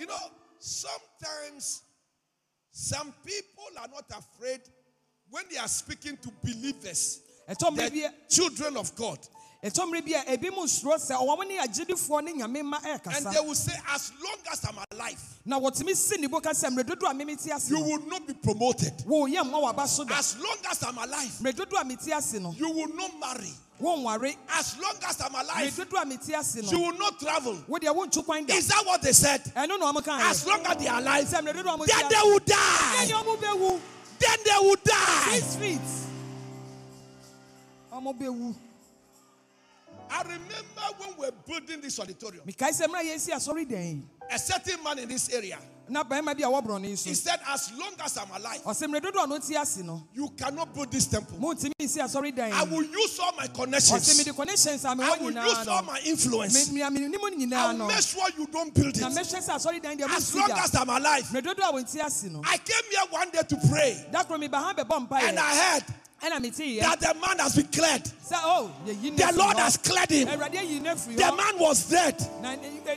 You 0.00 0.06
know, 0.06 0.16
sometimes 0.58 1.82
some 2.72 3.12
people 3.22 3.64
are 3.78 3.88
not 3.88 4.06
afraid 4.08 4.60
when 5.28 5.44
they 5.52 5.58
are 5.58 5.68
speaking 5.68 6.16
to 6.16 6.30
believers, 6.42 7.20
the 7.46 8.10
children 8.30 8.78
of 8.78 8.96
God, 8.96 9.18
ɛtɔmmerɛ 9.62 10.04
bi 10.04 10.12
a 10.14 10.24
ebi 10.32 10.50
mu 10.50 10.62
nsuro 10.64 10.96
sɛ 10.96 11.14
ɔwɔ 11.16 11.36
mo 11.36 11.42
ne 11.42 11.58
agyedifoɔ 11.58 12.24
ne 12.24 12.32
nyame 12.32 12.62
ma 12.64 12.78
and 12.84 13.26
they 13.26 13.40
will 13.40 13.54
say, 13.54 13.74
As 13.92 14.10
long 14.22 14.36
as 14.50 14.64
I'm 14.64 14.78
alive, 14.90 15.20
na 15.44 15.60
wɔtumi 15.60 15.94
si 15.94 16.16
ne 16.18 16.26
bo 16.28 16.40
ka 16.40 16.50
sɛ 16.50 16.70
mmerɛ 16.70 16.86
dodo 16.86 17.06
a 17.06 17.12
memete 17.14 17.50
ase 17.54 17.70
you 17.70 17.80
will 17.80 18.00
not 18.06 18.26
be 18.26 18.32
promoted. 18.34 18.92
wɔyɛ 19.06 19.42
mma 19.44 19.60
waba 19.74 19.86
so 19.86 20.04
As 20.10 20.36
long 20.38 20.56
as 20.70 20.82
I'm 20.82 20.96
alive, 20.96 21.36
mmerɛ 21.42 21.56
dodo 21.56 21.76
a 21.76 21.84
mete 21.84 22.08
ase 22.10 22.34
no 22.40 22.54
you 22.56 22.70
will 22.70 22.88
not 22.94 23.10
marry. 23.20 23.52
wɔnware 23.82 24.34
As 24.58 24.78
long 24.78 24.94
as 25.06 25.20
I'm 25.20 25.34
alive, 25.34 25.76
dodo 25.76 25.96
a 25.96 26.06
mete 26.06 26.30
ase 26.34 26.56
you 26.56 26.62
no 26.72 26.78
will 26.86 26.98
not 26.98 27.20
travel. 27.20 27.54
wodeɛ 27.68 27.94
wontu 27.94 28.24
kwan 28.24 28.46
da 28.46 28.54
Is 28.54 28.68
that 28.68 28.82
what 28.86 29.02
they 29.02 29.12
said? 29.12 29.42
ɛno 29.54 29.78
na 29.78 29.92
ɔmo 29.92 30.02
ka 30.02 30.18
As 30.30 30.46
long 30.46 30.64
as 30.64 30.76
they 30.78 30.88
are 30.88 31.00
alive, 31.00 31.26
sɛ 31.26 31.40
mmerɛ 31.44 31.52
dodo 31.56 31.68
a 31.68 31.76
ɔmo 31.76 31.86
then 31.86 32.08
they 32.08 32.22
will 32.24 32.38
die. 32.40 33.06
Then 34.18 34.38
they 34.44 34.58
will 34.58 34.76
die. 34.76 35.40
I 40.10 40.22
remember 40.22 40.86
when 40.98 41.10
we 41.18 41.26
were 41.26 41.32
building 41.46 41.80
this 41.80 41.98
auditorium, 42.00 42.44
mekae 42.46 42.70
sɛ 42.70 42.86
mmerɛ 42.86 44.02
a 44.32 44.38
certain 44.38 44.82
man 44.84 44.98
in 44.98 45.08
this 45.08 45.28
area, 45.32 45.58
na 45.88 46.04
barima 46.04 46.34
bi 46.36 46.42
a 46.42 46.46
wɔborɔ 46.50 46.80
ne 46.80 46.88
He 46.90 46.96
said, 47.14 47.38
As 47.48 47.72
long 47.76 47.92
as 48.04 48.16
I'm 48.16 48.30
alive, 48.30 48.62
ɔsɛ 48.64 48.86
mmerɛ 48.88 49.00
dodoɔ 49.00 49.24
a 49.24 49.82
no 49.82 49.98
te 49.98 50.02
you 50.14 50.28
cannot 50.36 50.74
build 50.74 50.90
this 50.90 51.06
temple. 51.06 51.38
montumi 51.38 51.72
nsi 51.80 51.98
asɔredan 52.00 52.52
I 52.52 52.62
will 52.64 52.82
use 52.84 53.18
all 53.20 53.32
my 53.36 53.46
connections. 53.48 54.18
mede 54.18 54.34
connections 54.34 54.84
a 54.84 54.88
I 54.88 54.94
will 55.20 55.32
use 55.32 55.68
all 55.68 55.82
my 55.82 56.00
influence. 56.04 56.72
mea 56.72 56.80
menim 56.82 57.48
no 57.48 57.56
I'll 57.56 57.76
make 57.88 58.00
sure 58.00 58.26
you 58.36 58.46
don't 58.46 58.74
build 58.74 58.96
it. 58.96 59.02
mɛhwɛ 59.02 59.42
sɛ 59.42 59.48
asɔredan 59.48 59.98
deɛ 60.00 60.16
As 60.16 60.34
long 60.34 60.50
as 60.50 60.74
I'm 60.74 60.88
alive. 60.88 61.24
mmerɛ 61.24 61.52
a 61.52 61.72
wɔnti 61.72 62.04
ase 62.04 62.24
I 62.44 62.56
came 62.58 62.90
here 62.90 63.06
one 63.10 63.30
day 63.30 63.42
to 63.48 63.56
pray, 63.68 64.06
da 64.12 64.24
koro 64.24 64.38
meba 64.38 64.54
ha 64.54 64.74
bɛbɔ 64.74 65.22
and 65.22 65.38
I 65.38 65.54
heard 65.54 65.84
that 66.20 67.00
the 67.00 67.14
man 67.20 67.38
has 67.38 67.56
been 67.56 67.66
cleared. 67.66 68.02
sɛ 68.04 69.16
The 69.16 69.32
Lord 69.36 69.56
has 69.56 69.76
cleared 69.78 70.10
him. 70.10 70.28
awurade 70.28 70.56
ayi 70.58 70.82
no 70.82 70.94
afiri 70.94 71.16
The 71.16 71.36
man 71.36 71.58
was 71.58 71.84
dead. 71.88 72.16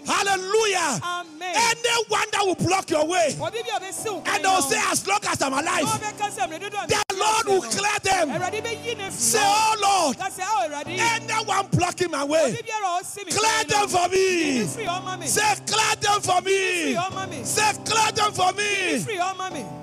Hallelujah. 0.05 0.99
amen 1.01 1.55
Anyone 1.55 2.28
that 2.32 2.41
will 2.43 2.55
block 2.55 2.89
your 2.89 3.05
way, 3.07 3.36
obi 3.41 3.61
bi 3.63 3.69
a 3.76 3.80
ɔbɛsi 3.80 4.11
wo 4.11 4.24
and 4.26 4.43
they'll 4.43 4.61
say, 4.61 4.80
As 4.91 5.07
long 5.07 5.19
as 5.28 5.41
I'm 5.41 5.53
alive, 5.53 5.86
ɔbɛka 5.86 6.30
sɛ 6.32 6.47
mmerɛ 6.49 6.59
dodoɔ 6.69 6.84
a 6.84 6.88
the 6.88 7.15
Lord 7.15 7.45
will 7.45 7.61
clear 7.69 7.99
them. 8.03 8.30
awurade 8.32 8.61
bɛyi 8.63 8.97
no 8.97 9.09
Say, 9.09 9.39
Oh 9.41 9.76
Lord, 9.82 10.17
ka 10.17 10.30
sɛ 10.30 10.43
o 10.43 10.67
awurade 10.67 10.97
anyone 10.99 11.67
blocking 11.71 12.11
my 12.11 12.24
way, 12.26 12.43
obi 12.51 12.61
biara 12.63 12.99
a 12.99 13.03
ɔsi 13.03 13.26
mi 13.26 13.32
clear 13.32 13.63
them 13.67 13.88
for 13.88 14.09
me. 14.09 14.63
firi 14.65 14.86
hɔ 14.86 15.03
ma 15.03 15.15
me 15.17 15.28
Say, 15.28 15.55
Clear 15.65 15.95
them 16.01 16.21
for 16.21 16.41
me. 16.41 16.93
firi 16.93 16.95
hɔ 16.95 17.13
ma 17.15 17.26
me 17.26 17.43
Say, 17.43 17.74
Clear 17.86 18.11
them 18.11 18.34
for 18.34 18.51
me. 18.53 19.83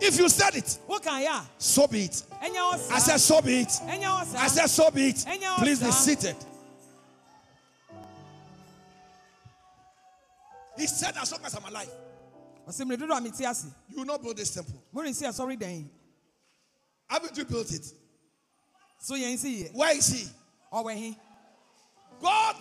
If 0.00 0.18
you 0.18 0.28
said 0.28 0.54
it, 0.54 0.78
woka 0.88 1.10
yɛ 1.10 1.28
a 1.28 1.46
so 1.58 1.86
be 1.86 2.04
it. 2.04 2.22
I 2.40 2.98
said, 2.98 3.16
So 3.18 3.40
be 3.40 3.60
it. 3.60 3.72
I 3.86 4.46
said, 4.46 4.66
So 4.66 4.90
be 4.90 5.08
it. 5.08 5.24
Please 5.58 5.82
be 5.82 5.90
seated. 5.90 6.36
He 10.76 10.86
said, 10.86 11.14
As 11.20 11.32
long 11.32 11.40
as 11.44 11.54
I'm 11.54 11.64
alive, 11.64 11.90
ɔsi 12.68 12.84
mmerɛ 12.84 12.96
dodoɔ 12.96 13.18
a 13.18 13.20
meti 13.20 13.50
ase 13.50 13.66
you 13.88 13.98
will 13.98 14.04
not 14.04 14.22
build 14.22 14.36
this 14.36 14.50
temple. 14.54 14.82
Haven't 17.10 17.36
you 17.36 17.44
built 17.44 17.72
it? 17.72 17.92
so 19.00 19.14
si 19.16 19.64
yɛ 19.64 19.74
Where 19.74 19.96
is 19.96 20.08
he? 20.08 20.28
ɔwɔ 20.72 20.94
he 20.94 21.16
God 22.20 22.56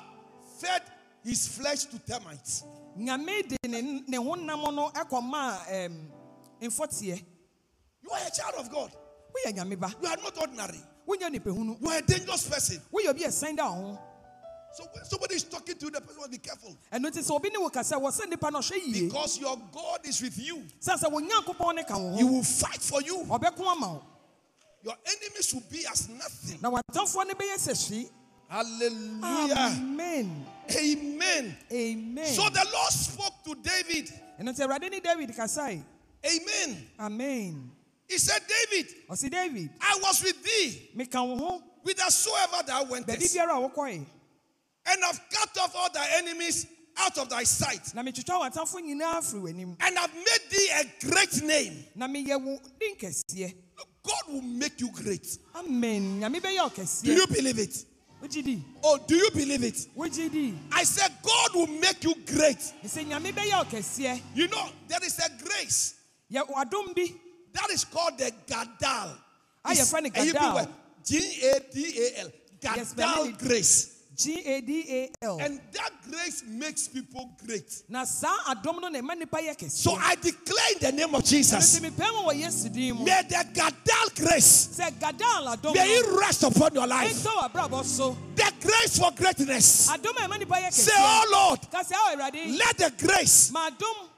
fed 0.60 0.82
his 1.24 1.48
flesh 1.48 1.84
to 1.86 2.00
termites. 2.00 2.64
Nyame 6.62 6.62
de 6.62 6.62
ne 6.62 6.62
ne 6.62 6.62
honam 6.62 6.62
no 6.62 6.62
ɛkɔmaa 6.62 6.62
ɛm 6.62 6.70
mfɔteɛ 6.72 7.26
You 8.04 8.10
are 8.12 8.20
a 8.28 8.32
child 8.32 8.56
of 8.58 8.72
God. 8.72 8.92
woyɛ 9.46 9.54
nyame 9.58 9.80
ba 9.80 9.94
You 10.02 10.08
are 10.10 10.18
not 10.18 10.38
ordinary. 10.38 10.82
You 11.08 11.90
are 11.90 11.98
a 11.98 12.02
dangerous 12.02 12.48
person. 12.50 12.82
woyɛ 12.94 13.10
obi 13.10 13.24
a 13.24 13.28
ɛsɛn 13.28 13.56
da 13.58 13.98
So 14.74 14.84
when 14.94 15.06
somebody 15.06 15.36
is 15.36 15.44
talking 15.46 15.76
to 15.78 15.86
you, 15.86 15.92
the 15.92 16.02
person 16.02 16.18
must 16.18 16.30
be 16.32 16.38
careful. 16.38 16.78
And 16.92 17.02
notice 17.02 17.28
sɛ 17.30 17.36
obi 17.36 17.50
ne 17.50 17.58
wo 17.58 17.70
kasa 17.70 17.96
wɔ 17.96 18.12
sɛ 18.12 18.26
nnipa 18.32 18.52
no 18.52 18.60
ɔhwɛ 18.60 18.86
yie 18.86 19.08
Because 19.08 19.40
your 19.40 19.58
God 19.72 20.06
is 20.06 20.22
with 20.22 20.38
you. 20.38 20.58
sɛ 20.80 20.98
sɛ 20.98 21.12
wo 21.12 21.20
nyankopɔn 21.20 21.76
ne 21.76 21.84
ka 21.84 21.98
wo 21.98 22.16
He 22.16 22.24
will 22.24 22.44
fight 22.44 22.82
for 22.82 23.02
you. 23.02 23.18
ɔbɛko 23.24 23.66
ama 23.72 23.88
wo 23.94 24.04
Your 24.84 24.96
enemies 25.06 25.54
will 25.54 25.64
be 25.72 25.86
as 25.88 26.08
nothing. 26.10 26.60
na 26.62 26.70
watamfoɔ 26.70 27.28
no 27.28 27.34
bɛyɛ 27.34 27.56
sɛ 27.58 27.74
hwee 27.90 28.10
Hallelujah. 28.50 29.56
amen 29.58 30.46
Amen. 30.74 31.58
amen 31.72 32.34
So 32.34 32.48
the 32.50 32.66
Lord 32.72 32.92
spoke 32.94 33.44
to 33.46 33.56
David. 33.56 34.10
ɛno 34.40 34.54
nti 34.54 34.60
awurade 34.66 34.90
ne 34.92 35.00
david 35.00 35.30
Amen. 36.28 36.88
amen. 37.00 37.72
He 38.08 38.18
said, 38.18 38.42
David, 38.48 38.88
ɔse 39.10 39.30
david 39.30 39.70
I 39.82 40.00
was 40.02 40.24
with 40.24 40.42
thee. 40.44 40.90
Meka 40.96 41.26
wo 41.26 41.38
ho 41.38 41.64
whithersoever 41.84 42.64
thou 42.66 42.84
wentest, 42.86 43.36
biara 43.36 43.58
a 43.58 43.70
wokɔe 43.70 44.06
and 44.90 45.04
have 45.04 45.20
cut 45.30 45.58
off 45.62 45.76
all 45.76 45.90
thy 45.94 46.08
enemies 46.18 46.66
out 47.00 47.18
of 47.18 47.30
thy 47.30 47.44
sight, 47.44 47.94
na 47.94 48.02
metwitwa 48.04 48.40
w'atamfoɔ 48.50 48.82
nyinaa 48.82 49.22
firi 49.22 49.42
w'anim 49.42 49.76
and 49.80 49.98
have 49.98 50.14
made 50.14 50.50
thee 50.50 50.70
a 50.80 51.06
great 51.06 51.42
name. 51.44 51.86
na 51.96 52.08
meyɛ 52.08 52.42
wo 52.44 52.60
din 52.80 52.96
kɛseɛ 52.96 53.54
Look, 53.78 53.88
God 54.04 54.34
will 54.34 54.42
make 54.42 54.80
you 54.80 54.90
great. 54.92 55.38
amen. 55.56 56.22
Nyame 56.22 56.42
bɛyɛ 56.42 56.64
wo 56.64 57.04
Do 57.04 57.14
you 57.14 57.28
believe 57.28 57.60
it? 57.60 57.86
Oh, 58.84 58.98
do 58.98 59.16
you 59.16 59.30
believe 59.30 59.64
it? 59.64 59.88
I 60.72 60.84
said, 60.84 61.12
God 61.22 61.54
will 61.54 61.68
make 61.68 62.04
you 62.04 62.16
great. 62.26 62.58
ɛsɛ 62.84 63.06
nyame 63.06 63.32
bɛyɛ 63.34 63.58
wo 63.60 63.64
kɛseɛ 63.66 64.22
You 64.34 64.48
know, 64.48 64.70
there 64.88 65.04
is 65.04 65.20
a 65.20 65.30
grace. 65.44 65.94
yɛ 65.94 65.97
wadom 65.97 65.97
bi 65.97 65.97
that 66.30 67.70
is 67.72 67.84
called 67.86 68.18
the 68.18 68.32
Gadal. 68.48 69.18
Ah, 69.66 69.72
It's 69.72 69.78
your 69.80 69.86
friend 69.88 70.14
Gadal. 70.14 70.68
G 71.06 71.18
A 71.18 71.60
D 71.74 71.94
A 72.00 72.20
L. 72.22 72.32
Gadal 72.62 73.38
grace. 73.38 73.94
g-a-d-a-l 74.18 75.38
And 75.40 75.62
that 75.74 75.92
grace 76.10 76.42
makes 76.48 76.88
people 76.88 77.30
great. 77.46 77.84
na 77.88 78.04
saa 78.04 78.34
adom 78.50 78.82
no 78.82 78.90
na 78.90 79.00
ɛma 79.00 79.14
nnipa 79.14 79.38
yɛ 79.46 79.70
So 79.70 79.94
I 79.94 80.16
declare 80.16 80.72
in 80.74 80.80
the 80.82 80.92
name 80.92 81.14
of 81.14 81.24
Jesus, 81.24 81.80
nti 81.80 81.86
mepɛ 81.92 82.10
mu 82.16 82.28
wɔ 82.28 82.42
yesu 82.42 82.74
din 82.74 82.96
mu 82.96 83.06
may 83.06 83.22
the 83.30 83.46
Gadal 83.54 84.16
grace, 84.16 84.70
sɛ 84.76 84.90
gadal 85.00 85.56
adom 85.56 85.76
may 85.76 85.86
it 85.88 86.20
rest 86.20 86.42
upon 86.42 86.74
your 86.74 86.88
life. 86.88 87.14
ɛntɔ 87.14 87.52
w'abrabɔ 87.52 87.86
so 87.86 88.18
The 88.36 88.52
grace 88.60 88.98
for 88.98 89.12
greatness. 89.12 89.88
adom 89.90 90.18
a 90.18 90.28
ɛma 90.28 90.42
nnipa 90.42 90.64
yɛ 90.66 90.74
Say, 90.74 90.92
oh 90.98 91.30
Lord, 91.32 91.60
ka 91.72 91.84
sɛ 91.84 91.94
ao 91.94 92.16
awurade 92.16 92.58
let 92.58 92.76
the 92.80 92.92
grace 93.06 93.52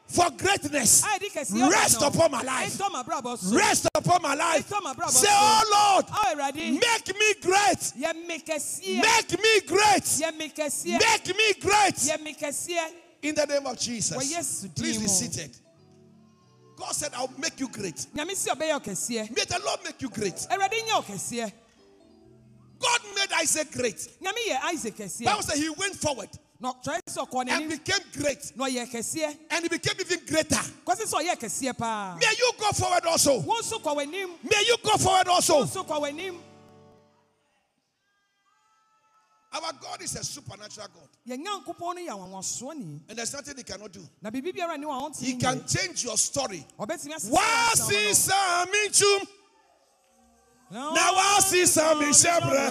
for 0.09 0.29
greatness 0.31 1.03
a 1.03 1.07
yɛde 1.07 1.31
kɛseɛ 1.31 1.69
rest 1.69 2.01
upon 2.01 2.31
my 2.31 2.41
life. 2.41 2.73
ɛntɔ 2.77 2.89
m'abrabɔ 2.91 3.37
so 3.37 3.55
Rest 3.55 3.87
upon 3.93 4.21
my 4.23 4.33
life. 4.33 4.67
Say, 5.09 5.27
oh 5.29 6.01
Lord, 6.01 6.05
make 6.57 7.07
me 7.17 7.33
great. 7.41 7.93
yɛ 7.95 8.27
me 8.27 8.39
kɛseɛ 8.39 9.01
Make 9.01 9.31
me 9.39 9.59
great. 9.67 10.03
yɛ 10.03 10.35
me 10.37 10.49
kɛseɛ 10.49 10.99
Make 10.99 11.27
me 11.37 11.53
great. 11.61 11.95
yɛ 11.95 12.21
me 12.23 12.33
kɛseɛ 12.33 12.91
In 13.21 13.35
the 13.35 13.45
name 13.45 13.65
of 13.67 13.77
Jesus. 13.79 14.65
Please 14.75 14.97
be 14.97 15.07
seated. 15.07 15.55
God 16.75 16.93
said, 16.93 17.11
I'll 17.13 17.31
make 17.37 17.59
you 17.59 17.67
great. 17.67 18.07
nyame 18.15 18.35
si 18.35 18.49
ɔbɛyɛ 18.49 18.73
wo 18.73 18.79
kɛseɛ 18.79 19.35
May 19.35 19.43
the 19.43 19.61
Lord 19.63 19.79
make 19.83 20.01
you 20.01 20.09
great. 20.09 20.47
wo 20.49 21.51
God 22.79 23.01
made 23.15 23.31
Isaac 23.41 23.71
great. 23.71 24.07
nyame 24.23 24.39
yɛ 24.49 24.57
isaac 24.73 24.95
kɛseɛ 24.95 25.25
Bible 25.25 25.43
said 25.43 25.57
he 25.57 25.69
went 25.69 25.95
forward 25.95 26.29
na 26.61 26.73
ɔtwerɛ 26.73 26.99
sɛ 27.07 27.49
and 27.49 27.69
became 27.69 27.99
great. 28.13 28.51
na 28.55 28.65
ɔyɛ 28.65 28.91
kɛseɛ 28.91 29.37
And 29.51 29.63
he 29.63 29.69
became 29.69 29.95
even 29.99 30.25
greater. 30.25 30.55
kɔsi 30.85 31.05
sɛ 31.07 31.23
ɔyɛ 31.23 31.35
kɛseɛ 31.39 31.77
paa 31.77 32.17
May 32.19 32.33
you 32.37 32.51
go 32.59 32.71
forward 32.71 33.05
also. 33.05 33.41
wɔn 33.41 33.61
nso 33.61 33.81
kɔ 33.81 33.95
w'anim 33.95 34.29
May 34.43 34.63
you 34.67 34.77
go 34.83 34.97
forward 34.97 35.27
also. 35.29 35.63
nso 35.63 35.85
kɔ 35.85 36.01
w'anim 36.01 36.37
Our 39.51 39.73
God 39.81 40.01
is 40.03 40.15
a 40.15 40.23
supernatural 40.23 40.87
God. 40.93 41.09
yɛn 41.27 41.43
nyankopɔn 41.45 41.95
no 41.95 42.01
yɛ 42.01 42.09
anwanwasoɔ 42.09 42.75
ni 42.75 43.01
And 43.09 43.17
there's 43.17 43.33
nothing 43.33 43.55
he 43.57 43.63
cannot 43.63 43.91
do. 43.91 44.05
na 44.21 44.29
biribi 44.29 44.53
biara 44.55 44.77
ni 44.77 44.85
wɔn 44.85 45.17
He 45.19 45.35
can 45.37 45.65
change 45.65 46.03
your 46.03 46.17
story. 46.17 46.65
ɔbɛtumi 46.77 47.29
Wasi 47.31 48.13
sami 48.13 48.89
chum. 48.91 49.27
na 50.71 50.91
Na 50.93 51.13
wasi 51.13 51.65
sami 51.65 52.07
shebre. 52.07 52.69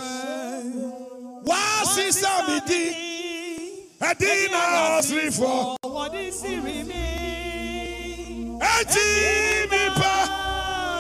Wasi 1.43 2.13
sami 2.13 2.61
di. 2.67 3.08
Edina 4.01 4.97
asrifo. 4.99 5.77
wɔde 5.85 6.23
siri 6.33 6.83
mi 6.89 7.03
Eti 8.61 9.09
mi 9.71 9.83
pa. 9.99 10.15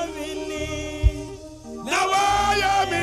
Arini. 0.02 0.66
Na 1.86 1.98
waya 2.10 2.74
mi. 2.90 3.02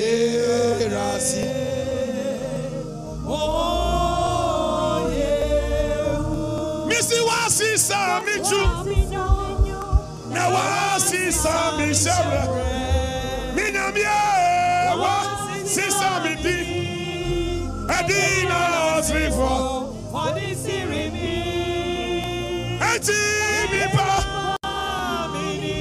Erasi. 0.00 1.42
Eh, 1.42 3.26
oh, 3.26 5.10
yeah. 5.18 6.86
Missy 6.88 7.18
wasi 7.28 7.70
sami 7.78 8.34
chum. 8.48 8.70
Na 10.34 10.44
wasi 10.54 11.32
sami 11.32 11.88
shebre. 12.02 12.42
Minyamie 13.54 14.06
wasi 14.06 14.39
sami 16.50 16.64
di. 16.64 17.70
Edina 17.98 18.60
asrifo. 18.98 19.50
wɔde 20.12 20.54
siri 20.62 21.04
mi 21.14 21.30
Eti 22.80 23.20
mi 23.70 23.82
pa. 23.94 24.08
Arini. 24.64 25.78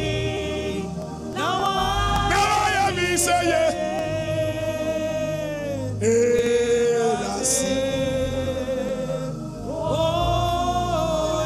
na 1.33 1.47
Na 2.29 2.39
waya 2.49 2.85
mi 2.95 3.07
seye. 3.17 3.63
Erasi. 6.01 7.75
Oh. 9.65 11.45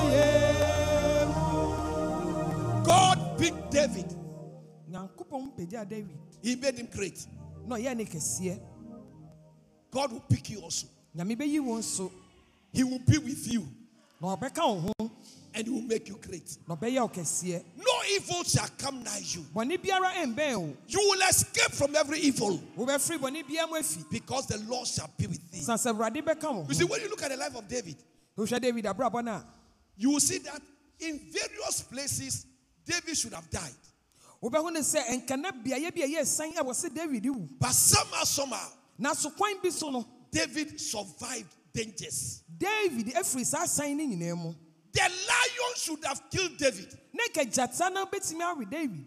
God 2.83 3.17
picked 3.37 3.71
David. 3.71 4.09
nyankopɔn 4.89 5.43
pagya 5.57 5.85
david 5.89 6.17
He 6.41 6.55
made 6.55 6.77
him 6.77 6.87
great. 6.93 7.25
ne 7.67 8.03
kɛseɛ 8.05 8.59
God 9.93 10.11
will 10.11 10.19
pick 10.21 10.49
you 10.49 10.59
also. 10.61 10.87
nyame 11.15 11.35
bɛyi 11.37 11.59
wo 11.63 11.77
nso 11.77 12.11
He 12.71 12.83
will 12.83 12.99
be 12.99 13.17
with 13.19 13.47
you 13.53 13.67
na 14.19 14.35
ɔbɛka 14.35 14.57
wo 14.57 14.91
ho 14.99 15.11
and 15.55 15.67
he 15.67 15.71
will 15.71 15.81
make 15.83 16.07
you 16.09 16.17
great. 16.17 16.57
na 16.67 16.75
ɔbɛyɛ 16.75 17.01
wo 17.01 17.07
kɛseɛ 17.09 17.63
No 17.77 17.93
evil 18.15 18.43
shall 18.43 18.67
come 18.77 19.03
nigh 19.03 19.21
you. 19.23 19.41
bɔne 19.53 19.77
biara 19.77 20.11
ɛmbɛn 20.25 20.75
You 20.87 20.99
will 20.99 21.21
escape 21.29 21.71
from 21.73 21.95
every 21.95 22.19
evil 22.19 22.57
wobɛfiri 22.77 23.19
bɔne 23.19 23.43
biara 23.47 23.69
mu 23.69 23.75
afi 23.77 24.09
because 24.09 24.47
the 24.47 24.57
Lord 24.59 24.87
shall 24.87 25.09
be 25.17 25.27
with 25.27 25.51
thee. 25.51 25.59
san 25.59 25.77
sɛ 25.77 25.93
awurade 25.95 26.23
bɛka 26.23 26.51
wo 26.53 26.65
You 26.67 26.73
see, 26.73 26.83
when 26.85 27.01
you 27.01 27.09
look 27.09 27.21
at 27.21 27.29
the 27.31 27.37
life 27.37 27.55
of 27.55 27.67
David, 27.67 27.95
wohwɛ 28.37 28.59
david 28.59 28.85
abrabɔ 28.85 29.23
no 29.23 29.43
you 29.95 30.09
will 30.09 30.19
see 30.19 30.39
that 30.39 30.59
in 30.99 31.19
various 31.31 31.81
places, 31.83 32.45
David 32.85 33.15
should 33.15 33.33
have 33.33 33.47
died. 33.51 33.75
wobɛhu 34.41 34.73
ne 34.73 34.79
sɛ 34.79 35.05
nkana 35.27 35.51
beaeɛ 35.63 35.93
bi 35.93 36.01
a 36.01 36.07
ɛyɛ 36.07 36.25
san 36.25 36.49
a 36.57 36.63
wɔse 36.63 36.91
david 36.93 37.25
wu 37.27 37.47
But 37.59 37.73
somehow, 37.73 38.23
somehow, 38.23 38.69
nanso 38.99 39.29
kwan 39.35 39.59
bi 39.61 39.69
so 39.69 39.89
no 39.89 40.05
David 40.31 40.79
survived 40.79 41.53
dangers. 41.73 42.43
david 42.57 43.13
afiri 43.15 43.45
saa 43.45 43.65
san 43.65 43.97
no 43.97 44.03
nyinaa 44.03 44.35
mu 44.37 44.53
The 44.93 45.01
lion 45.01 45.73
should 45.75 46.03
have 46.05 46.21
killed 46.29 46.57
David. 46.57 46.97
na 47.13 47.23
nka 47.29 47.45
gyata 47.45 47.89
no 47.93 48.05
bɛtumi 48.05 48.41
awe 48.41 48.65
david 48.69 49.05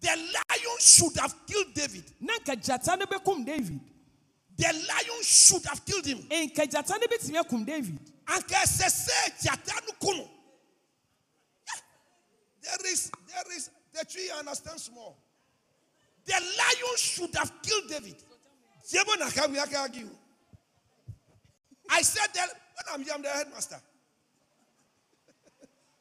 The 0.00 0.14
lion 0.16 0.78
should 0.80 1.16
have 1.18 1.34
killed 1.46 1.74
David. 1.74 2.04
na 2.20 2.34
nka 2.38 2.56
gyata 2.56 2.98
no 2.98 3.06
bɛkum 3.06 3.44
david 3.44 3.80
The 4.56 4.72
lion 4.72 5.22
should 5.22 5.64
have 5.66 5.84
killed 5.84 6.06
him. 6.06 6.18
gyata 6.28 6.98
no 7.00 7.06
bɛtumi 7.06 7.38
akum 7.42 7.64
david 7.66 7.98
Anka 8.28 8.66
sese 8.66 9.32
jata 9.42 9.74
no 9.86 9.92
kuno. 10.00 10.28
There 12.62 12.92
is, 12.92 13.10
there 13.26 13.56
is, 13.56 13.70
the 13.94 14.04
tree 14.04 14.30
understand 14.38 14.78
small. 14.78 15.16
The 16.26 16.34
lion 16.34 16.96
should 16.98 17.34
have 17.36 17.50
killed 17.62 17.88
David. 17.88 18.16
I 21.90 22.02
said 22.02 22.28
that 22.34 22.48
when 22.48 22.94
I'm 22.94 23.02
here, 23.04 23.12
I'm 23.14 23.22
the 23.22 23.28
headmaster. 23.28 23.76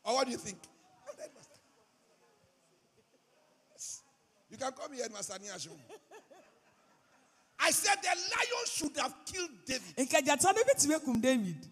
or 0.05 0.13
what 0.15 0.25
do 0.25 0.31
you 0.31 0.38
think? 0.38 0.57
I'm 1.09 1.15
the 1.17 1.21
headmaster. 1.23 1.53
Yes. 3.73 4.01
You 4.49 4.57
can 4.57 4.71
call 4.71 4.88
me 4.89 4.97
headmaster 4.99 5.33
Niashim. 5.33 5.71
I 7.59 7.71
said 7.71 7.95
the 8.01 8.07
lion 8.09 8.65
should 8.67 8.95
have 8.97 9.13
killed 9.25 9.49
David. 9.65 9.95
nka 9.97 10.21
gyata 10.21 10.53
no 10.55 10.63
bɛtumi 10.63 10.95
akum 10.95 11.21
david 11.21 11.67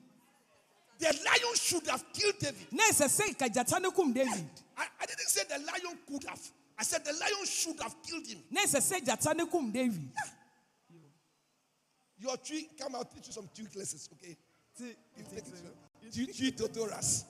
The 0.97 1.05
lion 1.05 1.55
should 1.55 1.87
have 1.87 2.03
killed 2.11 2.39
David. 2.39 2.67
na 2.71 2.83
ɛsɛ 2.89 3.07
sɛ 3.07 3.29
nka 3.35 3.49
gyata 3.53 3.79
no 3.81 3.91
kum 3.91 4.11
david 4.11 4.49
I, 4.77 4.87
I 4.99 5.05
didn't 5.05 5.29
say 5.29 5.43
the 5.47 5.59
lion 5.59 5.97
could 6.09 6.23
have. 6.27 6.41
I 6.77 6.83
said 6.83 7.05
the 7.05 7.13
lion 7.13 7.45
should 7.45 7.79
have 7.81 7.95
killed 8.03 8.25
him. 8.27 8.39
na 8.49 8.61
ɛsɛ 8.61 8.81
sɛ 8.81 8.99
gyata 9.05 9.35
no 9.37 9.45
kum 9.45 9.71
david 9.71 10.09
Your 12.19 12.37
tree, 12.37 12.69
come 12.79 12.95
out, 12.95 13.11
teach 13.13 13.27
you 13.27 13.33
some 13.33 13.49
tree 13.53 13.67
lessons, 13.75 14.09
okay? 14.13 14.35
You 14.79 15.23
take 15.29 15.47
it. 15.47 16.13
Tree, 16.13 16.27
tree 16.27 16.51
tutorials. 16.51 17.25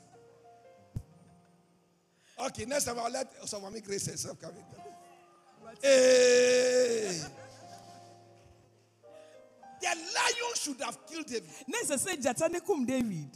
Okay, 2.47 2.65
next 2.65 2.85
time 2.85 2.97
I'll 2.99 3.11
let 3.11 3.27
some 3.47 3.61
mommy 3.61 3.81
Grace 3.81 4.07
herself 4.07 4.39
come 4.39 4.51
in. 4.51 4.63
Hey. 5.81 7.21
The 9.81 9.87
lion 9.87 10.55
should 10.55 10.81
have 10.81 10.97
killed 11.05 11.25
David, 11.27 11.49
na 11.67 11.77
ɛsɛ 11.77 11.97
sɛ 11.97 12.21
gyata 12.21 12.51
no 12.51 12.59
kum 12.59 12.85
david 12.85 13.29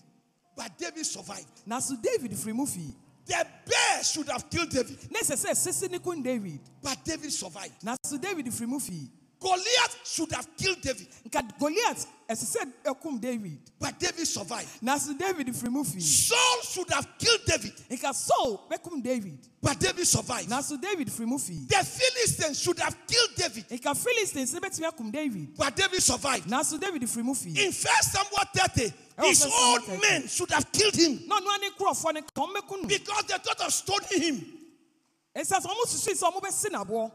but 0.56 0.78
David 0.78 1.06
survived. 1.06 1.48
nanso 1.68 2.02
david 2.02 2.32
firi 2.32 2.54
mu 2.56 2.66
fii 2.66 2.94
The 3.26 3.46
bear 3.66 4.04
should 4.04 4.28
have 4.30 4.50
killed 4.50 4.70
David, 4.70 5.12
na 5.12 5.20
ɛsɛ 5.20 5.36
sɛ 5.36 5.56
sisi 5.56 5.92
no 5.92 6.00
kum 6.00 6.24
david 6.24 6.60
but 6.82 7.04
David 7.06 7.32
survived. 7.32 7.82
nanso 7.84 8.20
david 8.20 8.48
firi 8.48 8.68
mu 8.68 8.80
fii 8.80 9.08
Goliath 9.40 10.00
should 10.04 10.32
have 10.34 10.48
killed 10.58 10.82
David, 10.82 11.08
nka 11.30 11.58
goliath 11.60 12.06
ɛsɛ 12.30 12.46
sɛ 12.58 12.74
ɛkum 12.86 13.22
david. 13.22 13.58
But 13.80 13.98
David 13.98 14.28
survived. 14.28 14.68
nanso 14.84 15.18
david 15.18 15.48
firi 15.48 15.72
mu 15.72 15.84
fii 15.84 16.02
Saul 16.02 16.62
should 16.64 16.90
have 16.92 17.08
killed 17.18 17.40
David, 17.46 17.74
nka 17.90 18.14
saul 18.14 18.68
bɛkum 18.70 19.02
david. 19.02 19.40
But 19.62 19.80
David 19.80 20.06
survived. 20.08 20.50
nanso 20.50 20.80
david 20.82 21.08
firi 21.08 21.26
mu 21.26 21.38
fii 21.38 21.68
The 21.70 21.86
Philistines 21.86 22.60
should 22.62 22.80
have 22.80 22.96
killed 23.08 23.30
David, 23.38 23.70
nka 23.70 23.96
philistines 23.96 24.54
no 24.54 24.60
bɛtumi 24.60 24.92
akum 24.92 25.12
david. 25.12 25.56
But 25.58 25.74
David 25.76 26.04
survived. 26.04 26.48
nanso 26.50 26.78
david 26.80 27.04
firi 27.04 27.24
mu 27.24 27.34
fii 27.34 27.58
In 27.66 27.72
First 27.72 28.12
Samuel 28.12 28.44
30, 28.54 28.94
Oh, 29.22 29.28
his 29.30 29.42
First 29.44 29.54
Samuel 29.56 29.74
own 29.74 29.82
30. 29.82 30.02
men 30.02 30.28
should 30.28 30.52
have 30.52 30.70
killed 30.72 30.96
him. 30.96 31.22
Na 31.28 31.40
ɔno 31.40 31.48
ane 31.56 31.72
nkurɔfoɔ 31.72 32.14
no 32.14 32.22
ka 32.22 32.42
ɔmbɛku 32.46 32.82
no 32.82 32.88
because 32.90 33.24
they 33.24 33.38
thought 33.38 33.62
of 33.62 33.74
stoning 33.74 34.22
him, 34.22 34.59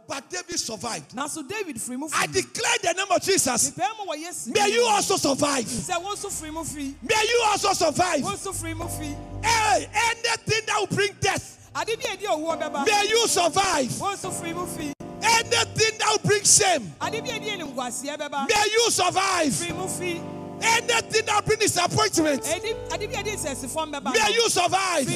but 0.09 0.31
David 0.31 0.59
survived. 0.59 1.11
nanso 1.15 1.47
david 1.49 1.77
firi 1.77 1.99
mu 1.99 2.09
I 2.15 2.27
declare 2.27 2.79
the 2.83 2.93
name 2.95 3.07
of 3.11 3.23
Jesus. 3.23 3.71
mepɛɛ 3.71 3.99
mu 3.99 4.13
wɔ 4.13 4.23
yesu 4.23 4.55
May 4.55 4.73
you 4.73 4.83
also 4.85 5.17
survive. 5.17 5.65
sɛ 5.65 5.95
wɔn 6.03 6.15
nso 6.17 6.31
firi 6.31 6.53
mu 6.53 6.61
fii 6.65 6.95
May 7.03 7.23
you 7.29 7.43
also 7.47 7.73
survive. 7.73 8.21
wɔn 8.23 8.35
nso 8.37 8.53
firi 8.55 8.77
mu 8.77 8.85
fii 8.85 9.17
Hey, 9.45 9.89
anything 9.93 10.63
that 10.67 10.77
will 10.79 10.87
bring 10.87 11.11
death, 11.21 11.71
ade 11.77 11.97
bi 11.99 12.13
a 12.13 12.17
ɛdi 12.17 12.27
owuo 12.27 12.59
bɛba 12.61 12.87
may 12.87 13.09
you 13.09 13.27
survive. 13.29 13.91
wɔn 13.91 14.17
nso 14.17 14.31
firi 14.33 14.55
mu 14.55 14.67
fii 14.67 14.93
Anything 15.27 15.99
that 15.99 16.09
will 16.11 16.29
bring 16.29 16.45
shame, 16.45 16.93
ade 17.01 17.23
bi 17.23 17.29
a 17.31 17.39
ɛdi 17.41 17.59
animguaseɛ 17.59 18.19
bɛba 18.19 18.49
may 18.49 18.65
you 18.73 18.91
survive. 18.91 19.53
firi 19.53 19.75
mu 19.77 19.87
fii 19.87 20.21
Anything 20.63 21.27
that 21.27 21.35
will 21.35 21.43
bring 21.43 21.59
disappointment, 21.59 22.47
Edi- 22.47 22.75
ade 22.93 23.11
bi 23.11 23.19
a 23.19 23.23
ɛdi 23.23 23.37
nsɛsifɔm 23.37 23.93
bɛba 23.93 24.13
may 24.15 24.33
you 24.35 24.49
survive. 24.49 25.07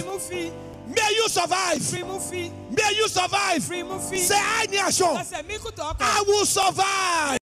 Firi 0.88 0.88
mu 0.88 0.88
fii 0.88 1.00
May 1.00 1.14
you 1.14 1.28
survive. 1.28 1.80
firi 1.80 2.04
mu 2.04 2.18
fii 2.18 2.50
May 2.70 2.94
you 2.96 3.08
survive. 3.08 3.62
firi 3.62 3.82
mu 3.86 3.98
fii 3.98 4.18
Say, 4.18 4.36
I 4.38 4.66
need 4.70 4.94
sure. 4.94 5.08
kasɛ 5.16 5.46
mi 5.46 5.58
kuta 5.58 5.96
I 6.00 6.24
will 6.26 6.46
survive. 6.46 7.38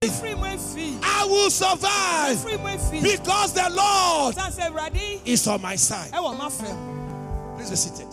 I 1.03 1.27
will 1.29 1.51
survive 1.51 2.37
firi 2.39 2.59
mu 2.59 2.69
efii 2.69 3.03
because 3.03 3.53
the 3.53 3.71
Lord 3.71 4.35
is 5.25 5.47
on 5.47 5.63
my 5.63 5.77
side. 5.77 6.11
ɛwɔ 6.13 6.37
ma 6.39 6.49
fɛm 6.49 7.57
Please 7.57 7.71
be 7.71 7.77
seated. 7.77 8.07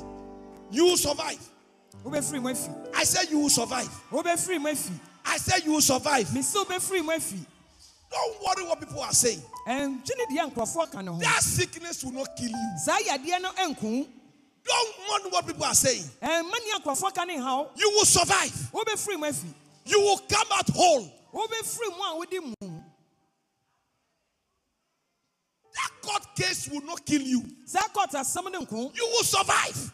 You 0.71 0.85
will 0.85 0.97
survive. 0.97 1.39
wobɛfiri 2.05 2.41
mu 2.41 2.49
efii 2.49 2.95
I 2.95 3.03
said 3.03 3.29
you 3.29 3.39
will 3.39 3.49
survive. 3.49 3.89
wobɛfiri 4.11 4.59
mu 4.61 4.69
efii 4.69 4.99
I 5.25 5.37
said 5.37 5.63
you 5.65 5.73
will 5.73 5.81
survive. 5.81 6.27
mesi 6.29 6.55
wobɛfiri 6.63 7.03
mu 7.03 7.11
efii 7.11 7.45
Don't 8.11 8.43
worry 8.45 8.63
what 8.67 8.79
people 8.79 9.01
are 9.01 9.11
saying. 9.13 9.41
ɛngye 9.67 10.11
ne 10.17 10.37
deɛ 10.37 10.51
nkurɔfoɔ 10.53 10.91
ka 10.91 11.01
ne 11.01 11.11
ho 11.11 11.17
That 11.19 11.41
sickness 11.43 12.03
will 12.03 12.11
not 12.13 12.35
kill 12.37 12.49
you. 12.49 12.71
Saa 14.65 14.73
yadeɛ 14.73 15.23
no 15.23 15.23
ɛnko 15.23 15.23
Don't 15.23 15.23
mind 15.23 15.31
what 15.33 15.47
people 15.47 15.65
are 15.65 15.75
saying. 15.75 16.03
Eh, 16.21 16.27
ɛmma 16.41 16.51
nea 16.65 16.79
nkurɔfoɔ 16.79 17.13
ka 17.13 17.23
ne 17.25 17.37
ha 17.37 17.57
wo 17.61 17.71
You 17.75 17.89
will 17.91 18.05
survive. 18.05 18.69
You 19.85 19.99
will 19.99 20.17
come 20.19 20.47
out 20.51 20.69
whole. 20.69 21.11
wobɛfiri 21.33 21.89
mu 21.97 22.53
a 22.53 22.83
That 25.73 25.91
court 26.03 26.35
case 26.35 26.67
will 26.69 26.81
not 26.81 27.03
kill 27.05 27.21
you. 27.21 27.43
saa 27.65 27.87
kɔɔt 27.93 28.11
asɛm 28.11 28.51
no 28.51 28.61
nko 28.61 28.95
You 28.95 29.05
will 29.07 29.23
survive. 29.23 29.91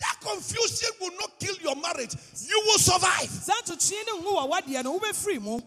That 0.00 0.20
confusion 0.22 0.90
will 1.00 1.10
not 1.20 1.38
kill 1.38 1.56
your 1.56 1.76
marriage. 1.76 2.14
You 2.46 2.62
will 2.66 2.78
survive. 2.78 3.28
saa 3.30 3.60
ntotwe 3.62 4.04
ne 4.06 4.22
ngu 4.22 4.30
wɔ 4.36 4.50
wadeɛ 4.50 4.84
no 4.84 4.98
wobɛfiri 4.98 5.40
mu 5.40 5.60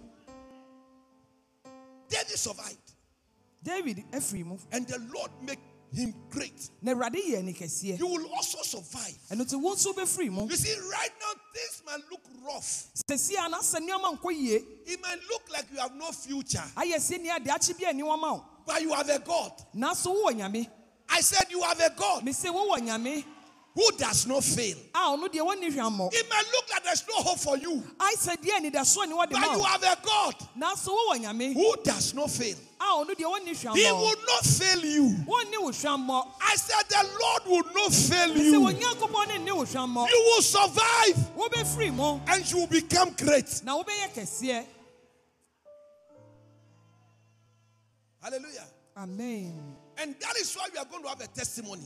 David 2.10 2.38
survived. 2.38 2.78
david 3.64 4.04
And 4.72 4.88
the 4.88 5.00
Lord 5.14 5.32
make 5.42 5.60
him 5.94 6.14
great. 6.30 6.70
na 6.82 6.94
awurade 6.94 7.16
yɛ 7.22 7.44
ne 7.44 7.54
kɛseɛ 7.54 8.00
You 8.00 8.08
will 8.08 8.28
also 8.36 8.62
survive. 8.64 9.18
ɛno 9.32 9.44
nti 9.46 9.56
wo 9.62 9.74
nso 9.74 9.94
wobɛfiri 9.94 10.32
mu 10.32 10.48
You 10.50 10.56
see, 10.56 10.74
right 10.92 11.12
now, 11.20 11.34
things 11.54 11.82
might 11.86 12.02
look 12.12 12.22
rough. 12.44 12.88
sɛsi 13.10 13.34
a 13.46 13.50
na 13.50 13.60
sɛ 13.60 13.80
nneɔma 13.80 14.20
nkɔ 14.20 14.32
yie 14.36 14.64
It 14.86 15.02
might 15.02 15.20
look 15.30 15.44
like 15.52 15.66
you 15.72 15.80
have 15.80 15.94
no 15.96 16.12
future, 16.12 16.64
ayɛ 16.76 16.96
sɛ 16.96 17.20
nnia 17.20 17.44
de 17.44 17.50
akye 17.52 17.78
bi 17.80 17.86
ani 17.90 18.04
wɔma 18.04 18.22
wo 18.34 18.46
but 18.66 18.82
you 18.82 18.94
have 18.94 19.10
a 19.10 19.20
God. 19.20 19.52
I 21.10 21.20
said, 21.22 21.48
You 21.52 21.62
have 21.64 21.80
a 21.80 21.92
God 21.98 22.24
mese 22.24 22.46
wowɔ 22.46 22.78
nyame 22.80 23.24
who 23.76 23.92
does 23.98 24.28
not 24.28 24.44
fail. 24.44 24.78
a 24.94 25.00
ɔno 25.00 25.28
deɛ 25.28 25.42
wɔnni 25.42 25.72
hwammɔ 25.74 26.14
It 26.14 26.30
might 26.30 26.46
look 26.52 26.70
like 26.72 26.84
there's 26.84 27.04
no 27.08 27.16
hope 27.24 27.40
for 27.40 27.58
you, 27.58 27.84
I 28.00 28.12
ai 28.12 28.16
sɛ 28.16 28.38
deɛ 28.38 28.60
anidasoɔ 28.60 29.08
ne 29.08 29.16
wɔde 29.16 29.32
but 29.32 29.42
you 29.52 29.64
have 29.64 29.84
a 29.84 29.98
God 30.04 30.36
nanso 30.58 30.90
wowɔ 30.90 31.18
nyame 31.24 31.54
who 31.54 31.76
does 31.84 32.14
not 32.14 32.30
fail. 32.30 32.56
a 32.80 32.84
ɔno 32.84 33.10
deɛ 33.16 33.26
wɔnni 33.26 33.76
He 33.76 33.92
will 33.92 34.16
not 34.28 34.46
fail 34.46 34.86
you. 34.86 35.04
wɔnni 35.26 35.62
wo 35.62 35.72
hwammɔ 35.72 36.32
I 36.42 36.56
said, 36.56 36.84
The 36.90 37.10
Lord 37.20 37.46
will 37.66 37.74
not 37.74 37.94
fail 37.94 38.38
you. 38.38 38.60
onyankopɔn 38.62 39.28
ne 39.28 39.38
nni 39.52 39.56
wo 39.56 39.66
hwammɔ 39.66 40.08
You 40.10 40.34
will 40.36 40.42
survive 40.42 41.30
and 42.28 42.52
you 42.52 42.58
will 42.58 42.68
become 42.68 43.12
great. 43.14 43.62
na 43.64 43.82
wobɛyɛ 43.82 44.14
kɛseɛ 44.14 44.66
Hallelujah. 48.22 48.68
amen 48.98 49.76
And 49.98 50.16
that 50.20 50.36
is 50.38 50.54
why 50.56 50.68
we 50.72 50.78
are 50.80 50.86
going 50.86 51.04
to 51.04 51.10
have 51.10 51.22
a 51.22 51.28
testimony. 51.28 51.84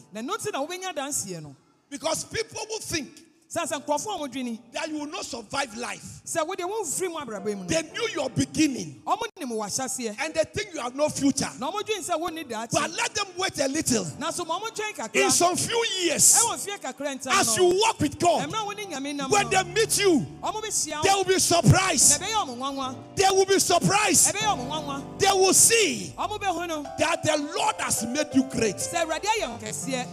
Na 1.92 1.98
ɛno 1.98 2.00
nti 2.00 2.04
na 2.04 2.08
wobɛnya 2.08 2.08
danseɛ 2.08 2.08
no 2.08 2.08
Because 2.08 2.24
people 2.26 2.62
will 2.70 2.80
think 2.80 3.24
sɛ 3.50 3.66
sɛ 3.66 3.82
nkurɔfoɔ 3.82 4.16
a 4.16 4.28
modwini 4.28 4.60
that 4.74 4.90
you 4.90 5.00
will 5.00 5.06
not 5.08 5.24
survive 5.24 5.74
life. 5.78 6.04
sɛ 6.26 6.46
wode 6.46 6.60
womfiri 6.60 7.08
mu 7.10 7.16
abrabɔ 7.16 7.46
mu 7.56 7.64
no 7.64 7.68
They 7.68 7.82
knew 7.82 8.08
your 8.14 8.30
beginning 8.30 9.02
ɔmo 9.08 9.22
nim 9.40 9.50
w'ahyɛseɛ 9.52 10.18
and 10.20 10.34
they 10.34 10.44
think 10.54 10.74
you 10.74 10.82
have 10.82 10.94
no 10.96 11.08
future. 11.08 11.50
na 11.58 11.72
ɔmodwene 11.72 12.04
sɛ 12.04 12.20
wonni 12.20 12.44
But 12.50 12.70
daakye 12.72 12.98
let 12.98 13.16
them 13.16 13.28
wait 13.38 13.58
a 13.60 13.68
little. 13.70 14.04
nanso 14.20 14.46
ma 14.46 14.60
ɔmotwɛn 14.60 14.90
In 14.90 14.96
kakra 14.96 15.32
some 15.32 15.56
few 15.56 15.86
years, 16.02 16.36
ɛwɔ 16.44 16.56
mfeɛ 16.58 16.82
kakra 16.82 17.16
ntam 17.18 17.40
as 17.40 17.56
you 17.56 17.64
walk 17.82 18.00
with 18.02 18.20
God, 18.20 18.50
ɛmmerɛ 18.50 18.62
a 18.62 18.66
wone 18.66 18.76
nyame 18.92 19.16
nam 19.16 19.32
when 19.32 19.50
they 19.50 19.64
meet 19.64 19.98
you, 19.98 20.26
they 20.44 21.14
will 21.14 21.24
be 21.24 21.40
surprised. 21.40 22.20
ɛbɛyɛ 22.22 22.34
ɔmo 22.34 22.58
nwanwa 22.58 22.96
They 23.16 23.30
will 23.32 23.46
be 23.46 23.60
surprised. 23.60 24.36
ɛbɛyɛ 24.36 24.58
ɔmo 24.58 24.68
nwanwa 24.68 25.20
They 25.20 25.32
will 25.32 25.54
see 25.54 26.14
ɔmo 26.18 26.38
bɛhu 26.38 26.68
no 26.68 26.84
that 27.00 27.24
the 27.24 27.38
Lord 27.56 27.76
has 27.80 28.04
made 28.08 28.28
you 28.34 28.44
great. 28.44 28.76
sɛ 28.76 29.06
awurade 29.06 29.24
ayɛ 29.24 29.48
wo 29.54 29.58
kɛseɛ 29.66 30.06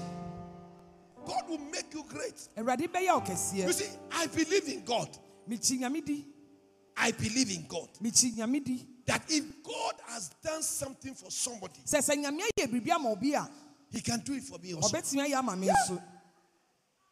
God 1.27 1.49
will 1.49 1.59
make 1.59 1.93
you 1.95 2.05
great. 2.09 2.49
awurade 2.57 2.89
bɛyɛ 2.89 3.27
wo 3.27 3.67
You 3.67 3.73
see, 3.73 3.89
I 4.13 4.27
believe 4.27 4.69
in 4.69 4.85
God. 4.85 5.09
mekyi 5.49 5.79
nyame 5.81 6.05
di 6.05 6.25
I 6.97 7.11
believe 7.13 7.51
in 7.51 7.67
God. 7.69 7.89
mekyi 8.03 8.37
nyame 8.37 8.65
di 8.65 8.87
that 9.07 9.23
if 9.29 9.45
God 9.63 9.95
has 10.07 10.31
done 10.43 10.63
something 10.63 11.15
for 11.15 11.31
somebody, 11.31 11.81
sɛ 11.85 11.99
sɛ 11.99 12.17
nyame 12.25 12.41
ayɛ 12.59 12.67
biribi 12.71 12.91
ama 12.91 13.11
obi 13.11 13.35
a 13.35 13.49
He 13.91 14.01
can 14.01 14.21
do 14.21 14.35
it 14.35 14.43
for 14.43 14.59
me 14.59 14.75
also. 14.75 14.97
ɔbɛtumi 14.97 15.27
ayɛ 15.29 15.35
ama 15.39 15.57
me 15.57 15.69
nso 15.69 16.03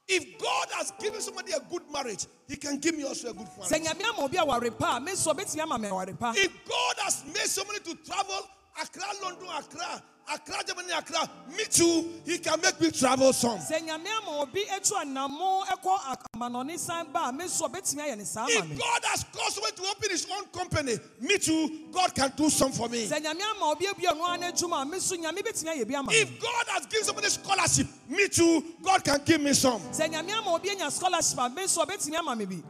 If 0.08 0.36
God 0.38 0.68
has 0.72 0.92
given 1.00 1.20
somebody 1.20 1.52
a 1.52 1.60
good 1.60 1.82
marriage, 1.92 2.26
He 2.48 2.56
can 2.56 2.78
give 2.78 2.96
me 2.96 3.04
also 3.04 3.30
a 3.30 3.32
good 3.34 3.46
marriage. 3.56 3.82
nyame 3.86 4.02
ama 4.04 4.22
obi 4.24 4.36
aware 4.36 4.70
pa 4.72 4.96
a 4.96 5.00
me 5.00 5.12
nso 5.12 5.32
ɔbɛtumi 5.34 5.60
ama 5.60 5.78
me 5.78 5.88
aware 5.88 6.14
pa 6.14 6.32
If 6.36 6.52
God 6.68 6.96
has 7.04 7.24
made 7.26 7.46
somebody 7.48 7.80
to 7.80 7.94
travel 8.04 8.48
Accra, 8.80 9.02
London, 9.22 9.48
Accra, 9.54 10.02
Accra, 10.30 10.62
Germany, 10.66 10.92
Accra, 10.96 11.28
me 11.56 11.64
too, 11.68 12.08
He 12.24 12.38
can 12.38 12.60
make 12.60 12.80
me 12.80 12.90
travel 12.90 13.32
some. 13.32 13.58
sɛ 13.58 13.80
nyame 13.82 14.06
ama 14.22 14.40
obi 14.42 14.64
atu 14.70 14.92
anamo 14.94 15.64
ɛkɔ 15.66 15.98
amanɔne 16.36 16.78
san 16.78 17.06
me 17.36 17.44
nso 17.44 17.68
ɔbɛtumi 17.68 17.98
ayɛ 18.00 18.16
ne 18.18 18.24
saa 18.24 18.46
If 18.48 18.78
God 18.78 19.04
has 19.04 19.24
caused 19.32 19.54
somebody 19.54 19.76
to 19.76 19.82
open 19.82 20.10
his 20.10 20.26
own 20.32 20.46
company, 20.46 20.98
me 21.20 21.38
too, 21.38 21.88
God 21.92 22.14
can 22.14 22.32
do 22.36 22.48
some 22.50 22.70
for 22.72 22.88
me. 22.88 23.06
sɛ 23.08 23.20
nyame 23.22 23.40
ama 23.56 23.72
obi 23.72 23.86
abue 23.86 24.06
ɔno 24.06 24.22
ara 24.28 24.38
n'adwuma 24.38 24.88
me 24.88 24.98
nso 24.98 25.16
nyame 25.18 25.38
bɛtumi 25.42 25.76
ayɛ 25.84 25.88
bi 26.06 26.12
If 26.14 26.40
God 26.40 26.66
has 26.68 26.86
given 26.86 27.04
somebody 27.04 27.28
scholarship, 27.28 27.88
me 28.08 28.28
too, 28.28 28.64
God 28.82 29.04
can 29.04 29.20
give 29.24 29.40
me 29.40 29.52
some. 29.52 29.80
sɛ 29.90 30.08
nyame 30.10 30.30
ama 30.32 30.54
obi 30.54 30.70
anya 30.70 30.90
scholarship 30.90 31.36
me 31.54 31.62
nso 31.64 31.84
ɔbɛtumi 31.84 32.16
ama 32.18 32.36
me 32.36 32.44
bi 32.46 32.62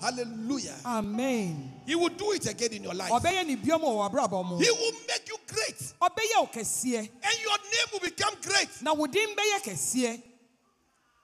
Hallelujah. 0.00 0.76
amen 0.84 1.73
He 1.86 1.94
will 1.94 2.08
do 2.08 2.32
it 2.32 2.46
again 2.48 2.72
in 2.72 2.82
your 2.84 2.94
life. 2.94 3.10
ɔbɛyɛ 3.10 3.46
ne 3.46 3.56
biom 3.56 3.80
wɔ 3.82 4.10
w'abrabɔ 4.10 4.44
mu 4.48 4.58
He 4.58 4.70
will 4.70 4.92
make 5.06 5.28
you 5.28 5.36
great, 5.46 5.76
ɔbɛyɛ 6.00 6.40
wo 6.40 6.46
kɛseɛ 6.46 6.98
and 6.98 7.40
your 7.42 7.58
name 7.58 7.88
will 7.92 8.00
become 8.00 8.34
great. 8.42 8.68
na 8.82 8.92
wo 8.94 9.06
din 9.06 9.28
bɛyɛ 9.36 9.62
kɛseɛ 9.62 10.22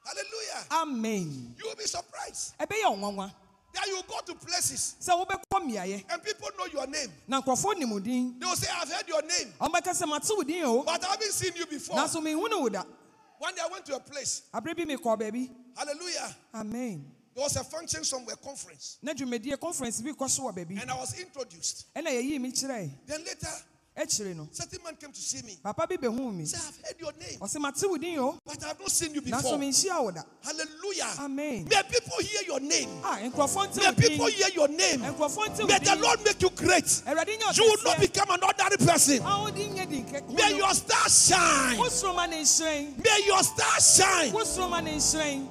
Hallelujah. 0.05 0.67
amen 0.71 1.55
You 1.59 1.67
will 1.69 1.77
be 1.77 1.85
surprised 1.85 2.55
ɛbɛyɛ 2.59 2.91
wo 2.91 2.97
nwanwa 2.97 3.33
that 3.73 3.87
you 3.87 4.03
go 4.09 4.19
to 4.27 4.35
places 4.35 4.97
sɛ 5.01 5.13
wobɛkɔ 5.27 5.63
mmeaeɛ 5.63 6.05
and 6.11 6.23
people 6.25 6.49
know 6.59 6.67
your 6.67 6.87
name. 6.87 7.11
na 7.29 7.41
nkurɔfoɔ 7.41 7.79
nim 7.79 7.91
wo 7.91 7.99
din 8.01 8.37
They 8.39 8.47
will 8.47 8.57
say, 8.57 8.69
I've 8.73 8.91
heard 8.91 9.09
your 9.09 9.23
name, 9.23 9.55
ɔmbɛka 9.61 9.93
sɛ 9.95 10.09
mate 10.09 10.29
wo 10.29 10.43
din 10.43 10.65
o 10.65 10.83
but 10.83 11.05
I 11.05 11.11
haven't 11.13 11.33
seen 11.33 11.53
you 11.57 11.67
before. 11.67 11.97
nanso 11.97 12.21
menhunu 12.23 12.61
wo 12.61 12.69
da 12.69 12.83
One 13.39 13.55
day 13.55 13.63
I 13.65 13.69
went 13.69 13.87
to 13.87 13.97
a 13.97 14.01
place. 14.01 14.43
aberɛ 14.53 14.77
bi 14.77 14.85
mekɔ 14.95 15.19
baabi 15.19 15.51
Hallelujah. 15.77 16.37
amen 16.55 17.05
There 17.41 17.47
was 17.47 17.57
a 17.57 17.65
function 17.65 18.05
somewhere, 18.05 18.37
conference, 18.37 18.99
na 19.03 19.15
dwumadie 19.15 19.59
conference 19.59 20.03
bi 20.03 20.11
kɔ 20.11 20.29
so 20.29 20.43
wɔ 20.43 20.55
baabi 20.59 20.79
and 20.83 20.91
I 20.91 20.95
was 20.95 21.19
introduced. 21.19 21.87
ɛna 21.97 22.09
yɛyii 22.11 22.39
me 22.39 22.53
kyerɛe 22.53 22.91
Then 23.07 23.25
later, 23.25 23.49
certain 24.53 24.83
man 24.85 24.95
came 24.97 25.11
to 25.11 25.21
see 25.23 25.41
me. 25.47 25.57
papa 25.63 25.87
bi 25.89 25.97
bɛhuu 25.97 26.35
me 26.37 26.45
Say, 26.45 26.59
I've 26.59 26.77
heard 26.85 27.01
your 27.01 27.13
name, 27.19 27.39
ɔse 27.41 27.59
mate 27.59 27.83
wo 27.89 27.97
din 27.97 28.19
o 28.19 28.39
but 28.45 28.63
I've 28.63 28.79
not 28.79 28.91
seen 28.91 29.15
you 29.15 29.23
before. 29.23 29.57
menhyia 29.57 30.03
wo 30.03 30.11
da 30.11 30.21
Hallelujah. 30.45 31.15
amen 31.21 31.65
May 31.71 31.83
people 31.89 32.19
hear 32.21 32.43
your 32.47 32.61
name. 32.61 32.91
a 33.03 33.31
nkurɔfoɔ 33.31 33.69
nte 33.73 33.77
May 33.97 34.09
people 34.09 34.27
hear 34.27 34.49
your 34.55 34.69
name. 34.69 35.01
nkurɔfoɔ 35.01 35.61
wo 35.61 35.67
May 35.67 35.79
the 35.79 35.97
Lord 35.97 36.23
make 36.23 36.43
you 36.43 36.51
great. 36.51 36.85
nyɛ 36.85 37.57
You 37.57 37.65
will 37.65 37.85
not 37.85 38.01
become 38.01 38.29
an 38.33 38.45
ordinary 38.45 38.77
person. 38.77 39.21
Ah, 39.25 39.41
a 39.41 39.45
wo 39.45 39.51
din 39.51 39.73
nyɛ 39.73 39.89
din 39.89 40.05
kɛ 40.05 40.29
May 40.29 40.59
your 40.59 40.75
star 40.75 41.09
shine. 41.09 41.79
wo 41.79 41.87
soroma 41.89 42.29
ne 42.29 42.43
nhyerɛn 42.43 43.03
May 43.03 43.25
your 43.25 43.43
star 43.43 43.81
shine. 43.81 44.31
wo 44.31 44.41
soroma 44.45 44.85
ne 44.85 44.97
nhyerɛn 44.99 45.49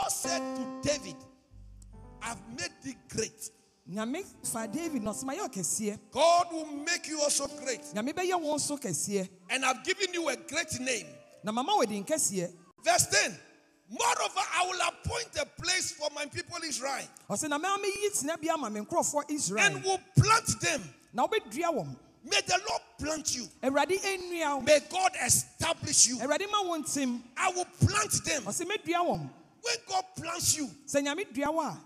God 0.00 0.08
said 0.12 0.38
to 0.56 0.88
David, 0.88 1.16
I've 2.22 2.38
made 2.56 2.70
thee 2.82 2.96
great. 3.08 3.50
nyame 3.90 4.22
fa 4.44 4.66
david 4.68 5.02
na 5.02 5.12
ɔsema 5.12 5.34
yɛ 5.34 5.48
ɔkɛseɛ 5.48 5.98
God 6.10 6.46
will 6.52 6.66
make 6.66 7.08
you 7.08 7.20
also 7.20 7.46
great. 7.46 7.80
nyame 7.94 8.12
bɛyɛ 8.12 8.40
wo 8.40 8.54
nso 8.56 8.78
kɛseɛ 8.78 9.28
And 9.50 9.64
I've 9.64 9.82
given 9.84 10.12
you 10.12 10.28
a 10.28 10.36
great 10.36 10.78
name. 10.80 11.06
na 11.42 11.52
mama 11.52 11.72
wo 11.76 11.84
din 11.84 12.04
kɛseɛ 12.04 12.52
Verse 12.84 13.06
10. 13.06 13.38
Moreover, 13.90 14.40
I 14.54 14.66
will 14.66 14.80
appoint 14.88 15.30
a 15.40 15.46
place 15.62 15.92
for 15.92 16.08
my 16.14 16.26
people 16.26 16.58
Israel 16.64 17.06
ɔsɛ 17.30 17.48
na 17.48 17.58
mɛma 17.58 17.78
meyi 17.82 18.10
tena 18.12 18.36
bi 18.40 18.48
ama 18.52 18.68
me 18.70 18.80
nkurɔfoɔ 18.80 19.22
and 19.28 19.38
israel 19.38 19.80
will 19.84 20.00
plant 20.16 20.60
them. 20.60 20.94
na 21.12 21.26
wobɛdua 21.26 21.74
wɔn 21.74 21.96
May 22.24 22.40
the 22.46 22.60
Lord 22.68 22.82
plant 22.98 23.34
you. 23.36 23.48
awurade 23.62 23.98
ɛnnua 24.02 24.56
wo 24.56 24.60
May 24.60 24.80
God 24.90 25.12
establish 25.24 26.08
you. 26.08 26.16
awurade 26.18 26.50
ma 26.50 26.62
wo 26.62 26.76
ntim 26.78 27.22
I 27.38 27.50
will 27.52 27.64
plant 27.80 28.12
them. 28.24 28.42
ɔsɛ 28.44 28.66
mɛdua 28.66 29.06
wɔn 29.06 29.30
When 29.62 29.76
God 29.88 30.04
plants 30.16 30.56
you 30.56 30.66
sɛ 30.86 31.02
nyame 31.04 31.32
dua 31.32 31.50
wo 31.52 31.60
a 31.60 31.78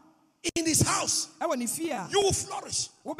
in 0.56 0.66
his 0.66 0.82
house, 0.82 1.28
ɛwɔ 1.40 1.56
ne 1.58 1.66
fie 1.66 1.90
a 1.90 2.06
you 2.10 2.20
will 2.20 2.32
flourish. 2.32 2.88
When 3.04 3.16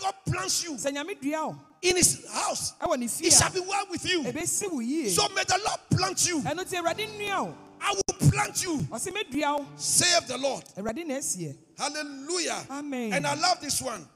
God 0.00 0.14
plants 0.26 0.64
you 0.64 0.72
sɛ 0.72 0.92
nyame 0.94 1.20
dua 1.20 1.48
wo 1.48 1.56
in 1.82 1.96
his 1.96 2.26
house, 2.30 2.72
ɛwɔ 2.80 2.98
ne 2.98 3.06
fie 3.08 3.26
it 3.26 3.32
shall 3.32 3.50
be 3.52 3.60
well 3.60 3.86
with 3.90 4.04
you. 4.08 4.22
ɛbɛsi 4.24 4.70
wo 4.72 4.80
yie 4.80 5.10
So 5.10 5.28
may 5.30 5.44
the 5.44 5.60
Lord 5.64 5.80
plant 5.90 6.26
you. 6.28 6.40
ɛno 6.40 6.64
nti 6.64 6.76
awurade 6.78 7.06
nnua 7.18 7.54
I 7.82 7.92
will 7.94 8.30
plant 8.30 8.62
you. 8.62 8.76
ɔsɛ 8.78 9.12
mɛdua 9.12 9.58
wo 9.60 9.66
Save 9.76 10.26
the 10.28 10.38
Lord. 10.38 10.64
awurade 10.76 11.06
na 11.06 11.14
asiɛ 11.14 11.56
Hallelujah. 11.78 12.66
Amen. 12.70 13.12
And 13.14 13.26
I 13.26 13.34
love 13.34 13.60
this 13.62 13.80
one. 13.80 14.06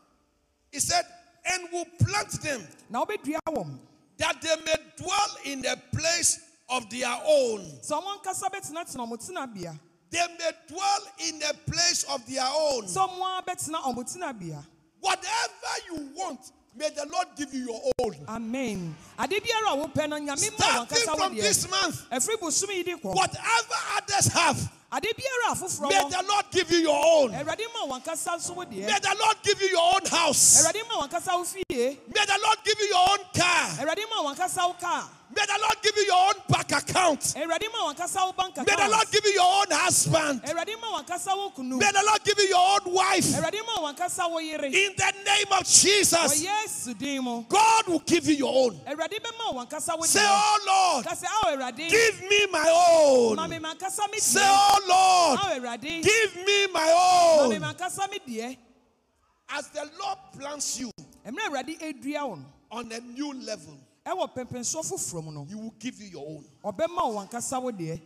He 0.70 0.80
said, 0.80 1.04
and 1.46 1.68
will 1.72 1.86
plant 1.98 2.30
them 2.42 2.66
na 2.90 3.04
wobɛdua 3.04 3.38
wɔn 3.48 3.78
that 4.18 4.40
they 4.42 4.54
may 4.64 4.74
dwell 4.96 5.36
in 5.44 5.60
the 5.62 5.78
place 5.96 6.40
of 6.76 6.90
their 6.90 7.16
own. 7.26 7.60
sɛ 7.82 7.92
ɔmo 8.02 8.18
ankasa 8.18 8.50
bɛtenatena 8.50 9.06
ɔmo 9.06 9.16
tenabea 9.18 9.78
They 10.10 10.20
may 10.38 10.50
dwell 10.68 11.00
in 11.26 11.38
the 11.40 11.54
place 11.66 12.04
of 12.04 12.24
their 12.26 12.44
own. 12.46 12.84
sɛ 12.84 13.08
ɔmo 13.08 13.38
a 13.38 13.42
bɛtena 13.42 13.82
ɔmo 13.82 14.04
tenabea 14.04 14.64
Whatever 15.00 15.74
you 15.86 15.96
want, 16.16 16.40
may 16.74 16.88
the 16.88 17.06
Lord 17.12 17.26
give 17.36 17.52
you 17.52 17.66
your 17.66 17.82
own. 18.00 18.16
amen 18.28 18.96
ade 19.18 19.40
biara 19.40 19.72
a 19.74 19.76
wopɛ 19.88 20.08
no 20.08 20.16
nyame 20.18 20.26
ma 20.58 20.84
Starting 20.86 21.14
from 21.16 21.34
this 21.36 21.68
month, 21.70 22.08
ɛfiri 22.10 22.40
bosom 22.40 22.70
yi 22.70 22.82
de 22.82 22.92
whatever 22.92 23.74
others 23.96 24.26
have, 24.32 24.56
ade 24.92 25.04
biara 25.14 25.52
a 25.52 25.54
foforɔ 25.54 25.88
may 25.90 26.08
the 26.10 26.24
Lord 26.28 26.44
give 26.52 26.70
you 26.70 26.78
your 26.78 27.04
own. 27.04 27.32
awurade 27.32 27.64
ma 27.74 27.86
wankasa 27.98 28.36
nso 28.38 28.54
wo 28.56 28.64
deɛ 28.64 28.86
May 28.86 28.98
the 28.98 29.16
Lord 29.20 29.36
give 29.42 29.60
you 29.60 29.68
your 29.68 29.94
own 29.94 30.06
house. 30.06 30.62
awurade 30.64 30.82
ma 30.88 31.06
wankasa 31.06 31.54
May 31.70 31.98
the 32.26 32.38
Lord 32.42 32.58
give 32.64 32.80
you 32.80 32.86
your 32.86 33.08
own 33.10 33.18
car. 33.34 35.04
Awurade 35.34 35.34
ma 35.34 35.34
wankasa 35.34 35.34
wo 35.34 35.34
kaa 35.34 35.34
May 35.34 35.46
the 35.46 35.58
Lord 35.60 35.82
give 35.82 35.96
you 35.96 36.02
your 36.04 36.26
own 36.26 36.34
bank 36.48 36.72
account. 36.72 37.20
awurade 37.36 37.66
ma 37.72 37.92
wankasa 37.92 38.24
wo 38.26 38.32
bank 38.32 38.56
May 38.56 38.64
the 38.76 38.88
Lord 38.90 39.10
give 39.10 39.24
you 39.24 39.32
your 39.32 39.52
own 39.60 39.66
husband. 39.70 40.42
awurade 40.42 40.80
ma 40.80 40.98
wankasa 41.02 41.36
wo 41.36 41.50
kunu 41.50 41.78
May 41.78 41.90
the 41.92 42.02
Lord 42.06 42.24
give 42.24 42.38
you 42.38 42.48
your 42.48 42.80
own 42.80 42.92
wife. 42.94 43.24
awurade 43.24 43.60
ma 43.66 43.92
wankasa 43.92 44.30
wo 44.30 44.38
yere 44.38 44.66
In 44.66 44.92
the 44.96 45.12
name 45.24 45.52
of 45.58 45.64
Jesus, 45.66 46.44
God 47.48 47.86
will 47.88 48.00
give 48.00 48.26
you 48.26 48.34
your 48.34 48.54
own. 48.70 48.74
awurade 48.86 49.18
bɛma 49.20 49.52
wo 49.52 49.64
wankasa 49.64 49.96
wo 49.98 50.04
Say, 50.04 50.20
Oh 50.22 50.58
Lord, 50.66 51.06
ka 51.06 51.14
sɛ 51.14 51.24
ao 51.26 51.50
oh, 51.52 51.56
awurade 51.56 51.88
give 51.90 52.20
me 52.28 52.46
my 52.50 52.68
own. 52.68 53.36
Say, 54.18 54.40
Oh 54.42 54.78
Lord, 54.88 55.40
oh, 55.42 55.76
give 55.80 56.36
me 56.46 56.66
my 56.72 57.40
own. 57.40 57.60
mankasa 57.60 58.10
me 58.10 58.18
deɛ 58.26 58.56
As 59.50 59.68
the 59.68 59.88
Lord 60.00 60.18
plants 60.38 60.78
you 60.80 60.90
mmerɛ 61.26 61.48
awurade 61.50 61.78
adua 61.80 62.28
wo 62.28 62.34
no 62.36 62.44
on 62.70 62.90
a 62.90 62.98
new 63.00 63.32
level, 63.34 63.78
ɛwɔ 64.06 64.34
pɛmpɛnsoɔ 64.34 64.84
foforɔ 64.84 65.24
mu 65.24 65.32
no 65.32 65.44
He 65.44 65.54
will 65.54 65.74
give 65.78 66.00
you 66.00 66.08
your 66.08 66.26
own. 66.26 66.44
ɔbɛma 66.64 66.96
wo 67.12 67.14
wankasa 67.26 67.60
wo 67.62 67.70
deɛ 67.70 68.00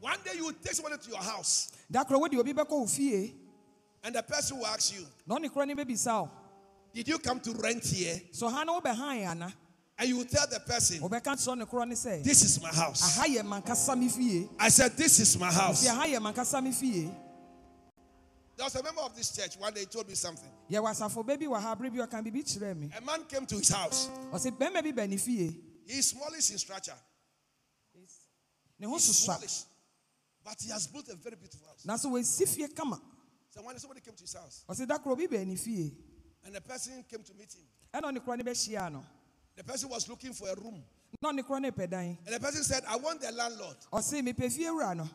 One 0.00 0.18
day 0.24 0.32
you 0.36 0.44
will 0.46 0.52
take 0.52 0.74
somebody 0.74 1.02
to 1.02 1.08
your 1.10 1.22
house, 1.22 1.72
da 1.90 2.04
korɔ 2.04 2.20
wode 2.20 2.34
obi 2.36 2.52
bɛkɔ 2.52 2.70
wo 2.70 2.86
fie 2.86 3.34
and 4.02 4.14
the 4.14 4.22
person 4.22 4.58
will 4.58 4.66
ask 4.66 4.92
you, 4.94 5.06
na 5.26 5.36
ɔne 5.38 5.50
korɔ 5.50 5.66
ne 5.66 5.74
bɛbisa 5.74 6.22
wo 6.22 6.30
Did 6.92 7.08
you 7.08 7.18
come 7.18 7.40
to 7.40 7.52
rent 7.52 7.84
here? 7.84 8.20
so 8.32 8.48
ha 8.48 8.62
na 8.64 8.78
wobɛhae 8.80 9.26
ana 9.28 9.52
And 9.98 10.08
you 10.08 10.16
will 10.18 10.24
tell 10.24 10.46
the 10.48 10.60
person, 10.60 10.98
wobɛka 11.00 11.22
kyerɛ 11.34 11.58
ne 11.58 11.64
korɔ 11.64 11.88
ne 11.88 11.94
sɛ 11.94 12.22
This 12.22 12.42
is 12.44 12.60
my 12.62 12.68
house. 12.68 13.02
aha 13.18 13.26
yɛ 13.26 13.42
mankasa 13.42 13.98
me 13.98 14.08
fie 14.08 14.48
I 14.58 14.68
said, 14.68 14.92
This 14.96 15.18
is 15.20 15.38
my 15.38 15.50
house. 15.52 15.84
There 18.56 18.64
was 18.64 18.74
a 18.76 18.82
member 18.84 19.00
of 19.00 19.16
this 19.16 19.34
church 19.34 19.56
one 19.58 19.72
day 19.74 19.80
he 19.80 19.86
told 19.86 20.08
me 20.08 20.14
something. 20.14 20.50
yɛwɔ 20.70 20.90
asafo 20.94 21.26
ba 21.26 21.36
bi 21.36 21.46
wɔ 21.46 21.60
ha 21.60 21.74
berɛ 21.74 21.90
bi 21.92 21.98
ɔka 22.06 22.22
biribi 22.24 22.44
kyerɛɛ 22.44 22.76
me 22.78 22.90
A 22.96 23.00
man 23.00 23.24
came 23.24 23.46
to 23.46 23.56
his 23.56 23.68
house. 23.68 24.08
ɔsɛ 24.32 24.56
bɛrima 24.58 24.82
bi 24.82 24.92
ba 24.92 25.06
ne 25.06 25.16
fie 25.16 25.60
He's 25.86 26.08
smallish 26.10 26.50
in 26.50 26.58
structure. 26.58 26.94
He's 28.78 29.16
smallish. 29.16 29.64
But 30.42 30.56
he 30.60 30.70
has 30.70 30.86
built 30.86 31.08
a 31.08 31.14
very 31.16 31.36
beautiful 31.36 31.66
house. 31.68 31.84
nanso 31.84 32.10
wɔasi 32.10 32.48
fie 32.48 32.68
kama 32.68 33.00
So 33.50 33.62
when 33.62 33.78
somebody 33.78 34.00
came 34.00 34.14
to 34.14 34.22
his 34.22 34.34
house, 34.34 34.64
ɔsɛ 34.68 34.86
da 34.86 34.98
korɔ 34.98 35.12
obi 35.12 35.26
baa 35.26 35.44
ne 35.44 35.56
fie 35.56 35.92
and 36.44 36.54
the 36.54 36.60
person 36.60 37.04
came 37.08 37.22
to 37.22 37.32
meet 37.34 37.52
him. 37.52 37.64
ɛna 37.92 38.12
ɔne 38.12 38.24
korɔ 38.24 38.38
ne 38.38 38.44
bɛhyiaa 38.44 38.92
no 38.92 39.04
The 39.56 39.64
person 39.64 39.88
was 39.88 40.08
looking 40.08 40.32
for 40.32 40.48
a 40.48 40.54
room. 40.54 40.84
na 41.22 41.32
ɔne 41.32 41.42
korɔ 41.42 41.60
ne 41.60 41.70
pɛ 41.70 41.90
dan 41.90 42.18
And 42.26 42.34
the 42.34 42.40
person 42.40 42.62
said, 42.62 42.84
I 42.86 42.96
want 42.96 43.20
the 43.20 43.32
landlord. 43.32 43.76
ɔse 43.92 44.22
mepɛ 44.22 44.52
fie 44.52 44.64
wura 44.64 44.96
no 44.96 45.08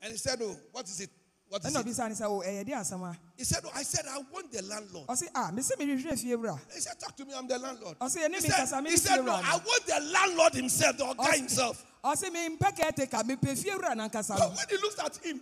And 0.00 0.12
he 0.12 0.18
said, 0.18 0.38
Oh, 0.42 0.56
what 0.72 0.86
is 0.88 1.00
it? 1.00 1.10
What 1.54 1.64
is 1.66 1.72
ɛna 1.72 1.80
it? 1.80 1.86
ɔbisa 1.86 2.08
ne 2.08 2.14
sɛ 2.16 2.24
o 2.28 2.42
ɛyɛ 2.42 2.64
de 2.66 2.72
asɛm 2.72 3.02
a 3.08 3.16
He 3.36 3.44
said, 3.44 3.62
Oh, 3.64 3.70
I 3.72 3.82
said, 3.84 4.06
I 4.10 4.18
want 4.32 4.50
the 4.50 4.60
landlord. 4.62 5.06
ɔse 5.06 5.28
a 5.32 5.52
mese 5.52 5.70
mehwehwɛ 5.78 6.18
fie 6.18 6.34
wura 6.34 6.58
He 6.74 6.80
said, 6.80 6.98
Talk 6.98 7.16
to 7.16 7.24
me, 7.24 7.32
I'm 7.32 7.46
the 7.46 7.58
landlord. 7.60 7.96
ɔse 8.00 8.16
ɛne 8.16 8.24
He 8.24 8.28
me 8.28 8.40
said, 8.40 8.50
kasa 8.50 8.82
me 8.82 8.90
he 8.90 8.96
ne 8.96 9.00
said 9.00 9.16
fie 9.18 9.22
No, 9.24 9.32
wura 9.32 9.40
I 9.44 9.56
no 9.56 9.62
want 9.64 9.86
the 9.86 10.00
landlord 10.12 10.54
himself, 10.54 10.96
the 10.98 11.04
guy 11.14 11.14
Ɔse- 11.14 11.36
himself. 11.36 11.84
ɔse 12.04 12.24
mempɛ 12.30 12.76
kɛteka 12.76 13.22
mepɛ 13.22 13.56
fie 13.62 13.70
wura 13.70 13.94
nankasa 13.94 14.36
But 14.36 14.38
no 14.40 14.48
when 14.56 14.66
he 14.68 14.76
looks 14.78 14.98
at 14.98 15.16
him, 15.24 15.40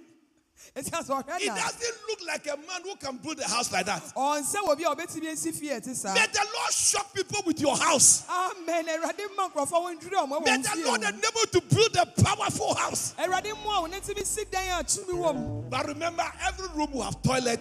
ɛti 0.76 0.90
asɛ 0.90 1.22
ɔhwɛ 1.22 1.38
he 1.38 1.46
na 1.48 1.54
doesn't 1.56 1.96
look 2.08 2.18
like 2.26 2.46
a 2.46 2.56
man 2.56 2.82
who 2.82 2.96
can 2.96 3.16
build 3.18 3.38
a 3.40 3.48
house 3.48 3.70
like 3.72 3.86
that. 3.86 4.02
ɔnsɛ 4.16 4.56
wɔ 4.66 4.76
bi 4.78 4.84
a 4.84 4.94
ɔbɛtumi 4.96 5.32
asi 5.32 5.52
fie 5.52 5.68
ɛte 5.70 5.94
saa 5.94 6.14
May 6.14 6.26
the 6.26 6.46
Lord 6.54 6.72
shock 6.72 7.12
people 7.14 7.42
with 7.46 7.60
your 7.60 7.76
house. 7.76 8.24
amen 8.28 8.86
awurade 8.86 9.36
ma 9.36 9.48
nkurɔfoɔ 9.48 10.00
wɔndwiri 10.00 10.14
ɔmo 10.28 10.44
May 10.44 10.56
the 10.58 10.82
Lord 10.86 11.02
enable 11.02 11.40
you 11.40 11.46
to 11.46 11.60
build 11.62 11.96
a 11.96 12.06
powerful 12.22 12.74
house. 12.74 13.14
awurade 13.18 13.52
mmoa 13.52 13.80
wo 13.82 13.86
ne 13.86 14.00
tumi 14.00 14.24
si 14.24 14.44
dan 14.50 14.80
a 14.80 14.84
tumi 14.84 15.12
wɔ 15.14 15.34
mu 15.34 15.62
But 15.68 15.86
remember, 15.86 16.24
every 16.46 16.68
room 16.74 16.92
will 16.92 17.02
have 17.02 17.22
toilet 17.22 17.60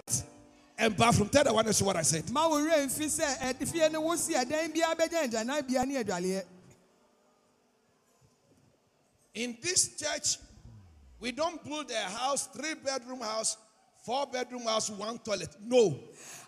and 0.78 0.96
bathroom. 0.96 1.28
Tell 1.28 1.44
the 1.44 1.52
one 1.52 1.64
that's 1.66 1.80
what 1.82 1.96
I 1.96 2.02
said. 2.02 2.30
ma 2.30 2.48
wo 2.48 2.56
werɛ 2.56 2.86
mfi 2.86 3.06
sɛ 3.06 3.38
ɛde 3.38 3.68
fie 3.70 3.88
no 3.90 4.00
wo 4.00 4.16
si 4.16 4.34
ɛdan 4.34 4.74
biara 4.74 4.94
bɛgya 4.96 5.28
agyanabea 5.30 5.86
ne 5.86 6.02
adwaleɛ 6.02 6.44
In 9.34 9.56
this 9.62 9.96
church, 9.96 10.36
we 11.22 11.30
don't 11.32 11.62
build 11.64 11.90
a 11.90 12.10
house, 12.10 12.48
three 12.48 12.74
bedroom 12.84 13.20
house, 13.20 13.56
four 14.04 14.26
bedroom 14.26 14.62
house, 14.64 14.90
one 14.90 15.18
toilet. 15.18 15.56
No. 15.64 15.96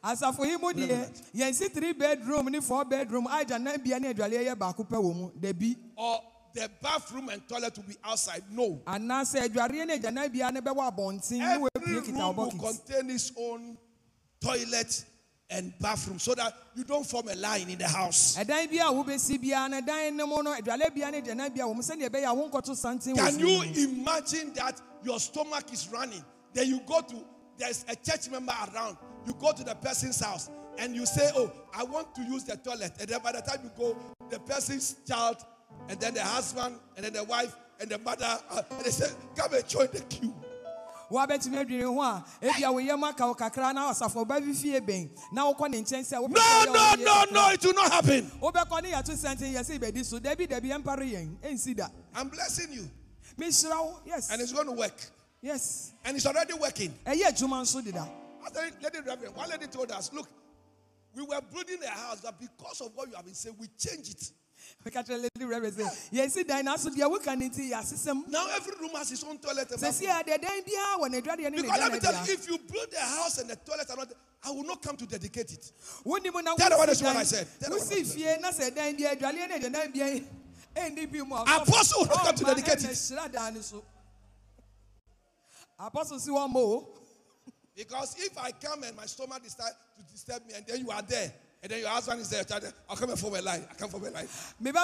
asafo 0.03 0.45
yi 0.45 0.57
mu 0.59 0.72
deɛ 0.72 1.09
yɛnsi 1.35 1.72
three 1.72 1.93
bedroom 1.93 2.47
ne 2.47 2.61
four 2.61 2.85
bedroom 2.85 3.27
a 3.27 3.45
agyanabea 3.45 4.01
ne 4.01 4.12
adwaleɛ 4.12 4.45
yɛ 4.49 4.55
baako 4.55 4.85
pɛ 4.87 4.99
wɔ 5.01 5.14
mu 5.16 5.31
dabi 5.41 5.77
Or 5.97 6.20
the 6.53 6.68
bathroom 6.83 7.29
and 7.31 7.49
toilet 7.49 7.77
will 7.77 7.85
be 7.85 7.97
outside. 8.05 8.43
No. 8.51 8.83
anaasɛ 8.87 9.49
adwareɛ 9.49 9.87
ne 9.87 9.99
agyanabea 9.99 10.53
ne 10.53 10.61
bɛwɔ 10.61 10.93
abɔnten 10.93 11.39
ne 11.39 11.68
Every 11.77 12.01
kita 12.03 12.18
room 12.18 12.37
will 12.37 12.51
contain 12.51 13.11
its 13.11 13.33
own 13.39 13.79
toilet 14.41 15.05
and 15.55 15.72
bathroom 15.78 16.18
so 16.18 16.34
that 16.34 16.52
you 16.74 16.84
don't 16.84 17.07
form 17.07 17.28
a 17.28 17.34
line 17.36 17.68
in 17.70 17.78
the 17.78 17.86
house. 17.88 18.36
ɛdan 18.36 18.68
bi 18.70 18.76
a 18.76 18.90
wobɛsi 18.92 19.38
biara 19.42 19.70
no 19.70 19.80
dan 19.80 20.16
no 20.16 20.26
mu 20.26 20.42
no 20.42 20.52
adwale 20.55 20.92
bia 20.94 21.11
ne 21.11 21.20
agyanabea 21.22 21.64
wɔ 21.64 21.74
mu 21.74 21.82
sɛdeɛ 21.82 22.09
ɛbɛyɛ 22.11 22.24
a 22.24 22.34
wonkɔto 22.50 22.76
santen 22.76 23.14
wɔ 23.16 23.18
Can 23.18 23.38
you 23.38 23.62
imagine 23.88 24.52
that 24.55 24.80
your 25.05 25.18
stomach 25.20 25.72
is 25.72 25.88
running? 25.88 26.24
Then 26.52 26.68
you 26.68 26.80
go 26.86 27.00
to, 27.00 27.24
there's 27.57 27.84
a 27.88 27.96
church 27.96 28.30
member 28.30 28.52
around. 28.74 28.96
You 29.26 29.34
go 29.34 29.52
to 29.52 29.64
the 29.64 29.74
person's 29.76 30.20
house 30.20 30.50
and 30.78 30.94
you 30.94 31.07
say, 31.07 31.30
Oh, 31.36 31.50
I 31.74 31.84
want 31.84 32.14
to 32.16 32.22
use 32.22 32.44
the 32.44 32.57
toilet. 32.57 32.92
And 33.00 33.09
then 33.09 33.20
by 33.22 33.32
the 33.32 33.40
time 33.40 33.61
you 33.62 33.70
go, 33.76 33.96
the 34.30 34.38
person's 34.40 34.96
child, 35.07 35.36
and 35.88 36.00
then 36.00 36.14
the 36.14 36.22
husband, 36.22 36.76
and 36.96 37.05
then 37.05 37.12
the 37.12 37.24
wife, 37.24 37.55
and 37.80 37.90
the 37.90 37.98
mother, 37.98 38.38
uh, 38.50 38.62
and 38.70 38.84
they 38.84 38.90
say, 38.90 39.07
Come 39.36 39.55
and 39.55 39.68
join 39.68 39.88
the 39.92 40.00
queue. 40.00 40.34
Woabɛtumi 41.15 41.57
adwene 41.65 41.83
ho 41.85 42.01
a 42.03 42.25
ebia 42.43 42.73
wo 42.73 42.79
yam 42.79 43.03
aka 43.05 43.27
wo 43.27 43.35
kakra 43.35 43.73
na 43.75 43.91
ɔba 43.93 44.41
bi 44.45 44.53
fie 44.53 44.81
bɛn 44.81 45.11
na 45.33 45.45
wokɔ 45.53 45.71
ne 45.71 45.83
nkyɛn 45.83 46.03
sɛ 46.05 46.21
wopɛ 46.21 46.35
No, 46.35 46.65
no, 46.67 46.73
woyɛ 46.73 47.05
no, 47.05 47.25
no, 47.31 47.49
it 47.51 47.65
will 47.65 47.75
not 47.75 47.93
happen. 47.93 48.31
wobɛkɔ 48.41 48.83
ne 48.83 48.91
yɛto 48.93 49.12
sɛnten 49.15 49.53
yɛse 49.55 49.79
bɛdi 49.79 50.05
so 50.05 50.19
dabi 50.19 50.47
dabi 50.49 50.69
yɛmpare 50.71 51.05
yɛn 51.11 51.37
ɛnsi 51.41 51.77
da 51.77 51.89
I'm 52.15 52.29
blessing 52.29 52.73
you, 52.73 52.91
mehyira 53.39 53.77
wo 53.85 54.01
yes 54.05 54.31
and 54.31 54.41
it's 54.43 54.53
going 54.53 54.67
to 54.67 54.73
work. 54.73 55.01
yes 55.41 55.93
And 56.05 56.17
it's 56.17 56.27
already 56.27 56.55
working. 56.55 56.91
ɛyɛ 57.07 57.23
adwuma 57.33 57.62
nso 57.62 57.83
deda 57.83 58.09
Lady 58.83 58.99
Reverend, 59.07 59.35
one 59.37 59.49
lady 59.49 59.67
told 59.69 59.91
us, 59.91 60.12
Look, 60.12 60.29
we 61.17 61.23
were 61.23 61.41
building 61.51 61.79
a 61.83 61.89
house, 61.91 62.21
but 62.23 62.39
because 62.39 62.83
of 62.83 62.91
what 62.95 63.09
you 63.09 63.15
have 63.17 63.25
been 63.25 63.35
saying, 63.35 63.57
we 63.59 63.69
change 63.79 64.11
it. 64.11 64.31
Meka 64.85 65.03
kyerɛ 65.03 65.22
lady 65.22 65.45
reverend 65.45 65.74
sɛ 65.76 66.11
yɛsi 66.12 66.47
dan 66.47 66.64
naso 66.64 66.91
deɛ 66.91 67.11
woka 67.11 67.37
ne 67.39 67.49
nti 67.49 67.70
yɛasesɛm 67.70 68.28
Now 68.28 68.47
every 68.55 68.76
room 68.80 68.91
has 68.95 69.11
its 69.12 69.24
own 69.24 69.39
toilet. 69.39 69.70
And 69.70 69.80
sɛsi 69.80 70.07
bathroom. 70.07 70.35
a 70.35 70.39
deɛ 70.39 70.41
dan 70.43 70.62
biara 70.62 70.99
wɔ 71.01 71.09
n'adwadeɛ 71.09 71.51
ne 71.51 71.62
Because 71.62 71.78
let 71.78 71.93
me 71.93 71.99
tell 72.01 72.26
you, 72.26 72.32
if 72.32 72.49
you 72.49 72.59
build 72.59 72.89
a 72.93 73.01
house 73.01 73.39
and 73.39 73.51
the 73.51 73.57
toilet 73.57 73.91
are 73.91 73.97
not, 73.97 74.09
I 74.45 74.51
will 74.51 74.64
not 74.64 74.82
come 74.82 74.97
to 74.97 75.07
dedicate 75.07 75.53
it. 75.53 75.72
Tell 76.05 76.20
the 76.20 76.30
one 76.30 76.45
that's 76.45 77.03
what 77.03 77.16
I 77.16 77.22
said. 77.24 77.47
Tell 77.61 77.70
the 77.70 77.76
one 77.78 77.87
wosi 77.87 78.14
fie 78.14 78.37
na 78.41 78.51
sɛ 78.51 78.74
dan 78.74 78.97
bi 78.97 79.03
adwaleɛ 79.05 79.49
ne 79.49 79.59
agyanabea 79.59 80.24
ɛnni 80.76 81.11
bi 81.12 81.22
mu 81.22 81.35
a 81.37 81.43
Apostle 81.43 82.01
will 82.01 82.07
not 82.09 82.24
come 82.24 82.35
to 82.37 82.45
dedicate 82.45 82.85
it. 82.85 82.91
ɛna 82.91 83.18
hyira 83.18 83.32
dan 83.32 83.55
no 83.55 83.61
so 83.61 83.82
apostle 85.78 86.18
si 86.18 86.30
wɔn 86.30 86.53
ma 86.53 86.59
o 86.61 86.89
Because 87.76 88.14
if 88.20 88.39
I 88.39 88.53
come 88.53 88.85
and 88.85 88.97
my 88.97 89.07
stomach 89.07 89.43
decide 89.43 89.72
to 89.99 90.12
disturb 90.12 90.47
me, 90.47 90.55
and 90.55 90.64
then 90.64 90.78
you 90.78 90.91
are 90.93 91.03
there, 91.03 91.32
and 91.65 91.73
then 91.73 91.81
your 91.81 91.89
husband 91.89 92.21
is 92.21 92.29
there, 92.29 92.45
I'll 92.91 92.95
come 92.97 93.09
and 93.09 93.19
form 93.19 93.37
a 93.37 93.41
line. 93.41 93.65
I 93.71 93.75
come 93.75 93.89
form 93.89 94.05
a 94.05 94.11
line. 94.11 94.29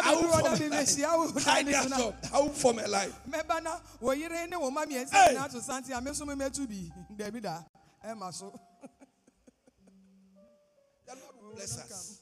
I 0.03 0.15
will 0.15 0.23
form 0.33 0.41
a 0.47 0.49
line. 0.49 0.59
mehyia 0.71 1.15
wo 1.15 1.31
I 1.47 1.63
dan 1.63 1.67
ne 1.67 1.73
so 1.75 1.83
need 1.83 1.91
na 1.91 1.97
to- 1.99 2.15
I 2.33 2.41
will 2.41 2.49
form 2.49 2.79
a 2.79 2.89
line. 2.89 3.13
mɛba 3.29 3.63
na 3.63 3.77
wɔ 4.03 4.19
yere 4.19 4.47
ne 4.49 4.57
wɔn 4.57 4.73
ma 4.73 4.87
mmiɛnsa 4.87 5.11
Hey! 5.11 5.35
to 5.53 5.61
santen 5.61 5.93
a 5.93 6.01
me 6.01 6.11
nso 6.11 6.23
memɛtu 6.23 6.67
bi 6.67 6.91
dabi 7.23 7.43
da 7.43 7.63
ɛma 8.03 8.33
so 8.33 8.59
The 11.07 11.17
Lord 11.17 11.35
will 11.43 11.55
bless 11.55 11.79
us. 11.79 12.21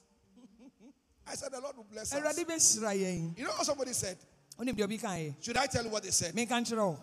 I 1.25 1.35
said, 1.37 1.53
The 1.53 1.61
Lord 1.61 1.77
will 1.77 1.85
bless 1.85 2.13
us. 2.13 2.19
awurade 2.21 2.45
bɛhyira 2.45 2.97
yɛn 2.99 3.39
You 3.39 3.45
know 3.45 3.51
what 3.51 3.65
somebody 3.65 3.93
said? 3.93 4.19
wonim 4.59 4.75
deɛ 4.75 4.83
obi 4.83 4.99
kaeɛ 4.99 5.35
Should 5.41 5.57
I 5.57 5.67
tell 5.67 5.85
you 5.85 5.91
what 5.91 6.03
they 6.03 6.11
said? 6.11 6.35
menka 6.35 6.49
nkyerɛ 6.61 6.79
wo 6.85 6.99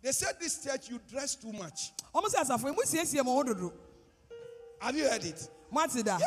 They 0.00 0.12
said 0.12 0.36
this 0.40 0.64
church, 0.64 0.88
you 0.88 0.98
dress 1.06 1.34
too 1.34 1.52
much. 1.52 1.92
ɔmo 2.14 2.28
sɛ 2.32 2.44
asafo 2.46 2.64
yi 2.64 2.74
musiesie 2.74 3.22
mo 3.22 3.42
ho 3.44 3.72
Have 4.80 4.96
you 4.96 5.04
heard 5.06 5.22
it? 5.22 5.50
da 6.02 6.18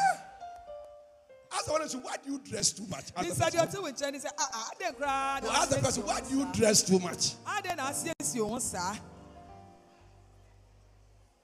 Ask 1.51 1.65
the 1.65 1.87
said, 1.87 2.03
Why 2.03 2.15
do 2.23 2.31
you 2.31 2.39
dress 2.39 2.71
too 2.71 2.85
much? 2.89 3.05
Ask 3.15 3.27
the 3.27 3.33
bisa 3.33 3.49
deɛ 3.51 3.65
person. 3.65 3.79
ɔte 3.79 3.81
wo 3.83 3.91
nkyɛn 3.91 4.11
ne 4.13 4.19
sɛ 4.19 4.29
"Ah, 4.39 4.49
ah, 4.53 4.69
adɛn 4.79 4.95
koraa 4.95 5.43
No, 5.43 5.49
ask 5.51 5.69
the 5.95 6.01
wo 6.01 6.07
Why 6.07 6.21
do 6.21 6.37
you 6.37 6.45
dress 6.53 6.81
too 6.83 6.99
much? 6.99 7.33
na 7.75 7.91
asiesie 7.91 8.41
wo 8.41 8.49
ho 8.49 8.59
saa 8.59 8.95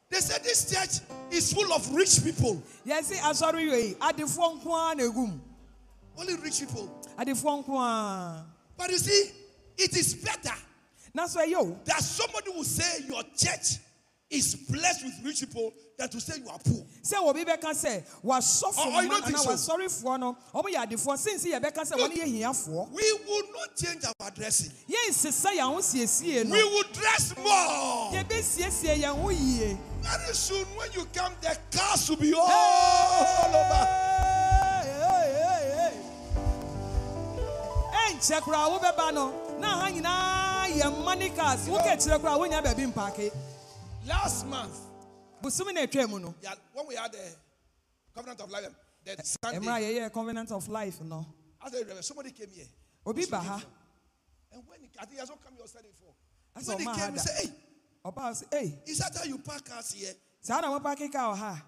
They 0.09 0.19
said 0.19 0.43
this 0.43 0.71
church 0.71 0.99
is 1.31 1.51
full 1.53 1.71
of 1.73 1.89
rich 1.93 2.23
people. 2.23 2.61
yɛse 2.85 3.13
asɔre 3.17 3.69
wei 3.71 3.93
adefoɔ 3.95 4.61
nko 4.61 4.71
ara 4.71 4.95
na 4.95 5.03
ɛgum 5.03 5.39
Only 6.17 6.35
rich 6.35 6.59
people. 6.59 6.89
ara 7.17 8.45
But 8.77 8.91
you 8.91 8.97
see, 8.97 9.31
it 9.77 9.95
is 9.97 10.13
better 10.15 10.53
That's 11.15 11.35
why 11.35 11.51
o 11.55 11.79
that 11.85 12.03
somebody 12.03 12.49
will 12.51 12.63
say 12.63 13.05
your 13.07 13.23
church 13.35 13.77
is 14.33 14.55
blessed 14.55 15.03
with 15.05 15.13
rich 15.23 15.39
people 15.41 15.71
than 15.97 16.09
to 16.09 16.19
say 16.19 16.39
you 16.39 16.49
are 16.49 16.57
poor. 16.59 16.83
sɛ 17.03 17.17
obi 17.23 17.45
bɛka 17.45 17.71
sɛ 17.73 18.03
wasɔfo 18.25 18.73
Oh, 18.77 18.91
oh, 18.95 19.01
you 19.01 19.07
ma 19.07 19.19
don't 19.19 19.25
think 19.25 19.37
anaa 19.37 19.57
so? 19.57 19.77
wasɔrefoɔ 19.77 20.19
no 20.19 20.37
ɔmo 20.53 20.65
yɛ 20.73 20.87
adefoɔ 20.87 21.17
sinsi 21.17 21.51
yɛbɛka 21.53 21.83
sɛ 21.85 21.93
wɔne 21.97 22.13
yɛ 22.15 22.25
hiafoɔ 22.41 22.89
We 22.91 23.13
will 23.27 23.43
not 23.53 23.75
change 23.77 24.03
our 24.19 24.31
dressing. 24.31 24.71
yɛnsesa 24.89 25.51
yɛn 25.55 25.73
ho 25.73 25.77
siesie 25.79 26.45
no 26.45 26.55
We 26.55 26.63
will 26.63 26.83
dress 26.93 27.33
more. 27.37 28.11
yɛbɛsiesie 28.13 29.01
yɛn 29.03 29.21
ho 29.21 29.29
yie 29.29 29.77
Very 30.01 30.33
soon, 30.33 30.65
when 30.75 30.91
you 30.93 31.05
come, 31.13 31.31
the 31.39 31.57
cars 31.71 32.09
will 32.09 32.17
be 32.17 32.33
all 32.33 33.55
over. 33.55 33.87
ɛnkyɛ 38.07 38.41
koraa 38.41 38.69
wobɛba 38.69 39.13
no 39.13 39.31
na 39.59 39.67
ha 39.79 39.89
nyinaa 39.91 40.67
yɛ 40.79 41.03
money 41.03 41.29
cars 41.29 41.67
wokɛ 41.67 41.95
kyerɛ 41.97 42.19
koraa 42.19 42.37
wonya 42.39 42.61
baabi 42.63 42.91
mpake 42.91 43.31
Last 44.05 44.45
month, 44.47 44.77
bosom 45.41 45.73
na 45.73 45.81
atwa 45.81 46.09
mu 46.09 46.19
no 46.19 46.35
yeah, 46.41 46.53
when 46.73 46.87
we 46.87 46.95
had 46.95 47.11
the 47.11 47.17
covenant 48.13 48.41
of 48.41 48.49
life, 48.51 48.63
that 49.05 49.19
eh, 49.19 49.23
Sunday, 49.23 49.59
mmerɛ 49.65 50.05
a 50.05 50.09
covenant 50.09 50.51
of 50.51 50.67
life 50.67 50.99
no 51.01 51.25
I 51.61 51.69
said, 51.69 52.03
somebody 52.03 52.31
came 52.31 52.49
here. 52.53 52.65
obi 53.05 53.25
ba 53.25 53.37
ha 53.39 53.61
And 54.53 54.63
when 54.67 54.79
he, 54.81 54.89
I 54.99 55.05
think 55.05 55.13
he 55.13 55.19
has 55.19 55.29
not 55.29 55.43
come 55.43 55.53
here 55.55 55.65
Sunday 55.65 55.89
before. 55.89 56.13
That's 56.53 56.67
When 56.67 56.79
he 56.79 56.85
came, 56.85 57.13
he 57.13 57.17
said, 57.19 57.47
Hey, 57.47 57.49
sɛ 58.05 58.43
ei 58.53 58.79
is 58.85 58.97
that 58.99 59.15
how 59.17 59.23
you 59.23 59.37
park 59.37 59.63
cars 59.65 59.93
here? 59.93 60.13
saa 60.41 60.59
na 60.59 60.67
mopake 60.77 61.11
ka 61.11 61.31
wɔ 61.33 61.37
ha 61.37 61.63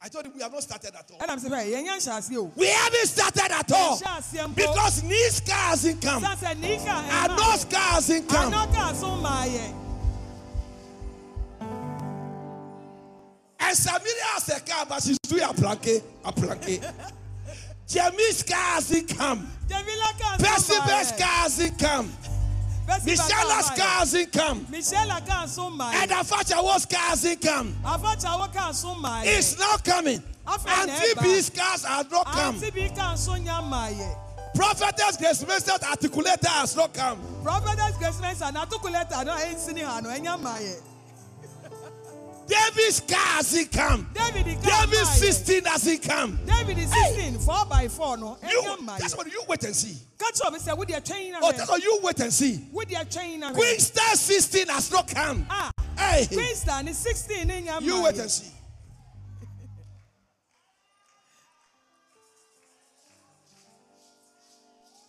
I 0.00 0.08
told 0.08 0.26
him 0.26 0.32
we 0.34 0.42
have 0.42 0.52
not 0.52 0.62
started 0.62 0.94
at 0.94 1.10
all. 1.10 1.18
ɛnam 1.18 1.38
sɛ 1.38 1.48
fɛ 1.50 1.72
yɛnya 1.72 1.96
nhyɛ 1.96 2.18
aseɛ 2.18 2.36
o 2.38 2.52
We 2.56 2.66
haven't 2.66 3.06
started 3.06 3.52
at 3.52 3.72
all. 3.72 3.98
hyɛ 3.98 4.18
aseɛ 4.18 4.46
mpo 4.48 4.56
Because 4.56 5.02
these 5.02 5.40
cars 5.40 5.82
hasn't 5.84 6.02
come. 6.02 6.22
sa 6.22 6.34
sɛ 6.34 6.58
nika 6.58 6.90
And 6.90 7.38
those 7.38 7.64
cars 7.66 8.08
hasn't 8.08 8.28
come. 8.28 9.83
Anɔ 13.74 13.80
kaa 13.80 13.82
so 13.82 13.82
maa 13.82 13.88
yɛ 13.94 14.04
And 14.04 14.08
Samaria 14.08 14.24
has 14.24 14.48
a 14.48 14.60
car, 14.60 14.86
but 14.86 15.02
she's 15.02 15.18
doing 15.18 15.42
a 15.42 15.52
planke, 15.52 16.02
a 16.24 16.32
planke. 16.32 16.94
Jamie's 17.86 18.42
car 18.42 18.56
hasn't 18.74 19.08
come. 19.16 19.48
Percival's 20.38 21.12
car 21.12 21.26
hasn't 21.42 21.78
come. 21.78 22.12
Maa 22.86 23.62
car 23.76 23.88
hasn't 23.98 24.32
come. 24.32 24.66
michelle 24.70 25.20
kaa 25.26 25.46
so 25.46 25.70
maa 25.70 25.90
And 25.94 26.10
Afachawo's 26.10 26.86
car 26.86 26.98
hasn't 27.00 27.40
come. 27.40 27.74
afakyɛwo 27.84 28.52
kaa 28.52 28.72
so 28.72 28.94
maa 28.94 29.22
yɛ 29.22 29.38
It's 29.38 29.58
not 29.58 29.84
coming. 29.84 30.22
And. 30.46 30.90
TB's 30.90 31.50
cars 31.50 31.84
has 31.84 32.10
not 32.10 32.26
come. 32.26 32.54
ante 32.56 32.70
bi 32.70 32.88
kaa 32.94 33.14
so 33.16 33.32
nya 33.32 33.62
maa 33.68 33.88
yɛ 33.88 34.16
Prophetess 34.54 35.16
Grace 35.16 35.42
Mensah 35.44 35.78
articulator 35.80 36.46
has 36.46 36.76
not 36.76 36.92
come. 36.94 37.18
prophetess 37.42 37.96
grace 37.98 38.20
mensa 38.20 38.44
n'atukuleta 38.52 39.24
no 39.24 39.32
a 39.32 39.36
ɛnsi 39.36 39.74
David's 42.46 43.00
car 43.00 43.16
hasn't 43.36 43.72
come. 43.72 44.08
david 44.12 44.46
maa 44.62 44.86
yɛ 44.86 45.04
16 45.06 45.64
hasn't 45.64 46.02
come. 46.02 46.38
david 46.46 46.78
sixteen 46.88 47.38
four 47.38 47.64
by 47.66 47.88
four 47.88 48.16
no 48.16 48.36
You, 48.48 48.76
that's 48.98 49.16
what 49.16 49.30
you 49.32 49.42
wait 49.48 49.64
and 49.64 49.74
see. 49.74 49.96
kakyɛ 50.18 50.46
obi 50.48 50.58
sɛ 50.58 50.76
wodi 50.76 50.94
atwɛn 50.94 51.30
na 51.32 51.38
Oh, 51.42 51.52
that's 51.52 51.68
what 51.70 51.82
you 51.82 51.98
wait 52.02 52.20
and 52.20 52.32
see. 52.32 52.56
wodi 52.72 52.94
atwɛn 52.94 53.38
na 53.38 53.52
Queen 53.52 53.78
Star 53.80 54.14
16 54.14 54.68
has 54.68 54.90
not 54.92 55.08
come. 55.08 55.46
ah 55.50 55.70
Hey, 55.96 56.26
queen 56.26 56.54
star 56.56 56.82
ne 56.82 56.92
sixteen 56.92 57.46
ne 57.48 57.62
nya 57.62 57.80
you 57.80 58.02
wait 58.02 58.18
and 58.18 58.30
see. 58.30 58.50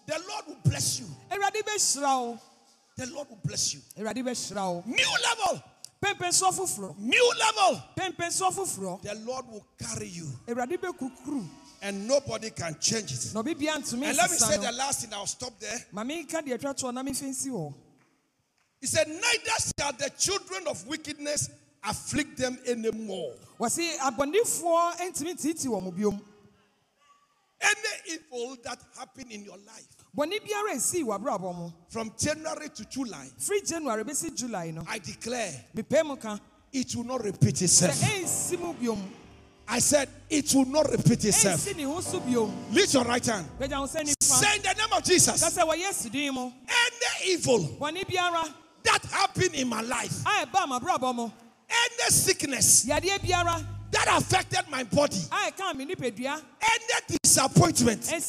The 0.08 0.14
Lord 0.30 0.46
will 0.48 0.58
bless 0.64 1.00
you. 1.00 1.06
awurade 1.32 1.62
bɛhyira 1.66 2.22
wo 2.22 2.40
The 2.98 3.06
Lord 3.08 3.30
will 3.30 3.40
bless 3.44 3.74
you. 3.74 3.82
awurade 3.98 4.24
bɛhyira 4.24 4.64
wo 4.74 4.84
New 4.86 5.12
level. 5.30 5.64
New 6.98 7.32
level. 7.40 7.82
The 7.96 9.22
Lord 9.26 9.46
will 9.50 9.66
carry 9.80 10.08
you, 10.08 10.28
and 11.82 12.08
nobody 12.08 12.50
can 12.52 12.76
change 12.80 13.12
it. 13.12 13.32
na 13.34 13.40
obi 13.42 13.54
bia 13.54 13.74
ntumi 13.74 14.08
And 14.08 14.18
let 14.18 14.32
me 14.32 14.38
say 14.38 14.58
the 14.58 14.72
last 14.72 15.02
thing. 15.02 15.14
I'll 15.14 15.26
stop 15.28 15.60
there. 15.60 15.78
ma 15.92 16.04
menka 16.04 16.42
deɛ 16.42 16.58
atwa 16.58 16.74
toɔ 16.74 16.94
na 16.94 17.04
mefa 17.04 17.26
nsi 17.26 17.74
He 18.82 18.88
said, 18.88 19.08
Neither 19.08 19.72
shall 19.80 19.94
the 19.94 20.12
children 20.18 20.68
of 20.68 20.86
wickedness 20.88 21.50
afflict 21.84 22.38
them 22.38 22.58
anymore. 22.68 23.34
wɔsi 23.60 23.98
abɔnifoɔ 23.98 24.98
ntumi 25.12 25.42
titi 25.42 25.68
wɔn 25.68 26.22
Any 27.62 28.14
evil 28.14 28.58
that 28.64 28.80
happened 28.98 29.32
in 29.32 29.44
your 29.44 29.58
life 29.58 29.95
bɔnni 30.16 30.40
biara 30.40 30.76
esi 30.76 31.04
wɔ 31.04 31.20
abrabɔ 31.20 31.56
mu 31.56 31.72
from 31.90 32.12
January 32.18 32.70
to 32.70 32.86
July, 32.86 33.30
free 33.38 33.62
january 33.62 34.04
besi 34.04 34.34
july 34.36 34.72
no? 34.72 34.84
I 34.88 35.00
declare 35.00 35.52
mepɛ 35.76 36.06
mu 36.06 36.16
ka. 36.16 36.40
it 36.72 36.96
will 36.96 37.04
not 37.04 37.24
repeat 37.24 37.62
itself. 37.62 38.02
I 39.68 39.80
said 39.80 40.10
it 40.30 40.54
will 40.54 40.66
not 40.66 40.90
repeat 40.92 41.26
itself. 41.26 41.60
ɛnsi 41.60 41.76
ne 41.76 41.84
ho 41.84 42.00
so 42.00 42.20
biom? 42.20 42.52
Lift 42.72 42.94
your 42.94 43.04
right 43.04 43.26
hand. 43.26 43.48
pagya 43.60 43.76
ho 43.76 43.84
sɛ 43.84 44.04
nifa 44.04 44.24
Say 44.24 44.56
in 44.56 44.62
the 44.62 44.74
name 44.74 44.94
of 44.98 45.04
Jesus, 45.04 45.44
kasa 45.44 45.62
wɔ 45.62 45.74
yesu 45.76 46.12
din 46.12 46.38
any 46.38 47.34
evil 47.34 47.78
that 48.84 49.04
happened 49.12 49.56
in 49.56 49.68
my 49.68 49.82
life, 49.82 50.22
a 50.26 50.46
ɛba 50.46 50.62
ama 50.64 50.80
abrabɔ 50.80 51.16
mu 51.16 51.30
any 51.70 52.10
sickness 52.12 52.86
that 53.92 54.08
affected 54.18 54.62
my 54.70 54.84
body, 54.84 55.18
a 55.32 55.52
ɛka 55.52 55.76
mi 55.76 55.86
nipadua 55.86 56.42
any 56.62 57.18
disappointment, 57.24 58.12
any 58.12 58.22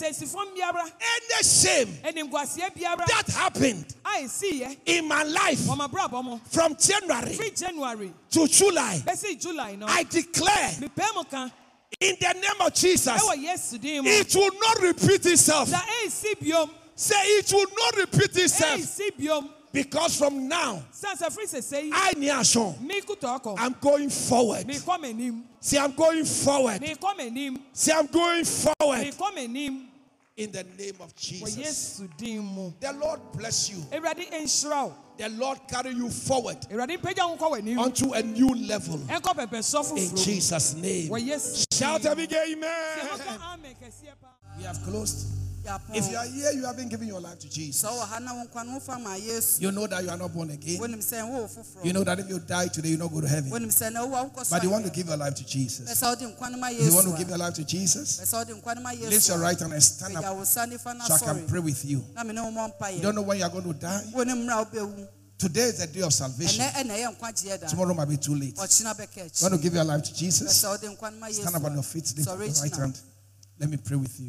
shame 1.42 1.88
that 2.02 3.24
happened 3.34 3.84
yɛ 4.04 4.76
in 4.86 5.08
my 5.08 5.22
life 5.22 5.58
wɔn 5.60 5.88
abrabɔ 5.88 6.24
mu 6.24 6.38
from 6.46 6.76
January 6.76 7.38
january. 7.56 8.12
to 8.30 8.46
July, 8.46 9.02
july 9.38 9.74
no? 9.76 9.86
I 9.86 10.02
declare 10.04 10.70
in 12.00 12.16
the 12.20 12.32
name 12.34 12.60
of 12.60 12.74
Jesus, 12.74 13.08
ɛwɔ 13.08 13.44
yesu 13.44 13.80
din 13.80 14.04
mu 14.04 14.10
it 14.10 14.34
will 14.34 14.50
not 14.60 14.80
repeat 14.82 15.26
itself. 15.26 15.70
na 15.70 15.78
ɛnsi 15.78 16.34
biom 16.40 16.70
Say 16.98 17.14
it 17.14 17.52
will 17.52 17.66
not 17.78 17.96
repeat 17.96 18.34
itself 18.38 18.80
because 19.76 20.16
from 20.16 20.48
now, 20.48 20.82
sansa 20.90 21.28
firi 21.30 21.46
sese 21.46 21.84
yi 21.84 21.90
I 21.92 22.14
Niashon, 22.14 22.80
mi 22.80 23.00
kuta 23.02 23.38
ɔkɔ 23.38 23.56
I'm 23.58 23.76
going 23.78 24.08
forward. 24.08 24.66
mi 24.66 24.74
kɔ 24.74 24.98
mɛ 24.98 25.14
nim 25.14 25.44
Say 25.60 25.76
I'm 25.78 25.92
going 25.92 26.24
forward. 26.24 26.80
mi 26.80 26.94
kɔ 26.94 27.14
mɛ 27.18 27.32
nim 27.32 27.58
Say 27.74 27.92
I'm 27.92 28.06
going 28.06 28.44
forward 28.44 29.06
kɔ 29.06 29.36
mɛ 29.36 29.50
nim 29.50 29.88
in 30.34 30.50
the 30.50 30.64
name 30.78 30.94
of 31.00 31.14
Jesus. 31.14 31.56
yesu 31.56 32.08
din 32.16 32.40
mu 32.40 32.72
The 32.80 32.92
Lord 32.94 33.20
bless 33.34 33.70
you. 33.70 33.84
The 33.90 35.28
Lord 35.30 35.58
carry 35.68 35.90
you 35.90 36.08
forward 36.10 36.56
ewurade 36.70 36.96
mpagya 36.98 37.20
ho 37.20 37.36
kɔ 37.36 37.78
onto 37.78 38.12
a 38.12 38.22
new 38.22 38.54
level 38.54 38.96
ɛnkɔ 38.96 39.34
pɛpɛ 39.46 39.58
sɔ 39.60 39.98
in 39.98 40.16
Jesus' 40.16 40.74
name. 40.74 41.10
Shout 41.70 42.06
a 42.06 42.16
big 42.16 42.32
amen. 42.32 43.08
wɔka 43.10 43.52
amen 43.52 43.74
kɛseɛ 43.82 44.14
paa. 44.22 44.28
We 44.56 44.64
have 44.64 44.82
closed. 44.84 45.45
If 45.94 46.10
you 46.10 46.16
are 46.16 46.26
here, 46.26 46.52
you 46.52 46.64
haven't 46.64 46.88
given 46.90 47.08
your 47.08 47.20
life 47.20 47.38
to 47.40 47.48
Jesus. 47.50 47.82
sɛ 47.82 47.88
wɔ 47.90 48.06
ha 48.08 48.18
na 48.20 48.34
wo 48.34 48.44
nkwa 48.46 48.66
no 48.66 48.78
wofa 48.78 49.02
ma 49.02 49.14
yesu 49.16 49.60
You 49.60 49.72
know 49.72 49.86
that 49.88 50.04
you 50.04 50.10
are 50.10 50.16
not 50.16 50.32
born 50.32 50.50
again. 50.50 50.78
wonim 50.80 51.00
sɛ 51.02 51.28
wo 51.28 51.40
wo 51.42 51.46
foforɔ 51.48 51.84
You 51.84 51.92
know 51.92 52.04
that 52.04 52.20
if 52.20 52.28
you 52.28 52.38
die 52.38 52.68
today, 52.68 52.90
you 52.90 52.96
not 52.96 53.12
go 53.12 53.20
to 53.20 53.26
heaven. 53.28 53.50
wonim 53.50 53.68
sɛ 53.74 53.92
na 53.92 54.06
wowa 54.06 54.30
wokɔ 54.32 54.48
But 54.50 54.62
you 54.62 54.70
want 54.70 54.84
to 54.84 54.90
give 54.92 55.08
your 55.08 55.16
life 55.16 55.34
to 55.34 55.44
Jesus. 55.44 55.88
sɛ 55.90 56.02
wode 56.08 56.36
nkwa 56.36 56.50
no 56.52 56.58
ma 56.58 56.68
If 56.68 56.80
you 56.80 56.94
want 56.94 57.08
to 57.08 57.16
give 57.18 57.28
your 57.28 57.38
life 57.38 57.54
to 57.54 57.64
Jesus, 57.64 58.20
pɛ 58.20 58.24
sɛ 58.24 58.34
wode 58.38 58.62
nkwa 58.62 58.74
no 58.76 58.80
ma 58.82 58.90
lift 58.92 59.28
your 59.28 59.38
right 59.38 59.58
hand 59.58 59.72
and 59.72 59.82
stand 59.82 60.16
up 60.16 60.36
wo 60.36 60.44
sa 60.44 60.66
nifa 60.66 60.96
no 60.96 61.04
so 61.04 61.14
I 61.14 61.18
can 61.18 61.46
pray 61.48 61.60
with 61.60 61.84
you. 61.84 62.04
na 62.14 62.22
mene 62.22 62.38
wo 62.42 62.50
mmɔ 62.50 62.96
You 62.96 63.02
don't 63.02 63.14
know 63.16 63.22
when 63.22 63.38
you 63.38 63.44
are 63.44 63.50
going 63.50 63.64
to 63.64 63.72
die. 63.72 64.04
wonim 64.14 64.46
mmara 64.46 64.64
wobɛwu 64.70 65.08
Today 65.38 65.64
is 65.68 65.78
the 65.80 65.86
day 65.88 66.00
of 66.00 66.14
salvation. 66.14 66.64
ɛnɛ 66.64 66.72
ɛna 66.72 66.96
ɛyɛ 66.96 67.18
nkwagyeɛ 67.18 67.60
da 67.60 67.66
Tomorrow 67.68 67.92
might 67.94 68.08
be 68.08 68.16
too 68.16 68.34
late. 68.34 68.56
You 68.56 69.42
want 69.42 69.54
to 69.54 69.58
give 69.58 69.74
your 69.74 69.84
life 69.84 70.02
to 70.04 70.14
Jesus? 70.14 70.62
sɛ 70.64 70.70
wode 70.70 70.96
nkwa 70.96 71.12
no 71.12 71.18
ma 71.18 71.26
yesu 71.26 71.40
Stand 71.42 71.56
up 71.56 71.64
on 71.64 71.74
your 71.74 71.82
feet. 71.82 72.12
Lift 72.16 72.28
your 72.28 72.36
right 72.36 72.76
hand. 72.76 72.98
Let 73.58 73.70
me 73.70 73.78
pray 73.78 73.96
with 73.96 74.20
you. 74.20 74.28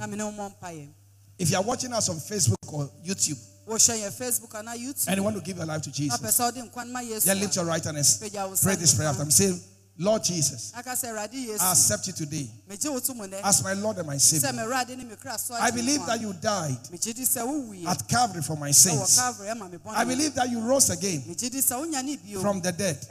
Na 1.40 1.46
mene 1.46 1.46
wo 1.46 1.46
mmɔ 1.46 1.46
mpayɛ 1.46 1.46
If 1.46 1.50
you 1.52 1.58
are 1.58 1.64
watching 1.64 1.94
us 1.94 2.10
on 2.10 2.16
Facebook 2.18 2.74
or 2.74 2.90
YouTube 3.06 3.38
wohwɛ 3.68 4.00
yɛ 4.02 4.12
facebook 4.12 4.54
anaa 4.56 4.76
youtube. 4.78 5.08
and 5.08 5.18
you 5.18 5.24
want 5.24 5.36
to 5.36 5.42
give 5.42 5.58
your 5.58 5.66
life 5.66 5.82
to 5.82 5.92
Jesus, 5.92 6.20
sɛ 6.22 6.40
wode 6.40 6.56
nkwa 6.72 6.86
no 6.86 6.92
ma 6.94 7.00
yesu 7.02 7.26
then 7.26 7.40
lift 7.40 7.56
your 7.56 7.66
right 7.66 7.84
hand 7.84 7.98
and 7.98 8.06
s- 8.06 8.18
pagya 8.20 8.48
wo 8.48 8.56
sa 8.56 8.68
pray 8.68 8.76
this 8.76 8.94
prayer 8.94 9.10
after 9.10 9.26
nifa 9.26 9.50
me. 9.50 9.60
Lord 10.00 10.24
Jesus, 10.24 10.74
aka 10.78 10.92
sɛ 10.94 11.10
awurade 11.10 11.34
yesu. 11.34 11.60
I 11.60 11.72
accept 11.72 12.06
you 12.08 12.14
today. 12.14 12.48
Megye 12.70 12.92
wo 12.92 13.00
to 13.00 13.14
mu 13.16 13.24
nɛ 13.26 13.42
as 13.44 13.64
my 13.64 13.74
Lord 13.74 13.98
and 13.98 14.06
my 14.06 14.18
Savior. 14.18 14.50
mewurade 14.54 14.96
ne 14.96 15.04
me 15.06 15.16
kra 15.16 15.34
sɔ 15.38 15.54
I 15.60 15.72
believe 15.72 16.06
that 16.06 16.22
you 16.22 16.34
died 16.34 16.78
megye 16.92 17.16
di 17.16 17.24
sɛ 17.24 17.42
wowuiɛ 17.44 17.88
at 17.88 18.08
Calvary 18.08 18.44
for 18.44 18.56
my 18.58 18.70
sins. 18.70 19.18
calvary 19.18 19.50
ama 19.50 19.68
me 19.68 19.78
bɔne 19.78 19.96
I 19.96 20.06
believe 20.06 20.36
that 20.36 20.50
you 20.52 20.60
rose 20.62 20.92
again 20.92 21.22
megye 21.28 21.50
di 21.50 21.58
sɛ 21.62 21.82
wonya 21.82 22.04
ne 22.04 22.16
bio. 22.18 22.42
from 22.42 22.62
the 22.62 22.72
dead. 22.72 23.08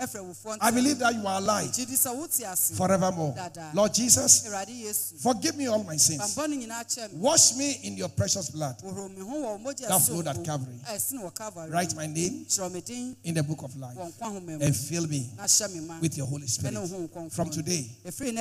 I 0.60 0.70
believe 0.70 0.98
that 1.00 1.12
you 1.14 1.26
are 1.26 1.38
alive 1.38 1.70
megye 1.72 1.86
di 1.88 1.94
sɛ 1.94 2.14
wote 2.14 2.40
ase 2.44 2.76
forevermore. 2.76 3.34
Lord 3.74 3.92
Jesus, 3.92 4.46
forgive 5.20 5.56
me 5.56 5.66
all 5.66 5.82
my 5.82 5.96
sins. 5.96 6.20
bambɔne 6.36 6.54
nyinaa 6.68 6.84
kyɛ 6.86 7.12
me 7.12 7.18
Wash 7.18 7.56
me 7.56 7.80
in 7.82 7.96
your 7.96 8.10
precious 8.10 8.48
blood. 8.50 8.76
wɔhoro 8.78 9.10
me 9.12 9.22
ho 9.22 9.34
wɔ 9.34 9.42
wo 9.42 9.58
mogya 9.58 9.88
That 9.88 10.02
flowed 10.02 10.28
at 10.28 10.44
Calvary. 10.44 10.78
a 10.88 10.92
ɛsene 10.92 11.20
wɔ 11.20 11.34
calvary. 11.34 11.68
Write 11.70 11.96
my 11.96 12.06
name 12.06 12.46
kyerɛ 12.48 12.72
me 12.72 12.80
din 12.80 13.16
in 13.24 13.34
the 13.34 13.42
book 13.42 13.62
of 13.62 13.74
life 13.76 13.96
wɔ 13.96 14.12
nkwa 14.12 14.22
homa 14.22 14.40
mu 14.40 14.58
and 14.60 14.76
fill 14.76 15.08
me 15.08 15.28
na 15.36 15.42
hyɛ 15.44 15.74
me 15.74 15.80
ma. 15.80 15.98
with 15.98 16.16
your 16.16 16.26
Holy 16.28 16.46
Spirit. 16.46 16.75
Ɛne 16.76 16.80
wo 16.80 16.86
ho 16.86 17.08
nkronkron 17.08 17.32
From 17.32 17.50
today, 17.50 17.86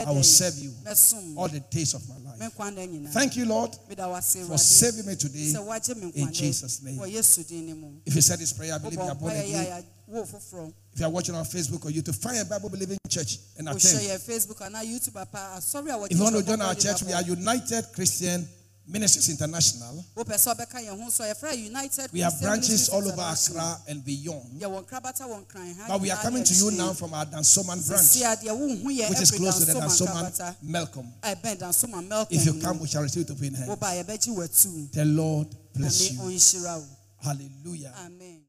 I 0.05 0.11
will 0.11 0.23
serve 0.23 0.57
you 0.59 0.71
all 1.37 1.47
the 1.47 1.59
days 1.59 1.93
of 1.93 2.07
my 2.09 2.15
life. 2.17 2.39
nkwa 2.39 2.71
nna 2.71 2.85
nyinaa 2.87 3.11
Thank 3.13 3.35
you, 3.37 3.45
Lord, 3.45 3.75
meda 3.89 4.07
wo 4.07 4.15
ase 4.15 4.45
for 4.47 4.57
saving 4.57 5.05
me 5.05 5.15
today. 5.15 5.53
sɛ 5.53 5.65
woagye 5.65 5.95
me 5.95 6.11
in 6.15 6.31
Jesus' 6.33 6.81
name. 6.81 6.97
wɔ 6.97 7.11
yesu 7.11 7.43
din 7.47 7.65
ne 7.65 7.73
mu 7.73 7.91
If 8.05 8.15
you 8.15 8.21
said 8.21 8.39
this 8.39 8.53
prayer, 8.53 8.73
I 8.75 8.77
believe 8.77 8.99
you 8.99 9.01
are 9.01 9.15
born 9.15 9.35
again. 9.35 9.83
a 9.83 9.83
wo 10.07 10.23
foforɔ 10.23 10.73
If 10.93 10.99
you 10.99 11.05
are 11.05 11.11
watching 11.11 11.35
on 11.35 11.45
Facebook 11.45 11.85
or 11.85 11.91
YouTube, 11.91 12.15
find 12.15 12.37
a 12.37 12.45
Bible 12.45 12.69
believing 12.69 12.97
church 13.09 13.39
and 13.57 13.69
attend. 13.69 13.99
yɛ 14.03 14.19
facebook 14.19 14.61
anaa 14.61 14.83
youtube 14.83 15.15
apa 15.19 15.55
asɔre 15.57 15.89
a 15.89 15.97
wɔde 15.97 16.11
If 16.11 16.17
you 16.17 16.23
want 16.23 16.35
to 16.35 16.43
join 16.43 16.61
our 16.61 16.75
church, 16.75 17.03
we 17.03 17.13
are 17.13 17.21
United 17.23 17.85
Christian 17.93 18.47
Ministries 18.87 19.29
International. 19.29 20.05
wopɛ 20.15 20.35
sɛ 20.37 20.53
ɔbɛka 20.55 20.79
yɛn 20.85 21.01
ho 21.03 21.09
so 21.09 21.23
a 21.23 21.33
yɛfrɛ 21.33 21.57
united 21.57 22.11
We 22.11 22.19
have 22.21 22.39
branches 22.41 22.89
all 22.89 23.07
over. 23.07 23.21
Accra 23.21 23.79
and 23.87 24.03
beyond. 24.05 24.61
yɛwɔ 24.61 24.85
nkrabata 24.85 25.21
wɔ 25.27 25.45
nkran 25.45 25.75
ha 25.77 25.85
But 25.87 26.01
we 26.01 26.11
are 26.11 26.21
coming 26.21 26.43
to 26.43 26.53
you 26.53 26.71
now 26.71 26.93
from 26.93 27.13
our 27.13 27.25
Dansoman 27.25 27.85
branch, 27.87 28.03
Sisi 28.03 28.21
a 28.21 28.35
deɛ 28.37 28.51
wohu 28.55 28.83
yɛ 28.85 29.09
which 29.09 29.21
is 29.21 29.31
close 29.31 29.59
to 29.59 29.65
the 29.65 29.73
Dansoma 29.73 30.31
Dansoman 30.31 30.55
Melcom. 30.63 31.11
a 31.23 31.35
ɛbɛn 31.35 31.57
dansoma 31.57 32.07
melcom 32.07 32.27
If 32.29 32.45
you 32.45 32.61
come, 32.61 32.79
we 32.79 32.87
shall 32.87 33.01
receive 33.01 33.23
it 33.23 33.29
with 33.29 33.37
open 33.41 33.53
hands. 33.55 33.69
woba 33.69 33.99
a 33.99 34.03
yɛbɛgye 34.03 34.35
w'atu 34.35 34.91
The 34.91 35.05
Lord 35.05 35.47
bless 35.73 36.11
you. 36.11 36.87
Hallelujah. 37.21 37.93
amen 38.05 38.44